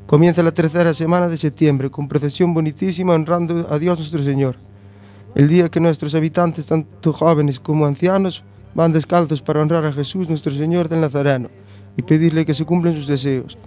Comienza 0.07 0.41
la 0.41 0.53
tercera 0.53 0.93
semana 0.93 1.27
de 1.27 1.35
septiembre, 1.35 1.89
con 1.89 2.07
procesión 2.07 2.53
bonitísima 2.53 3.13
honrando 3.13 3.67
a 3.69 3.77
Dios 3.77 3.99
nuestro 3.99 4.23
Señor. 4.23 4.55
El 5.33 5.47
día 5.47 5.69
que 5.69 5.79
nuestros 5.79 6.13
habitantes, 6.13 6.67
tanto 6.67 7.13
jóvenes 7.13 7.59
como 7.59 7.85
ancianos, 7.85 8.43
van 8.75 8.91
descalzos 8.91 9.41
para 9.41 9.61
honrar 9.61 9.85
a 9.85 9.93
Jesús 9.93 10.29
nuestro 10.29 10.51
Señor 10.51 10.89
del 10.89 11.01
Nazareno 11.01 11.49
y 11.95 12.01
pedirle 12.01 12.45
que 12.45 12.53
se 12.53 12.65
cumplan 12.65 12.93
sus 12.93 13.07
deseos. 13.07 13.57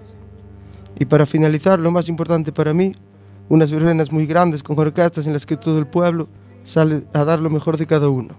Y 0.98 1.06
para 1.06 1.26
finalizar, 1.26 1.78
lo 1.78 1.90
más 1.90 2.08
importante 2.08 2.52
para 2.52 2.72
mí, 2.72 2.94
unas 3.48 3.70
verbenas 3.70 4.12
muy 4.12 4.26
grandes 4.26 4.62
con 4.62 4.78
orquestas 4.78 5.26
en 5.26 5.32
las 5.32 5.46
que 5.46 5.56
todo 5.56 5.78
el 5.78 5.86
pueblo 5.86 6.28
sale 6.64 7.04
a 7.12 7.24
dar 7.24 7.40
lo 7.40 7.50
mejor 7.50 7.76
de 7.76 7.86
cada 7.86 8.08
uno. 8.08 8.34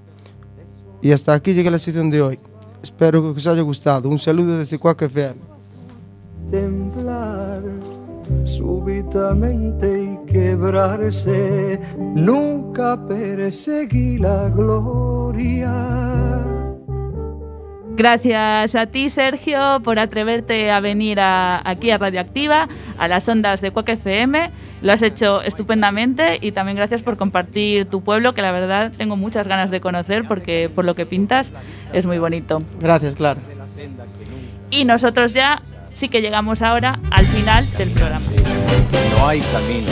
Y 1.01 1.11
hasta 1.11 1.33
aquí 1.33 1.53
llega 1.53 1.69
la 1.69 1.79
sesión 1.79 2.09
de 2.09 2.21
hoy. 2.21 2.39
Espero 2.81 3.21
que 3.21 3.29
os 3.29 3.47
haya 3.47 3.61
gustado. 3.61 4.09
Un 4.09 4.19
saludo 4.19 4.57
desde 4.57 4.79
Cuac 4.79 5.01
FM. 5.01 5.35
Súbitamente 8.65 9.87
y 10.03 10.31
quebrarse. 10.31 11.79
Nunca 11.99 12.97
perseguí 13.07 14.17
la 14.17 14.49
gloria. 14.49 15.71
Gracias 17.97 18.75
a 18.75 18.87
ti, 18.87 19.09
Sergio, 19.09 19.79
por 19.83 19.99
atreverte 19.99 20.69
a 20.71 20.79
venir 20.81 21.19
a- 21.19 21.61
aquí 21.63 21.91
a 21.91 21.97
Radioactiva, 21.97 22.67
a 22.97 23.07
las 23.07 23.29
ondas 23.29 23.61
de 23.61 23.71
Cuac 23.71 23.87
FM. 23.87 24.51
Lo 24.81 24.91
has 24.91 25.01
hecho 25.01 25.41
estupendamente 25.41 26.37
y 26.41 26.51
también 26.51 26.75
gracias 26.75 27.03
por 27.03 27.15
compartir 27.17 27.85
tu 27.85 28.01
pueblo, 28.01 28.33
que 28.33 28.41
la 28.41 28.51
verdad 28.51 28.91
tengo 28.97 29.15
muchas 29.15 29.47
ganas 29.47 29.71
de 29.71 29.79
conocer 29.79 30.25
porque 30.27 30.69
por 30.73 30.83
lo 30.85 30.93
que 30.95 31.05
pintas 31.05 31.53
es 31.93 32.05
muy 32.05 32.17
bonito. 32.17 32.61
Gracias, 32.81 33.15
Clara. 33.15 33.39
Y 34.71 34.83
nosotros 34.83 35.33
ya 35.33 35.61
sí 35.93 36.09
que 36.09 36.21
llegamos 36.21 36.61
ahora 36.61 36.99
al 37.11 37.25
final 37.25 37.63
del 37.77 37.89
programa. 37.91 38.25
No 39.17 39.27
hay 39.27 39.41
camino. 39.41 39.91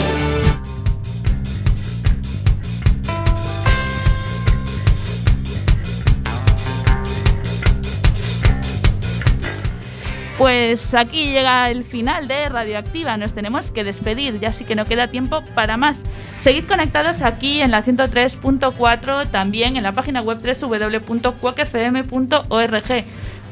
Pues 10.38 10.94
aquí 10.94 11.26
llega 11.26 11.70
el 11.70 11.84
final 11.84 12.26
de 12.28 12.48
Radioactiva. 12.48 13.16
Nos 13.16 13.32
tenemos 13.32 13.70
que 13.70 13.84
despedir, 13.84 14.40
ya 14.40 14.52
sí 14.52 14.64
que 14.64 14.74
no 14.74 14.84
queda 14.84 15.06
tiempo 15.06 15.42
para 15.54 15.76
más. 15.76 16.02
Seguid 16.40 16.66
conectados 16.66 17.22
aquí 17.22 17.60
en 17.60 17.70
la 17.70 17.84
103.4, 17.84 19.28
también 19.30 19.76
en 19.76 19.84
la 19.84 19.92
página 19.92 20.20
web 20.22 20.38
www.cuacfm.org. 20.38 21.24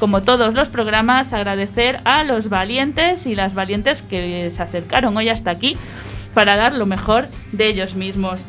Como 0.03 0.25
todos 0.25 0.55
los 0.55 0.69
programas, 0.69 1.33
agradecer 1.33 2.01
a 2.03 2.25
los 2.25 2.49
valientes 2.49 3.25
y 3.25 3.37
las 3.37 3.55
valientes 3.55 4.03
que 4.03 4.51
se 4.51 4.61
acercaron 4.61 5.17
hoy 5.17 5.29
hasta 5.29 5.53
aquí 5.53 5.77
para 6.35 6.57
dar 6.57 6.75
lo 6.75 6.87
mejor 6.87 7.29
de 7.53 7.69
ellos 7.69 7.95
mismos. 7.95 8.41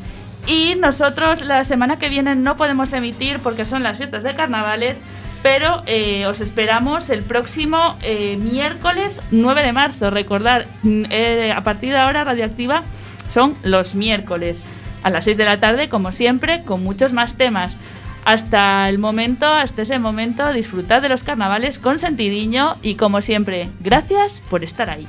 Y 0.47 0.73
nosotros 0.73 1.43
la 1.43 1.63
semana 1.63 1.99
que 1.99 2.09
viene 2.09 2.33
no 2.33 2.57
podemos 2.57 2.91
emitir 2.91 3.37
porque 3.37 3.67
son 3.67 3.83
las 3.83 3.97
fiestas 3.99 4.23
de 4.23 4.33
carnavales, 4.33 4.97
pero 5.43 5.83
eh, 5.85 6.25
os 6.25 6.41
esperamos 6.41 7.11
el 7.11 7.21
próximo 7.21 7.97
eh, 8.01 8.35
miércoles 8.35 9.21
9 9.29 9.61
de 9.61 9.73
marzo. 9.73 10.09
Recordar, 10.09 10.65
mm, 10.81 11.03
eh, 11.11 11.53
a 11.55 11.63
partir 11.63 11.91
de 11.91 11.97
ahora 11.97 12.23
Radioactiva 12.23 12.81
son 13.29 13.55
los 13.61 13.93
miércoles 13.93 14.63
a 15.03 15.11
las 15.11 15.25
6 15.25 15.37
de 15.37 15.45
la 15.45 15.59
tarde, 15.59 15.87
como 15.87 16.13
siempre, 16.13 16.63
con 16.63 16.81
muchos 16.81 17.13
más 17.13 17.35
temas. 17.35 17.77
Hasta 18.25 18.87
el 18.89 18.99
momento, 18.99 19.45
hasta 19.45 19.81
ese 19.81 19.99
momento, 19.99 20.53
disfrutad 20.53 21.01
de 21.01 21.09
los 21.09 21.23
carnavales 21.23 21.77
con 21.79 21.99
sentidiño 21.99 22.77
y 22.81 22.95
como 22.95 23.21
siempre, 23.21 23.69
gracias 23.81 24.41
por 24.49 24.63
estar 24.63 24.89
ahí. 24.89 25.07